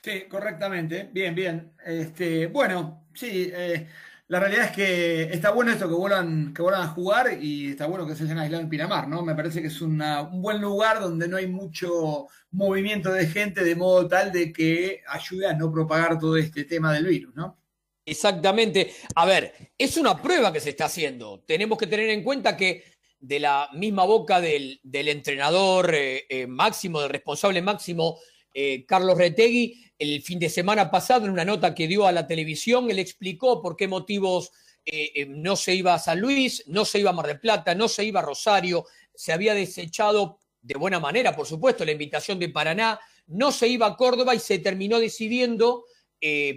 [0.07, 1.11] Sí, correctamente.
[1.13, 1.73] Bien, bien.
[1.85, 3.89] Este, bueno, sí, eh,
[4.29, 7.87] la realidad es que está bueno esto que vuelvan, que vuelvan a jugar y está
[7.87, 9.25] bueno que se hayan aislado en Pinamar, ¿no?
[9.25, 10.01] Me parece que es un
[10.41, 15.49] buen lugar donde no hay mucho movimiento de gente de modo tal de que ayude
[15.49, 17.59] a no propagar todo este tema del virus, ¿no?
[18.05, 18.95] Exactamente.
[19.17, 21.43] A ver, es una prueba que se está haciendo.
[21.45, 22.85] Tenemos que tener en cuenta que
[23.19, 28.21] de la misma boca del, del entrenador eh, eh, máximo, del responsable máximo,
[28.59, 32.27] eh, Carlos Retegui, el fin de semana pasado, en una nota que dio a la
[32.27, 34.51] televisión, él explicó por qué motivos
[34.83, 37.75] eh, eh, no se iba a San Luis, no se iba a Mar del Plata,
[37.75, 42.39] no se iba a Rosario, se había desechado de buena manera, por supuesto, la invitación
[42.39, 45.85] de Paraná, no se iba a Córdoba y se terminó decidiendo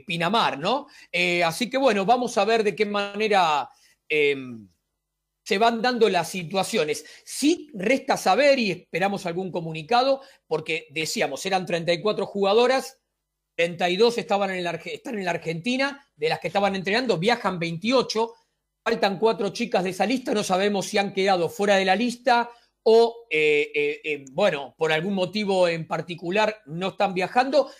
[0.07, 0.87] Pinamar, ¿no?
[1.45, 3.69] Así que bueno, vamos a ver de qué manera
[4.09, 4.35] eh,
[5.49, 7.03] se van dando las situaciones.
[7.25, 12.99] Sí resta saber y esperamos algún comunicado, porque decíamos, eran 34 jugadoras,
[13.55, 18.31] 32 estaban en la, están en la Argentina, de las que estaban entrenando, viajan 28,
[18.83, 22.51] faltan cuatro chicas de esa lista, no sabemos si han quedado fuera de la lista
[22.83, 27.71] o, eh, eh, eh, bueno, por algún motivo en particular no están viajando.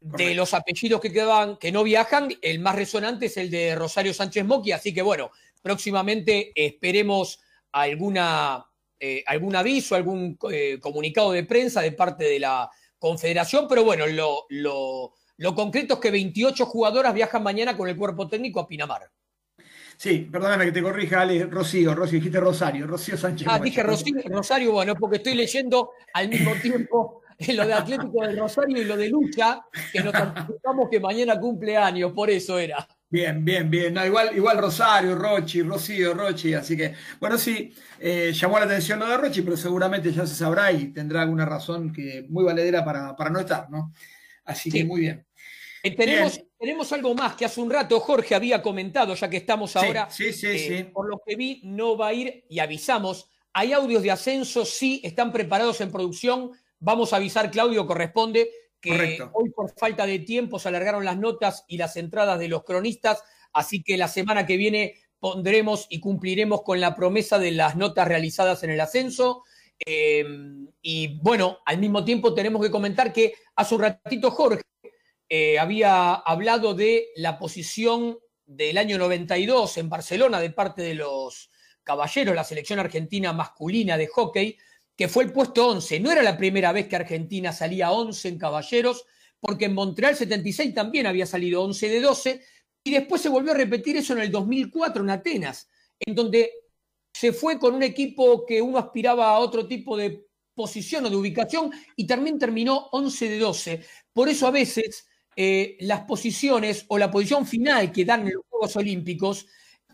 [0.00, 4.14] De los apellidos que quedaban, que no viajan, el más resonante es el de Rosario
[4.14, 5.32] Sánchez Moqui, así que bueno,
[5.62, 7.38] próximamente esperemos
[7.72, 8.64] alguna,
[8.98, 14.06] eh, algún aviso, algún eh, comunicado de prensa de parte de la Confederación, pero bueno,
[14.06, 18.66] lo, lo- lo concreto es que 28 jugadoras viajan mañana con el cuerpo técnico a
[18.66, 19.02] Pinamar.
[19.96, 23.46] Sí, perdóname que te corrija, Ale, Rocío, Rocío, dijiste Rosario, Rocío Sánchez.
[23.48, 27.22] Ah, dije Rosario, Rosario, bueno, porque estoy leyendo al mismo tiempo
[27.54, 29.60] lo de Atlético del Rosario y lo de Lucha,
[29.92, 32.84] que nos anticipamos que mañana cumple años, por eso era.
[33.10, 33.94] Bien, bien, bien.
[33.94, 38.98] No, igual, igual Rosario, Rochi, Rocío, Rochi, así que, bueno, sí, eh, llamó la atención
[38.98, 42.84] lo de Rochi, pero seguramente ya se sabrá y tendrá alguna razón que muy valedera
[42.84, 43.94] para, para no estar, ¿no?
[44.44, 45.26] Así que muy bien.
[45.82, 49.74] Eh, tenemos, tenemos algo más que hace un rato Jorge había comentado, ya que estamos
[49.76, 50.10] ahora.
[50.10, 50.84] sí, sí, eh, sí.
[50.84, 53.30] Por lo que vi, no va a ir y avisamos.
[53.54, 56.50] Hay audios de ascenso, sí, están preparados en producción.
[56.78, 59.30] Vamos a avisar, Claudio, corresponde que Correcto.
[59.34, 63.22] hoy por falta de tiempo se alargaron las notas y las entradas de los cronistas,
[63.52, 68.06] así que la semana que viene pondremos y cumpliremos con la promesa de las notas
[68.06, 69.42] realizadas en el ascenso.
[69.84, 70.24] Eh,
[70.80, 74.62] y bueno, al mismo tiempo tenemos que comentar que hace un ratito Jorge
[75.28, 81.50] eh, había hablado de la posición del año 92 en Barcelona de parte de los
[81.84, 84.56] caballeros, la selección argentina masculina de hockey,
[84.98, 86.00] que fue el puesto 11.
[86.00, 89.04] No era la primera vez que Argentina salía 11 en caballeros,
[89.38, 92.42] porque en Montreal 76 también había salido 11 de 12,
[92.82, 95.68] y después se volvió a repetir eso en el 2004 en Atenas,
[96.00, 96.50] en donde
[97.12, 101.16] se fue con un equipo que uno aspiraba a otro tipo de posición o de
[101.16, 103.84] ubicación y también terminó 11 de 12.
[104.12, 105.06] Por eso a veces
[105.36, 109.46] eh, las posiciones o la posición final que dan en los Juegos Olímpicos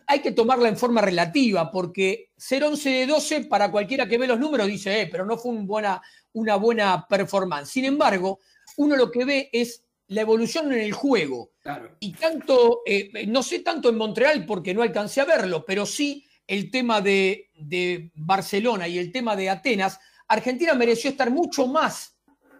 [0.06, 4.26] hay que tomarla en forma relativa, porque ser 11 de 12 para cualquiera que ve
[4.26, 6.02] los números dice, eh, pero no fue un buena,
[6.32, 7.70] una buena performance.
[7.70, 8.40] Sin embargo,
[8.76, 11.52] uno lo que ve es la evolución en el juego.
[12.00, 16.26] Y tanto, eh, no sé tanto en Montreal porque no alcancé a verlo, pero sí
[16.46, 19.98] el tema de, de Barcelona y el tema de Atenas,
[20.28, 22.14] Argentina mereció estar mucho más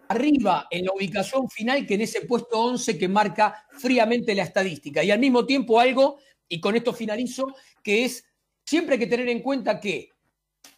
[0.08, 5.02] arriba en la ubicación final que en ese puesto 11 que marca fríamente la estadística.
[5.02, 6.18] Y al mismo tiempo algo,
[6.48, 8.24] y con esto finalizo, que es
[8.64, 10.10] siempre que tener en cuenta que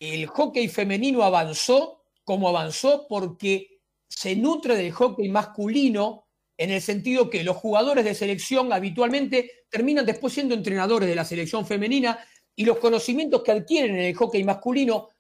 [0.01, 6.27] el hockey femenino avanzó como avanzó porque se nutre del hockey masculino
[6.59, 11.25] en el sentido que los jugadores de selección habitualmente terminan después siendo entrenadores de la
[11.25, 12.19] selección femenina
[12.55, 15.11] y los conocimientos que adquieren en el hockey masculino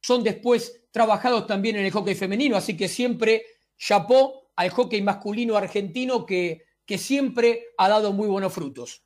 [0.00, 3.46] son después trabajados también en el hockey femenino, así que siempre
[3.78, 9.04] chapó al hockey masculino argentino que, que siempre ha dado muy buenos frutos.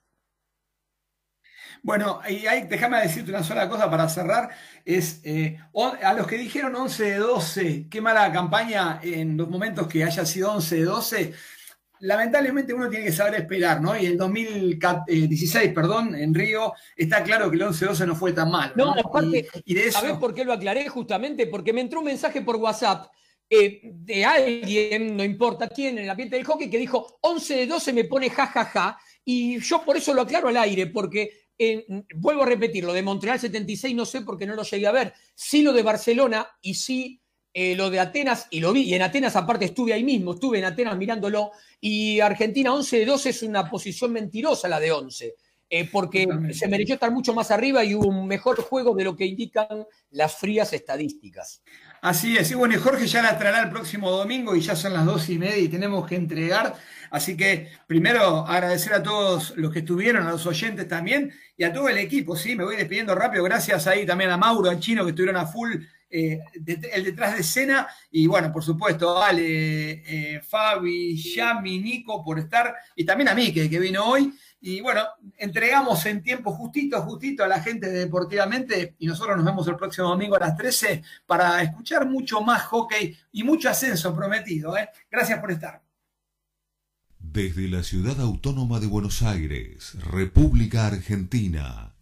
[1.86, 4.50] Bueno, y ahí, déjame decirte una sola cosa para cerrar,
[4.84, 5.56] es eh,
[6.02, 10.26] a los que dijeron 11 de 12, qué mala campaña en los momentos que haya
[10.26, 11.32] sido 11 de 12,
[12.00, 13.96] lamentablemente uno tiene que saber esperar, ¿no?
[13.96, 18.32] Y en 2016, perdón, en Río, está claro que el 11 de 12 no fue
[18.32, 18.72] tan malo.
[18.74, 19.00] No, ¿no?
[19.00, 20.00] aparte, y, y de eso...
[20.00, 20.88] ¿sabés por qué lo aclaré?
[20.88, 23.06] Justamente porque me entró un mensaje por WhatsApp
[23.48, 27.66] eh, de alguien, no importa quién, en el ambiente del hockey, que dijo 11 de
[27.68, 32.42] 12 me pone jajaja, y yo por eso lo aclaro al aire, porque eh, vuelvo
[32.42, 35.62] a repetir, lo de Montreal 76 no sé porque no lo llegué a ver, sí
[35.62, 37.20] lo de Barcelona y sí
[37.58, 40.58] eh, lo de Atenas, y lo vi, y en Atenas aparte estuve ahí mismo, estuve
[40.58, 45.34] en Atenas mirándolo, y Argentina 11 de 12 es una posición mentirosa la de 11.
[45.68, 49.16] eh, porque se mereció estar mucho más arriba y hubo un mejor juego de lo
[49.16, 51.62] que indican las frías estadísticas.
[52.02, 54.92] Así es, y bueno, y Jorge ya la traerá el próximo domingo y ya son
[54.92, 56.74] las dos y media y tenemos que entregar.
[57.16, 61.72] Así que primero agradecer a todos los que estuvieron, a los oyentes también y a
[61.72, 63.42] todo el equipo, sí, me voy despidiendo rápido.
[63.42, 65.76] Gracias ahí también a Mauro, al chino que estuvieron a full
[66.10, 66.40] eh,
[66.92, 72.74] el detrás de escena y bueno, por supuesto, Ale, eh, Fabi, Yami, Nico por estar
[72.94, 74.34] y también a mí que, que vino hoy.
[74.60, 75.02] Y bueno,
[75.38, 79.76] entregamos en tiempo justito, justito a la gente de Deportivamente y nosotros nos vemos el
[79.76, 84.76] próximo domingo a las 13 para escuchar mucho más hockey y mucho ascenso prometido.
[84.76, 84.90] ¿eh?
[85.10, 85.85] Gracias por estar.
[87.36, 91.92] Desde la ciudad autónoma de Buenos Aires, República Argentina,